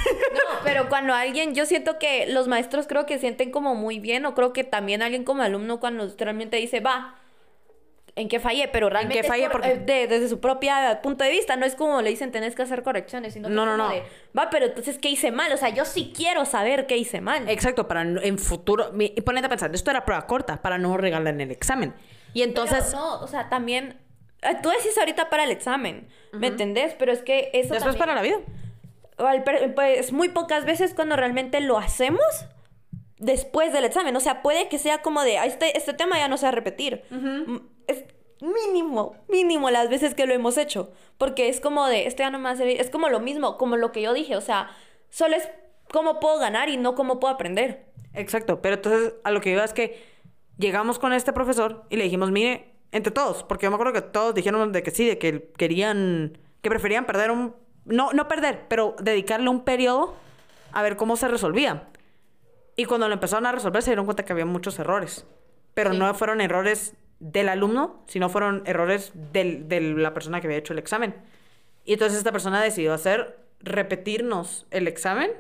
pero 0.65 0.89
cuando 0.89 1.13
alguien, 1.15 1.55
yo 1.55 1.67
siento 1.67 1.99
que 1.99 2.27
los 2.27 2.47
maestros 2.47 2.87
creo 2.87 3.05
que 3.07 3.19
sienten 3.19 3.51
como 3.51 3.75
muy 3.75 3.99
bien, 3.99 4.27
o 4.27 4.35
creo 4.35 4.53
que 4.53 4.65
también 4.65 5.03
alguien 5.03 5.25
como 5.25 5.43
alumno 5.43 5.81
cuando 5.81 6.09
realmente 6.19 6.57
dice, 6.59 6.81
va, 6.81 7.17
¿en 8.17 8.29
qué 8.29 8.41
fallé? 8.41 8.69
Pero 8.69 8.91
realmente 8.91 9.21
es 9.21 9.27
fallé? 9.27 9.45
por- 9.45 9.53
Porque- 9.63 9.73
eh, 9.73 9.79
de- 9.79 10.07
desde 10.07 10.29
su 10.29 10.41
propia 10.41 11.01
punto 11.03 11.25
de 11.25 11.31
vista, 11.31 11.57
no 11.57 11.65
es 11.67 11.75
como 11.75 12.01
le 12.03 12.11
dicen, 12.11 12.31
tenés 12.33 12.55
que 12.55 12.63
hacer 12.63 12.83
correcciones, 12.83 13.33
sino 13.33 13.49
que 13.49 13.55
No, 13.55 13.65
no, 13.67 13.77
no. 13.77 13.89
de, 13.89 14.03
va, 14.37 14.51
pero 14.51 14.67
entonces, 14.67 14.99
¿qué 14.99 15.09
hice 15.09 15.31
mal? 15.33 15.53
O 15.53 15.57
sea, 15.57 15.71
yo 15.71 15.85
sí 15.85 16.13
quiero 16.15 16.45
saber 16.45 16.87
qué 16.87 16.97
hice 16.97 17.21
mal. 17.21 17.49
Exacto, 17.49 17.89
para 17.89 18.03
en 18.03 18.39
futuro, 18.39 18.93
mi- 18.93 19.13
y 19.17 19.21
ponete 19.23 19.47
a 19.47 19.49
pensar, 19.49 19.75
esto 19.75 19.91
era 19.91 20.05
prueba 20.05 20.27
corta, 20.27 20.61
para 20.63 20.79
no 20.79 20.97
regalar 20.97 21.35
en 21.35 21.41
el 21.41 21.51
examen. 21.51 21.95
Y 22.35 22.43
entonces, 22.43 22.85
Pero 22.91 22.99
no, 22.99 23.21
o 23.21 23.27
sea, 23.27 23.49
también, 23.49 23.99
eh, 24.43 24.57
tú 24.63 24.69
decís 24.71 24.97
ahorita 24.99 25.31
para 25.31 25.45
el 25.45 25.51
examen, 25.51 26.09
¿me 26.33 26.49
entendés? 26.49 26.95
Pero 26.99 27.13
es 27.13 27.23
que 27.23 27.51
eso 27.55 27.75
después 27.75 27.97
para 27.97 28.15
también- 28.15 28.41
la 28.41 28.43
vida. 28.45 29.73
Pues 29.75 30.13
muy 30.13 30.29
pocas 30.31 30.65
veces 30.65 30.95
cuando 30.95 31.17
realmente 31.17 31.61
lo 31.61 31.79
hacemos 31.79 32.23
después 33.23 33.73
del 33.73 33.85
examen. 33.85 34.15
O 34.17 34.21
sea, 34.21 34.43
puede 34.43 34.69
que 34.69 34.79
sea 34.79 34.99
como 35.01 35.23
de, 35.23 35.39
"Ah, 35.39 35.47
este, 35.47 35.77
este 35.79 35.95
tema 35.95 36.19
ya 36.19 36.29
no 36.29 36.37
se 36.37 36.45
va 36.47 36.49
a 36.51 36.53
repetir. 36.53 37.03
Mm, 37.11 37.57
Es 37.89 38.05
mínimo, 38.41 39.17
mínimo 39.29 39.71
las 39.71 39.89
veces 39.89 40.15
que 40.15 40.27
lo 40.27 40.35
hemos 40.35 40.57
hecho. 40.59 40.93
Porque 41.19 41.49
es 41.49 41.61
como 41.61 41.87
de, 41.87 42.07
esto 42.07 42.23
ya 42.23 42.31
no 42.31 42.39
me 42.39 42.45
va 42.45 42.51
a 42.51 42.57
servir. 42.57 42.81
Es 42.81 42.91
como 42.91 43.09
lo 43.09 43.19
mismo, 43.21 43.57
como 43.59 43.77
lo 43.77 43.91
que 43.93 44.03
yo 44.03 44.13
dije. 44.13 44.37
O 44.37 44.41
sea, 44.41 44.71
solo 45.11 45.37
es 45.37 45.49
cómo 45.93 46.21
puedo 46.21 46.39
ganar 46.39 46.69
y 46.69 46.77
no 46.77 46.95
cómo 46.95 47.19
puedo 47.21 47.33
aprender. 47.35 47.87
Exacto, 48.15 48.61
pero 48.63 48.77
entonces 48.77 49.15
a 49.25 49.31
lo 49.31 49.41
que 49.41 49.51
iba 49.51 49.65
es 49.65 49.73
que 49.73 50.01
llegamos 50.59 50.99
con 50.99 51.13
este 51.13 51.33
profesor 51.33 51.85
y 51.91 51.97
le 51.97 52.05
dijimos, 52.05 52.31
mire, 52.31 52.73
entre 52.93 53.11
todos, 53.13 53.43
porque 53.45 53.65
yo 53.67 53.71
me 53.71 53.75
acuerdo 53.77 53.93
que 53.95 54.03
todos 54.03 54.35
dijeron 54.35 54.71
de 54.73 54.83
que 54.83 54.91
sí, 54.91 55.07
de 55.07 55.19
que 55.19 55.51
querían, 55.57 56.39
que 56.63 56.69
preferían 56.71 57.07
perder 57.07 57.31
un, 57.31 57.55
no, 57.85 58.13
no 58.13 58.29
perder, 58.29 58.67
pero 58.69 58.95
dedicarle 59.01 59.49
un 59.49 59.65
periodo 59.65 60.15
a 60.73 60.83
ver 60.83 60.97
cómo 60.97 61.17
se 61.17 61.27
resolvía. 61.29 61.89
Y 62.77 62.85
cuando 62.87 63.07
lo 63.09 63.15
empezaron 63.15 63.47
a 63.47 63.53
resolver 63.53 63.83
se 63.83 63.91
dieron 63.91 64.05
cuenta 64.07 64.25
que 64.25 64.33
había 64.33 64.47
muchos 64.47 64.79
errores, 64.79 65.27
pero 65.75 65.93
Sí. 65.93 65.99
no 65.99 66.13
fueron 66.15 66.41
errores 66.41 66.95
del 67.21 67.49
alumno, 67.49 68.03
sino 68.09 68.29
fueron 68.29 68.63
errores 68.67 69.13
del- 69.33 69.69
de 69.69 69.81
la 69.81 70.13
persona 70.15 70.41
que 70.41 70.47
había 70.47 70.59
hecho 70.59 70.73
el 70.73 70.79
examen. 70.79 71.15
Y 71.85 71.93
entonces 71.95 72.19
esta 72.19 72.33
persona 72.33 72.63
decidió 72.63 72.93
hacer, 72.95 73.39
repetirnos 73.61 74.67
el 74.71 74.89
examen, 74.89 75.31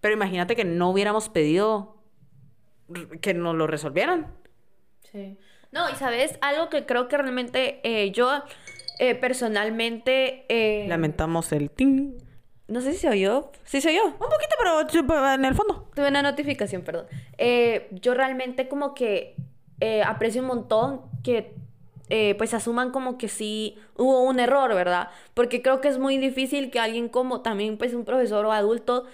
pero 0.00 0.14
imagínate 0.14 0.56
que 0.56 0.64
no 0.64 0.90
hubiéramos 0.90 1.28
pedido 1.28 1.96
que 3.20 3.32
nos 3.34 3.54
lo 3.54 3.66
resolvieran. 3.66 4.34
Sí. 5.10 5.38
No, 5.70 5.88
y 5.88 5.94
sabes, 5.94 6.38
algo 6.42 6.68
que 6.68 6.84
creo 6.84 7.08
que 7.08 7.16
realmente 7.16 7.80
eh, 7.84 8.10
yo 8.10 8.42
eh, 8.98 9.14
personalmente... 9.14 10.44
eh, 10.48 10.86
Lamentamos 10.88 11.52
el 11.52 11.70
ting. 11.70 12.14
No 12.72 12.80
sé 12.80 12.92
si 12.92 12.98
se 13.00 13.08
oyó. 13.10 13.50
Sí 13.64 13.80
se 13.80 13.90
oyó. 13.90 14.04
Un 14.06 14.12
poquito, 14.12 14.56
pero 14.58 14.80
en 15.34 15.44
el 15.44 15.54
fondo. 15.54 15.88
Tuve 15.94 16.08
una 16.08 16.22
notificación, 16.22 16.82
perdón. 16.82 17.06
Eh, 17.38 17.88
yo 17.92 18.14
realmente 18.14 18.68
como 18.68 18.94
que 18.94 19.36
eh, 19.80 20.02
aprecio 20.02 20.40
un 20.40 20.48
montón 20.48 21.02
que 21.22 21.54
eh, 22.08 22.34
pues 22.36 22.54
asuman 22.54 22.90
como 22.90 23.18
que 23.18 23.28
sí 23.28 23.78
hubo 23.96 24.22
un 24.22 24.40
error, 24.40 24.74
¿verdad? 24.74 25.08
Porque 25.34 25.60
creo 25.62 25.80
que 25.80 25.88
es 25.88 25.98
muy 25.98 26.16
difícil 26.18 26.70
que 26.70 26.80
alguien 26.80 27.08
como 27.08 27.42
también 27.42 27.76
pues 27.78 27.94
un 27.94 28.04
profesor 28.04 28.44
o 28.46 28.52
adulto 28.52 29.04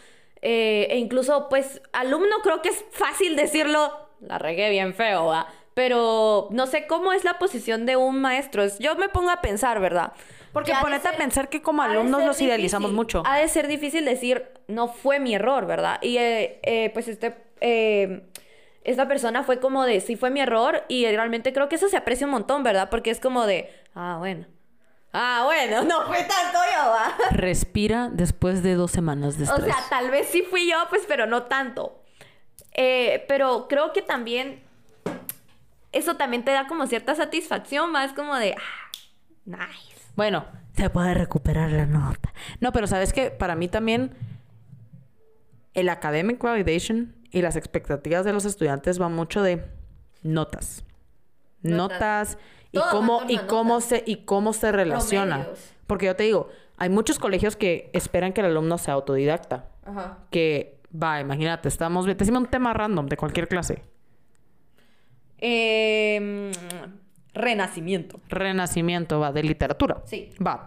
eh, 0.40 0.86
e 0.90 0.98
incluso 0.98 1.48
pues 1.48 1.82
alumno 1.92 2.36
creo 2.44 2.62
que 2.62 2.68
es 2.68 2.84
fácil 2.92 3.34
decirlo, 3.36 3.92
la 4.20 4.38
regué 4.38 4.70
bien 4.70 4.94
feo, 4.94 5.26
¿verdad? 5.28 5.46
Pero 5.74 6.48
no 6.50 6.66
sé 6.66 6.86
cómo 6.86 7.12
es 7.12 7.24
la 7.24 7.38
posición 7.38 7.86
de 7.86 7.96
un 7.96 8.20
maestro. 8.20 8.62
Es- 8.64 8.78
Yo 8.78 8.94
me 8.96 9.08
pongo 9.08 9.30
a 9.30 9.40
pensar, 9.40 9.80
¿verdad? 9.80 10.12
Porque 10.52 10.72
ponete 10.80 11.08
a 11.08 11.12
pensar 11.12 11.48
que 11.48 11.62
como 11.62 11.82
alumnos 11.82 12.24
los 12.24 12.40
idealizamos 12.40 12.90
difícil. 12.90 12.96
mucho. 12.96 13.22
Ha 13.26 13.38
de 13.38 13.48
ser 13.48 13.68
difícil 13.68 14.04
decir, 14.04 14.48
no 14.66 14.88
fue 14.88 15.20
mi 15.20 15.34
error, 15.34 15.66
¿verdad? 15.66 15.98
Y 16.02 16.18
eh, 16.18 16.61
eh, 16.62 16.90
pues 16.92 17.08
este, 17.08 17.37
eh, 17.61 18.28
esta 18.84 19.06
persona 19.06 19.42
fue 19.42 19.61
como 19.61 19.84
de, 19.84 20.00
sí 20.00 20.16
fue 20.16 20.30
mi 20.30 20.40
error 20.40 20.84
y 20.88 21.06
realmente 21.06 21.52
creo 21.52 21.68
que 21.68 21.76
eso 21.76 21.88
se 21.88 21.96
aprecia 21.96 22.26
un 22.26 22.32
montón, 22.32 22.62
¿verdad? 22.62 22.88
Porque 22.90 23.11
es 23.11 23.20
como 23.20 23.46
de, 23.46 23.70
ah, 23.94 24.16
bueno. 24.18 24.46
Ah, 25.12 25.42
bueno, 25.44 25.82
no 25.84 26.06
fue 26.06 26.18
tanto 26.24 26.58
yo, 26.74 26.90
¿va? 26.90 27.16
Respira 27.30 28.08
después 28.11 28.62
de 28.62 28.74
dos 28.74 28.90
semanas 28.90 29.38
de 29.38 29.44
O 29.44 29.56
sea, 29.56 29.76
tal 29.90 30.11
vez 30.11 30.28
sí 30.28 30.42
fui 30.42 30.70
yo, 30.70 30.76
pues, 30.88 31.04
pero 31.06 31.26
no 31.26 31.44
tanto. 31.44 32.02
Eh, 32.72 33.24
pero 33.28 33.66
creo 33.68 33.92
que 33.92 34.02
también 34.02 34.62
eso 35.92 36.16
también 36.16 36.44
te 36.44 36.52
da 36.52 36.66
como 36.66 36.87
cierta 36.87 37.14
satisfacción, 37.14 37.90
más 37.90 38.12
como 38.12 38.37
de, 38.37 38.54
ah, 38.56 38.90
nice. 39.44 39.97
Bueno, 40.18 40.46
se 40.72 40.90
puede 40.90 41.14
recuperar 41.14 41.70
la 41.70 41.87
nota. 41.87 42.33
No, 42.59 42.72
pero 42.72 42.88
sabes 42.88 43.12
que 43.12 43.31
para 43.31 43.54
mí 43.54 43.68
también 43.68 44.16
el 45.74 45.88
academic 45.88 46.42
validation 46.42 47.14
y 47.31 47.40
las 47.40 47.54
expectativas 47.54 48.24
de 48.24 48.33
los 48.33 48.44
estudiantes 48.44 49.00
va 49.00 49.09
mucho 49.09 49.42
de 49.42 49.64
notas. 50.24 50.85
Notas. 51.62 52.35
Notas, 52.35 52.38
y 52.72 52.78
Todo 52.78 52.90
cómo 52.90 53.22
y 53.28 53.38
cómo 53.38 53.74
notas. 53.74 53.85
se 53.85 54.02
y 54.04 54.24
cómo 54.24 54.52
se 54.52 54.72
relaciona. 54.72 55.37
Promedios. 55.37 55.72
Porque 55.87 56.07
yo 56.07 56.16
te 56.16 56.24
digo, 56.24 56.48
hay 56.78 56.88
muchos 56.88 57.20
colegios 57.20 57.54
que 57.54 57.88
esperan 57.92 58.33
que 58.33 58.40
el 58.40 58.48
alumno 58.48 58.76
sea 58.76 58.94
autodidacta. 58.94 59.66
Ajá. 59.85 60.18
Que 60.33 60.81
va, 61.00 61.20
imagínate, 61.20 61.68
estamos 61.68 62.07
decime 62.07 62.38
un 62.38 62.46
tema 62.46 62.72
random 62.74 63.07
de 63.07 63.16
cualquier 63.16 63.46
clase. 63.46 63.85
Em, 65.38 66.50
renacimiento. 67.34 68.20
Renacimiento, 68.28 69.20
va, 69.20 69.32
de 69.32 69.42
literatura. 69.42 70.02
Sí. 70.04 70.30
Va. 70.44 70.64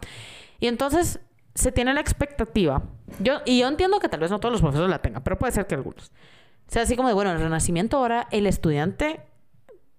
Y 0.60 0.67
entonces 0.67 1.19
se 1.54 1.71
tiene 1.71 1.93
la 1.93 2.02
expectativa. 2.02 2.84
Yo, 3.19 3.41
y 3.45 3.60
yo 3.60 3.67
entiendo 3.67 4.00
que 4.00 4.10
tal 4.10 4.19
vez 4.19 4.32
no 4.32 4.39
todos 4.39 4.54
los 4.54 4.62
profesores 4.62 4.90
la 4.90 5.02
tengan, 5.02 5.23
pero 5.23 5.38
puede 5.38 5.52
ser 5.52 5.67
que 5.67 5.75
algunos. 5.75 6.12
O 6.67 6.71
sea, 6.73 6.83
así 6.83 6.96
como 6.96 7.10
de, 7.10 7.13
bueno, 7.13 7.31
en 7.31 7.38
el 7.38 7.44
Renacimiento 7.44 7.98
ahora 7.98 8.27
el 8.31 8.48
estudiante 8.48 9.21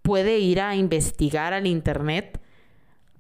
puede 0.03 0.39
ir 0.39 0.61
a 0.61 0.75
investigar 0.75 1.53
al 1.53 1.67
internet, 1.67 2.41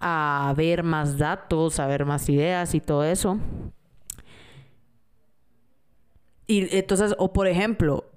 a 0.00 0.52
ver 0.56 0.82
más 0.82 1.18
datos, 1.18 1.78
a 1.78 1.86
ver 1.86 2.04
más 2.04 2.28
ideas 2.28 2.74
y 2.74 2.80
todo 2.80 3.04
eso. 3.04 3.38
Y 6.46 6.76
entonces, 6.76 7.14
o 7.18 7.32
por 7.32 7.46
ejemplo, 7.46 8.11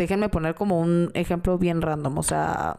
déjenme 0.00 0.30
poner 0.30 0.54
como 0.54 0.80
un 0.80 1.10
ejemplo 1.12 1.58
bien 1.58 1.82
random, 1.82 2.16
o 2.16 2.22
sea, 2.22 2.76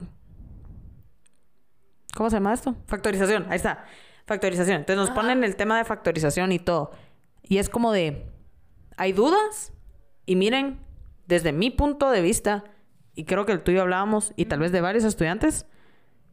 ¿cómo 2.15 2.31
se 2.31 2.37
llama 2.37 2.51
esto? 2.51 2.75
Factorización, 2.87 3.45
ahí 3.49 3.57
está, 3.57 3.85
factorización. 4.25 4.77
Entonces 4.77 4.97
nos 4.97 5.11
ponen 5.11 5.43
el 5.43 5.55
tema 5.55 5.77
de 5.77 5.85
factorización 5.85 6.51
y 6.51 6.57
todo. 6.57 6.91
Y 7.43 7.59
es 7.59 7.69
como 7.69 7.91
de, 7.91 8.25
hay 8.97 9.13
dudas 9.13 9.71
y 10.25 10.35
miren, 10.35 10.79
desde 11.27 11.53
mi 11.53 11.69
punto 11.69 12.09
de 12.09 12.21
vista, 12.21 12.63
y 13.13 13.25
creo 13.25 13.45
que 13.45 13.51
el 13.51 13.61
tuyo 13.61 13.83
hablábamos, 13.83 14.33
y 14.35 14.45
tal 14.45 14.59
vez 14.59 14.71
de 14.71 14.81
varios 14.81 15.03
estudiantes, 15.03 15.67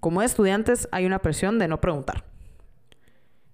como 0.01 0.22
estudiantes 0.22 0.89
hay 0.91 1.05
una 1.05 1.18
presión 1.18 1.59
de 1.59 1.68
no 1.68 1.82
preguntar. 1.82 2.24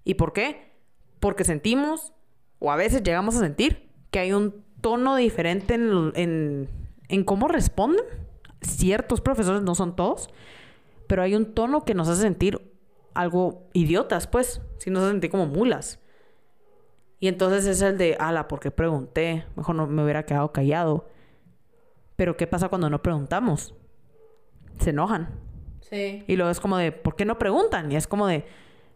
¿Y 0.05 0.14
por 0.14 0.32
qué? 0.32 0.72
Porque 1.18 1.43
sentimos, 1.43 2.12
o 2.61 2.70
a 2.70 2.76
veces 2.76 3.03
llegamos 3.03 3.35
a 3.35 3.41
sentir, 3.41 3.91
que 4.12 4.20
hay 4.20 4.32
un 4.32 4.62
tono 4.80 5.16
diferente 5.16 5.74
en, 5.74 6.12
en, 6.14 6.84
en 7.09 7.25
cómo 7.25 7.49
responden 7.49 8.05
ciertos 8.61 9.21
profesores, 9.21 9.63
no 9.63 9.75
son 9.75 9.97
todos, 9.97 10.31
pero 11.07 11.23
hay 11.23 11.35
un 11.35 11.55
tono 11.55 11.85
que 11.85 11.95
nos 11.95 12.09
hace 12.09 12.23
sentir 12.23 12.73
algo 13.15 13.69
idiotas, 13.73 14.27
pues, 14.27 14.61
si 14.79 14.91
nos 14.91 15.03
hace 15.03 15.13
sentir 15.13 15.31
como 15.31 15.47
mulas. 15.47 16.01
Y 17.21 17.29
entonces 17.29 17.67
es 17.67 17.81
el 17.83 17.97
de, 17.97 18.17
ala, 18.19 18.49
¿por 18.49 18.61
qué 18.61 18.71
pregunté? 18.71 19.47
Mejor 19.57 19.75
no 19.77 19.87
me 19.87 20.03
hubiera 20.03 20.25
quedado 20.25 20.53
callado. 20.53 21.09
Pero 22.17 22.37
¿qué 22.37 22.47
pasa 22.47 22.69
cuando 22.69 22.91
no 22.91 23.03
preguntamos? 23.03 23.75
Se 24.79 24.91
enojan. 24.91 25.41
Sí. 25.81 26.25
Y 26.27 26.37
luego 26.37 26.51
es 26.51 26.61
como 26.61 26.77
de, 26.77 26.93
¿por 26.93 27.17
qué 27.17 27.25
no 27.25 27.39
preguntan? 27.39 27.91
Y 27.91 27.97
es 27.97 28.07
como 28.07 28.27
de, 28.27 28.45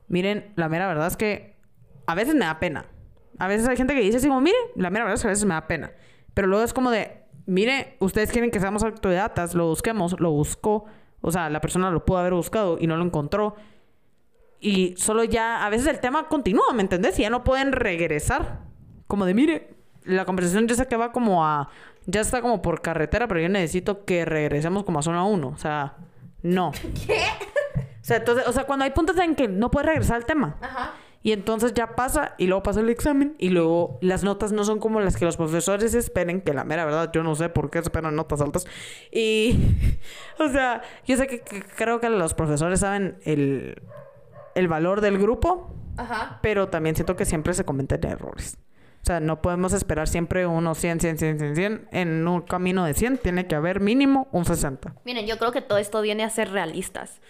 miren, 0.08 0.52
la 0.56 0.68
mera 0.68 0.86
verdad 0.88 1.06
es 1.06 1.16
que 1.16 1.56
a 2.06 2.14
veces 2.14 2.34
me 2.34 2.44
da 2.44 2.58
pena. 2.58 2.86
A 3.38 3.46
veces 3.46 3.68
hay 3.68 3.76
gente 3.76 3.94
que 3.94 4.00
dice 4.00 4.16
así 4.16 4.28
como, 4.28 4.40
mire, 4.40 4.56
la 4.74 4.90
mera 4.90 5.04
verdad 5.04 5.14
es 5.14 5.22
que 5.22 5.28
a 5.28 5.30
veces 5.30 5.44
me 5.44 5.54
da 5.54 5.66
pena. 5.66 5.92
Pero 6.34 6.48
luego 6.48 6.64
es 6.64 6.72
como 6.72 6.90
de, 6.90 7.24
mire, 7.48 7.96
ustedes 7.98 8.30
quieren 8.30 8.50
que 8.50 8.60
seamos 8.60 8.84
autodidatas, 8.84 9.54
lo 9.54 9.66
busquemos, 9.66 10.20
lo 10.20 10.30
buscó. 10.30 10.84
O 11.20 11.32
sea, 11.32 11.50
la 11.50 11.60
persona 11.60 11.90
lo 11.90 12.04
pudo 12.04 12.18
haber 12.18 12.34
buscado 12.34 12.78
y 12.78 12.86
no 12.86 12.96
lo 12.96 13.04
encontró. 13.04 13.56
Y 14.60 14.94
solo 14.96 15.24
ya, 15.24 15.64
a 15.64 15.70
veces 15.70 15.86
el 15.88 15.98
tema 15.98 16.28
continúa, 16.28 16.72
¿me 16.74 16.82
entendés? 16.82 17.18
Y 17.18 17.22
ya 17.22 17.30
no 17.30 17.44
pueden 17.44 17.72
regresar. 17.72 18.60
Como 19.06 19.24
de, 19.24 19.34
mire, 19.34 19.74
la 20.04 20.24
conversación 20.26 20.68
ya 20.68 20.74
sé 20.74 20.86
que 20.86 20.96
va 20.96 21.10
como 21.10 21.44
a, 21.44 21.70
ya 22.06 22.20
está 22.20 22.42
como 22.42 22.60
por 22.60 22.82
carretera, 22.82 23.26
pero 23.26 23.40
yo 23.40 23.48
necesito 23.48 24.04
que 24.04 24.24
regresemos 24.24 24.84
como 24.84 24.98
a 24.98 25.02
zona 25.02 25.24
1. 25.24 25.48
O 25.48 25.56
sea, 25.56 25.96
no. 26.42 26.72
¿Qué? 27.06 27.22
O 28.00 28.04
sea, 28.08 28.18
entonces, 28.18 28.46
o 28.46 28.52
sea, 28.52 28.64
cuando 28.64 28.84
hay 28.84 28.90
puntos 28.90 29.16
en 29.18 29.34
que 29.34 29.48
no 29.48 29.70
puedes 29.70 29.86
regresar 29.86 30.16
al 30.16 30.26
tema. 30.26 30.56
Ajá. 30.60 30.92
Y 31.22 31.32
entonces 31.32 31.74
ya 31.74 31.96
pasa 31.96 32.34
y 32.38 32.46
luego 32.46 32.62
pasa 32.62 32.80
el 32.80 32.88
examen 32.90 33.34
y 33.38 33.50
luego 33.50 33.98
las 34.00 34.22
notas 34.22 34.52
no 34.52 34.64
son 34.64 34.78
como 34.78 35.00
las 35.00 35.16
que 35.16 35.24
los 35.24 35.36
profesores 35.36 35.94
esperen, 35.94 36.40
que 36.40 36.54
la 36.54 36.64
mera 36.64 36.84
verdad 36.84 37.10
yo 37.12 37.22
no 37.22 37.34
sé 37.34 37.48
por 37.48 37.70
qué 37.70 37.80
esperan 37.80 38.14
notas 38.14 38.40
altas. 38.40 38.66
Y, 39.10 39.58
o 40.38 40.48
sea, 40.48 40.82
yo 41.06 41.16
sé 41.16 41.26
que, 41.26 41.40
que 41.40 41.62
creo 41.62 42.00
que 42.00 42.08
los 42.08 42.34
profesores 42.34 42.80
saben 42.80 43.18
el, 43.24 43.82
el 44.54 44.68
valor 44.68 45.00
del 45.00 45.18
grupo, 45.18 45.74
Ajá. 45.96 46.38
pero 46.42 46.68
también 46.68 46.94
siento 46.94 47.16
que 47.16 47.24
siempre 47.24 47.52
se 47.54 47.64
cometen 47.64 48.04
errores. 48.06 48.58
O 49.02 49.06
sea, 49.08 49.20
no 49.20 49.40
podemos 49.40 49.72
esperar 49.72 50.08
siempre 50.08 50.46
unos 50.46 50.78
100, 50.78 51.00
100, 51.00 51.18
100, 51.18 51.38
100, 51.38 51.56
100. 51.56 51.88
En 51.92 52.28
un 52.28 52.42
camino 52.42 52.84
de 52.84 52.94
100 52.94 53.18
tiene 53.18 53.46
que 53.46 53.54
haber 53.54 53.80
mínimo 53.80 54.28
un 54.32 54.44
60. 54.44 54.94
Miren, 55.04 55.26
yo 55.26 55.38
creo 55.38 55.52
que 55.52 55.62
todo 55.62 55.78
esto 55.78 56.00
viene 56.02 56.24
a 56.24 56.30
ser 56.30 56.50
realistas. 56.50 57.20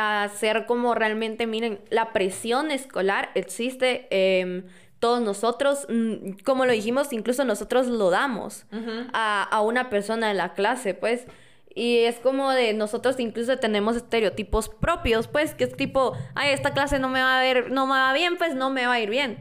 A 0.00 0.28
ser 0.28 0.66
como 0.66 0.94
realmente, 0.94 1.48
miren, 1.48 1.80
la 1.90 2.12
presión 2.12 2.70
escolar 2.70 3.30
existe. 3.34 4.06
em, 4.10 4.62
todos 5.00 5.20
nosotros, 5.20 5.86
mm, 5.88 6.42
como 6.44 6.66
lo 6.66 6.72
dijimos, 6.72 7.12
incluso 7.12 7.44
nosotros 7.44 7.86
lo 7.86 8.10
damos 8.10 8.66
a, 9.12 9.42
a 9.42 9.60
una 9.60 9.90
persona 9.90 10.30
en 10.30 10.36
la 10.36 10.54
clase, 10.54 10.94
pues. 10.94 11.26
Y 11.74 11.98
es 11.98 12.16
como 12.16 12.50
de 12.50 12.72
nosotros 12.74 13.20
incluso 13.20 13.56
tenemos 13.58 13.94
estereotipos 13.96 14.68
propios, 14.68 15.28
pues, 15.28 15.54
que 15.54 15.64
es 15.64 15.76
tipo, 15.76 16.16
ay, 16.34 16.52
esta 16.52 16.72
clase 16.72 16.98
no 16.98 17.08
me 17.08 17.20
va 17.22 17.38
a 17.38 17.42
ver, 17.42 17.70
no 17.70 17.86
me 17.86 17.92
va 17.92 18.12
bien, 18.12 18.36
pues 18.36 18.54
no 18.56 18.70
me 18.70 18.86
va 18.86 18.94
a 18.94 19.00
ir 19.00 19.10
bien. 19.10 19.38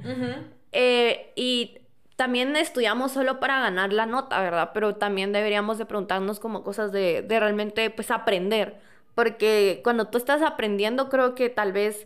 Eh, 0.71 1.31
y 1.35 1.79
también 2.15 2.55
estudiamos 2.55 3.11
solo 3.11 3.39
para 3.39 3.59
ganar 3.59 3.93
la 3.93 4.05
nota, 4.05 4.39
¿verdad? 4.41 4.71
Pero 4.73 4.95
también 4.95 5.31
deberíamos 5.31 5.79
de 5.79 5.85
preguntarnos 5.85 6.39
como 6.39 6.63
cosas 6.63 6.91
de, 6.91 7.23
de 7.23 7.39
realmente, 7.39 7.89
pues, 7.89 8.11
aprender. 8.11 8.79
Porque 9.17 9.81
cuando 9.83 10.09
tú 10.09 10.19
estás 10.19 10.43
aprendiendo, 10.43 11.09
creo 11.09 11.33
que 11.33 11.49
tal 11.49 11.71
vez 11.71 12.05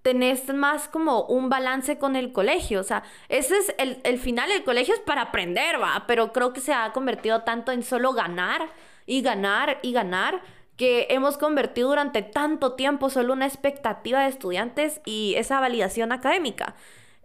tenés 0.00 0.48
más 0.54 0.88
como 0.88 1.24
un 1.26 1.50
balance 1.50 1.98
con 1.98 2.16
el 2.16 2.32
colegio. 2.32 2.80
O 2.80 2.82
sea, 2.82 3.02
ese 3.28 3.58
es 3.58 3.74
el, 3.76 4.00
el 4.04 4.18
final 4.18 4.48
del 4.48 4.64
colegio 4.64 4.94
es 4.94 5.00
para 5.00 5.20
aprender, 5.20 5.78
va. 5.82 6.04
Pero 6.06 6.32
creo 6.32 6.54
que 6.54 6.60
se 6.60 6.72
ha 6.72 6.92
convertido 6.94 7.42
tanto 7.42 7.72
en 7.72 7.82
solo 7.82 8.14
ganar 8.14 8.70
y 9.04 9.20
ganar 9.20 9.80
y 9.82 9.92
ganar 9.92 10.40
que 10.78 11.08
hemos 11.10 11.36
convertido 11.36 11.90
durante 11.90 12.22
tanto 12.22 12.72
tiempo 12.72 13.10
solo 13.10 13.34
una 13.34 13.46
expectativa 13.46 14.22
de 14.22 14.30
estudiantes 14.30 15.02
y 15.04 15.34
esa 15.36 15.60
validación 15.60 16.10
académica. 16.10 16.74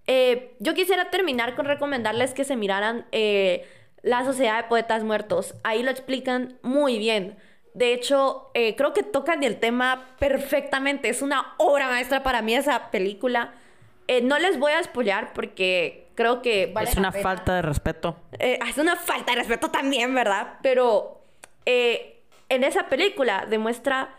Eh, 0.07 0.57
yo 0.59 0.74
quisiera 0.74 1.09
terminar 1.09 1.55
con 1.55 1.66
recomendarles 1.66 2.34
que 2.34 2.43
se 2.43 2.57
miraran 2.57 3.05
eh, 3.13 3.66
La 4.01 4.26
Sociedad 4.26 4.61
de 4.61 4.68
Poetas 4.68 5.05
Muertos. 5.05 5.55
Ahí 5.63 5.84
lo 5.84 5.89
explican 5.91 6.59
muy 6.63 6.99
bien. 6.99 7.38
De 7.76 7.93
hecho, 7.93 8.49
eh, 8.53 8.76
creo 8.76 8.93
que 8.93 9.03
tocan 9.03 9.43
el 9.43 9.59
tema 9.59 10.15
perfectamente. 10.17 11.09
Es 11.09 11.21
una 11.21 11.53
obra 11.57 11.88
maestra 11.88 12.23
para 12.23 12.41
mí 12.41 12.55
esa 12.55 12.89
película. 12.89 13.53
Eh, 14.07 14.21
no 14.21 14.39
les 14.39 14.57
voy 14.57 14.71
a 14.71 14.82
spoilear 14.82 15.34
porque 15.34 16.07
creo 16.15 16.41
que 16.41 16.71
vale 16.73 16.89
es 16.89 16.95
una 16.95 17.11
pena. 17.11 17.23
falta 17.23 17.55
de 17.55 17.61
respeto. 17.61 18.15
Eh, 18.39 18.57
es 18.67 18.78
una 18.78 18.95
falta 18.95 19.34
de 19.34 19.39
respeto 19.39 19.69
también, 19.69 20.15
¿verdad? 20.15 20.53
Pero 20.63 21.21
eh, 21.65 22.23
en 22.49 22.63
esa 22.63 22.88
película 22.88 23.45
demuestra 23.49 24.09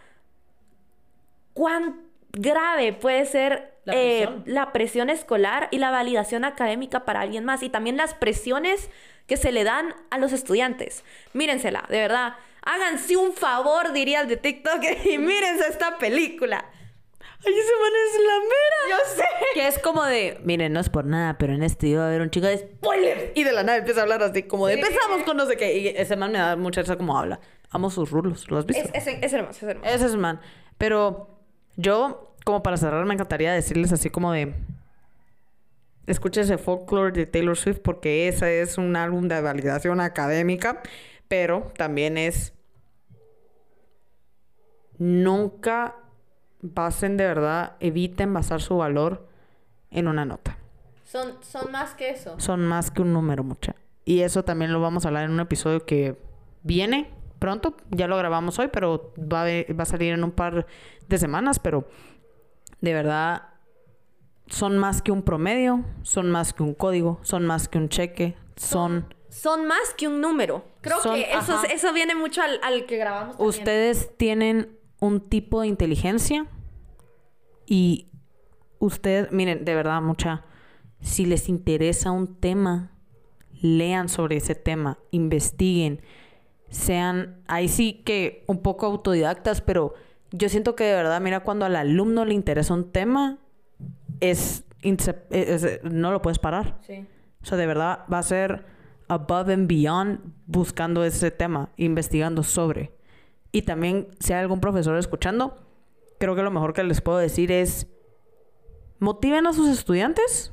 cuán 1.54 2.02
grave 2.32 2.92
puede 2.92 3.24
ser 3.24 3.72
La 3.84 3.94
eh, 3.94 4.26
presión. 4.26 4.42
la 4.46 4.72
presión 4.72 5.10
escolar 5.10 5.68
y 5.70 5.78
la 5.78 5.90
validación 5.90 6.44
académica 6.44 7.04
para 7.06 7.20
alguien 7.20 7.44
más 7.44 7.62
y 7.62 7.70
también 7.70 7.96
las 7.96 8.12
presiones 8.14 8.90
que 9.26 9.36
se 9.36 9.50
le 9.52 9.64
dan 9.64 9.94
a 10.10 10.18
los 10.18 10.32
estudiantes. 10.32 11.04
Mírensela, 11.32 11.84
de 11.88 12.00
verdad. 12.00 12.34
Háganse 12.66 13.16
un 13.16 13.32
favor, 13.32 13.92
diría 13.92 14.20
el 14.20 14.28
de 14.28 14.36
TikTok, 14.36 14.82
y 15.04 15.18
mírense 15.18 15.66
esta 15.68 15.96
película. 15.98 16.64
¡Ay, 17.46 17.52
ese 17.52 17.72
man 17.80 17.92
es 18.06 18.20
la 18.26 18.38
mera! 18.40 18.76
Yo 18.90 19.14
sé. 19.16 19.24
Que 19.54 19.68
es 19.68 19.78
como 19.78 20.02
de, 20.04 20.40
miren, 20.42 20.72
no 20.72 20.80
es 20.80 20.88
por 20.88 21.04
nada, 21.04 21.36
pero 21.38 21.52
en 21.54 21.62
este 21.62 21.86
iba 21.86 22.02
a 22.02 22.08
haber 22.08 22.22
un 22.22 22.30
chico 22.30 22.46
de 22.46 22.58
spoilers. 22.58 23.32
Y 23.34 23.44
de 23.44 23.52
la 23.52 23.62
nada 23.62 23.78
empieza 23.78 24.00
a 24.00 24.02
hablar 24.02 24.22
así, 24.22 24.42
como 24.44 24.66
de 24.66 24.74
empezamos 24.74 25.22
con 25.24 25.36
no 25.36 25.46
sé 25.46 25.56
qué. 25.56 25.76
Y 25.78 25.88
ese 25.88 26.16
man 26.16 26.32
me 26.32 26.38
da 26.38 26.56
mucha 26.56 26.80
risa 26.80 26.96
como 26.96 27.16
habla. 27.18 27.38
Amo 27.70 27.90
sus 27.90 28.10
rulos, 28.10 28.50
¿lo 28.50 28.58
has 28.58 28.66
visto? 28.66 28.88
Es, 28.94 29.06
es- 29.06 29.18
es 29.22 29.32
hermoso, 29.32 29.58
es 29.66 29.70
hermoso. 29.74 29.88
Ese 29.94 30.06
es 30.06 30.12
el 30.12 30.18
man. 30.18 30.40
Pero 30.78 31.28
yo, 31.76 32.34
como 32.44 32.62
para 32.62 32.76
cerrar, 32.78 33.04
me 33.04 33.14
encantaría 33.14 33.52
decirles 33.52 33.92
así 33.92 34.08
como 34.10 34.32
de... 34.32 34.54
Escúchese 36.06 36.56
Folklore 36.58 37.10
de 37.12 37.26
Taylor 37.26 37.56
Swift 37.56 37.80
porque 37.82 38.28
ese 38.28 38.60
es 38.60 38.78
un 38.78 38.94
álbum 38.96 39.26
de 39.28 39.40
validación 39.40 40.00
académica, 40.00 40.82
pero 41.28 41.72
también 41.76 42.16
es... 42.16 42.52
Nunca 44.98 45.96
basen 46.62 47.16
de 47.16 47.24
verdad, 47.26 47.76
eviten 47.80 48.32
basar 48.32 48.60
su 48.60 48.76
valor 48.78 49.28
en 49.90 50.08
una 50.08 50.24
nota. 50.24 50.58
Son, 51.04 51.34
son 51.42 51.70
más 51.70 51.94
que 51.94 52.10
eso. 52.10 52.38
Son 52.40 52.66
más 52.66 52.90
que 52.90 53.02
un 53.02 53.12
número, 53.12 53.44
mucha. 53.44 53.74
Y 54.04 54.20
eso 54.20 54.44
también 54.44 54.72
lo 54.72 54.80
vamos 54.80 55.04
a 55.04 55.08
hablar 55.08 55.24
en 55.24 55.30
un 55.32 55.40
episodio 55.40 55.84
que 55.84 56.16
viene 56.62 57.10
pronto. 57.38 57.76
Ya 57.90 58.06
lo 58.08 58.16
grabamos 58.16 58.58
hoy, 58.58 58.68
pero 58.72 59.12
va 59.18 59.42
a, 59.42 59.46
va 59.74 59.82
a 59.82 59.86
salir 59.86 60.12
en 60.14 60.24
un 60.24 60.32
par 60.32 60.66
de 61.08 61.18
semanas. 61.18 61.58
Pero 61.58 61.86
de 62.80 62.92
verdad, 62.94 63.50
son 64.48 64.78
más 64.78 65.02
que 65.02 65.12
un 65.12 65.22
promedio, 65.22 65.84
son 66.02 66.30
más 66.30 66.52
que 66.52 66.62
un 66.62 66.74
código, 66.74 67.18
son 67.22 67.46
más 67.46 67.68
que 67.68 67.78
un 67.78 67.88
cheque, 67.88 68.36
son... 68.56 69.12
Son 69.28 69.66
más 69.66 69.92
que 69.96 70.08
un 70.08 70.20
número. 70.22 70.64
Creo 70.80 70.98
Son- 71.00 71.14
que 71.14 71.30
eso, 71.30 71.52
ajá. 71.54 71.66
eso 71.66 71.92
viene 71.92 72.14
mucho 72.14 72.40
al, 72.40 72.58
al 72.62 72.86
que 72.86 72.96
grabamos. 72.96 73.36
también. 73.36 73.48
Ustedes 73.48 74.16
tienen 74.16 74.78
un 75.00 75.20
tipo 75.20 75.60
de 75.60 75.66
inteligencia 75.68 76.46
y 77.66 78.06
ustedes, 78.78 79.32
miren, 79.32 79.64
de 79.64 79.74
verdad, 79.74 80.00
mucha, 80.02 80.44
si 81.00 81.26
les 81.26 81.48
interesa 81.48 82.10
un 82.10 82.36
tema, 82.36 82.92
lean 83.60 84.08
sobre 84.08 84.36
ese 84.36 84.54
tema, 84.54 84.98
investiguen, 85.10 86.00
sean, 86.68 87.36
ahí 87.46 87.68
sí 87.68 88.02
que 88.04 88.44
un 88.46 88.58
poco 88.62 88.86
autodidactas, 88.86 89.60
pero 89.60 89.94
yo 90.32 90.48
siento 90.48 90.74
que 90.76 90.84
de 90.84 90.94
verdad, 90.94 91.20
mira, 91.20 91.40
cuando 91.40 91.64
al 91.64 91.76
alumno 91.76 92.24
le 92.24 92.34
interesa 92.34 92.74
un 92.74 92.90
tema, 92.90 93.38
es, 94.20 94.64
inse- 94.82 95.22
es- 95.30 95.62
es- 95.64 95.84
no 95.84 96.10
lo 96.12 96.22
puedes 96.22 96.38
parar. 96.38 96.78
Sí. 96.82 97.06
O 97.42 97.46
sea, 97.46 97.56
de 97.58 97.66
verdad 97.66 98.00
va 98.12 98.18
a 98.18 98.22
ser 98.22 98.64
above 99.08 99.52
and 99.52 99.68
beyond 99.68 100.20
buscando 100.46 101.04
ese 101.04 101.30
tema, 101.30 101.70
investigando 101.76 102.42
sobre. 102.42 102.92
Y 103.56 103.62
también, 103.62 104.08
si 104.20 104.34
hay 104.34 104.42
algún 104.42 104.60
profesor 104.60 104.98
escuchando, 104.98 105.56
creo 106.18 106.34
que 106.34 106.42
lo 106.42 106.50
mejor 106.50 106.74
que 106.74 106.84
les 106.84 107.00
puedo 107.00 107.16
decir 107.16 107.50
es, 107.50 107.86
motiven 108.98 109.46
a 109.46 109.54
sus 109.54 109.70
estudiantes. 109.70 110.52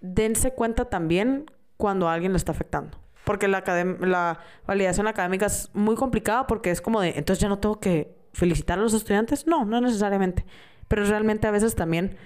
Dense 0.00 0.54
cuenta 0.54 0.86
también 0.86 1.48
cuando 1.76 2.08
alguien 2.08 2.32
le 2.32 2.36
está 2.36 2.50
afectando. 2.50 2.98
Porque 3.22 3.46
la, 3.46 3.62
la 4.00 4.40
validación 4.66 5.06
académica 5.06 5.46
es 5.46 5.70
muy 5.72 5.94
complicada 5.94 6.48
porque 6.48 6.72
es 6.72 6.80
como 6.80 7.00
de, 7.00 7.10
entonces 7.10 7.38
ya 7.38 7.48
no 7.48 7.60
tengo 7.60 7.78
que 7.78 8.16
felicitar 8.32 8.80
a 8.80 8.82
los 8.82 8.92
estudiantes. 8.92 9.46
No, 9.46 9.64
no 9.64 9.80
necesariamente. 9.80 10.44
Pero 10.88 11.04
realmente 11.04 11.46
a 11.46 11.52
veces 11.52 11.76
también 11.76 12.16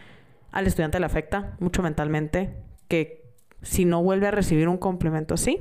al 0.50 0.66
estudiante 0.66 0.98
le 0.98 1.04
afecta 1.04 1.58
mucho 1.60 1.82
mentalmente 1.82 2.56
que 2.88 3.34
si 3.60 3.84
no 3.84 4.02
vuelve 4.02 4.28
a 4.28 4.30
recibir 4.30 4.66
un 4.66 4.78
complemento 4.78 5.34
así, 5.34 5.60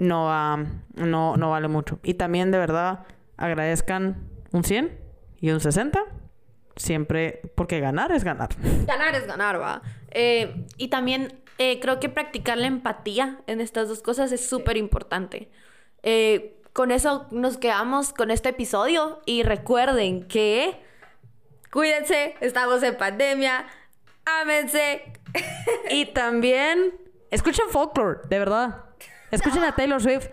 no, 0.00 0.24
va- 0.24 0.64
no, 0.94 1.36
no 1.36 1.50
vale 1.50 1.68
mucho. 1.68 1.98
Y 2.02 2.14
también 2.14 2.50
de 2.50 2.58
verdad 2.58 3.04
agradezcan 3.36 4.28
un 4.52 4.64
100 4.64 4.98
y 5.40 5.50
un 5.50 5.60
60. 5.60 6.00
Siempre, 6.76 7.42
porque 7.56 7.80
ganar 7.80 8.10
es 8.12 8.24
ganar. 8.24 8.48
Ganar 8.86 9.14
es 9.14 9.26
ganar, 9.26 9.60
va. 9.60 9.82
Eh, 10.10 10.64
y 10.78 10.88
también 10.88 11.40
eh, 11.58 11.78
creo 11.80 12.00
que 12.00 12.08
practicar 12.08 12.56
la 12.56 12.68
empatía 12.68 13.40
en 13.46 13.60
estas 13.60 13.88
dos 13.88 14.00
cosas 14.02 14.32
es 14.32 14.48
súper 14.48 14.76
importante. 14.78 15.50
Eh, 16.02 16.56
con 16.72 16.90
eso 16.90 17.26
nos 17.32 17.58
quedamos 17.58 18.12
con 18.14 18.30
este 18.30 18.48
episodio 18.50 19.20
y 19.26 19.42
recuerden 19.42 20.26
que 20.26 20.80
cuídense, 21.70 22.34
estamos 22.40 22.82
en 22.82 22.96
pandemia, 22.96 23.66
ámense. 24.40 25.02
Y 25.90 26.06
también 26.06 26.94
escuchen 27.30 27.66
folklore, 27.68 28.20
de 28.28 28.38
verdad. 28.38 28.84
Escuchen 29.30 29.62
a 29.64 29.74
Taylor 29.74 30.00
Swift. 30.00 30.28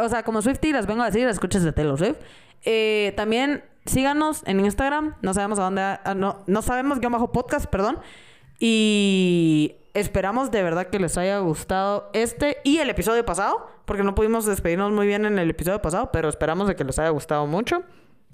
O 0.00 0.08
sea, 0.08 0.22
como 0.22 0.40
Swifty 0.42 0.72
les 0.72 0.86
vengo 0.86 1.02
a 1.02 1.06
decir, 1.06 1.26
escuchen 1.28 1.66
a 1.66 1.72
Taylor 1.72 1.98
Swift. 1.98 2.18
Eh, 2.64 3.12
también 3.16 3.64
síganos 3.84 4.42
en 4.46 4.60
Instagram. 4.60 5.16
No 5.22 5.34
sabemos 5.34 5.58
a 5.58 5.64
dónde. 5.64 5.82
ah, 5.82 6.14
no, 6.16 6.38
no 6.46 6.62
sabemos 6.62 7.00
guion 7.00 7.12
bajo 7.12 7.32
podcast, 7.32 7.66
perdón. 7.66 7.98
Y 8.58 9.74
esperamos 9.94 10.50
de 10.50 10.62
verdad 10.62 10.86
que 10.86 10.98
les 10.98 11.18
haya 11.18 11.38
gustado 11.40 12.10
este 12.12 12.58
y 12.64 12.78
el 12.78 12.90
episodio 12.90 13.24
pasado. 13.24 13.66
Porque 13.84 14.04
no 14.04 14.14
pudimos 14.14 14.46
despedirnos 14.46 14.92
muy 14.92 15.06
bien 15.06 15.24
en 15.26 15.38
el 15.38 15.50
episodio 15.50 15.82
pasado. 15.82 16.10
Pero 16.12 16.28
esperamos 16.28 16.68
de 16.68 16.76
que 16.76 16.84
les 16.84 16.98
haya 16.98 17.10
gustado 17.10 17.46
mucho. 17.46 17.82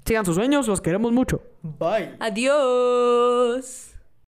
Sigan 0.05 0.25
sus 0.25 0.35
sueños, 0.35 0.67
los 0.67 0.81
queremos 0.81 1.11
mucho. 1.11 1.41
Bye. 1.61 2.15
Adiós. 2.19 3.88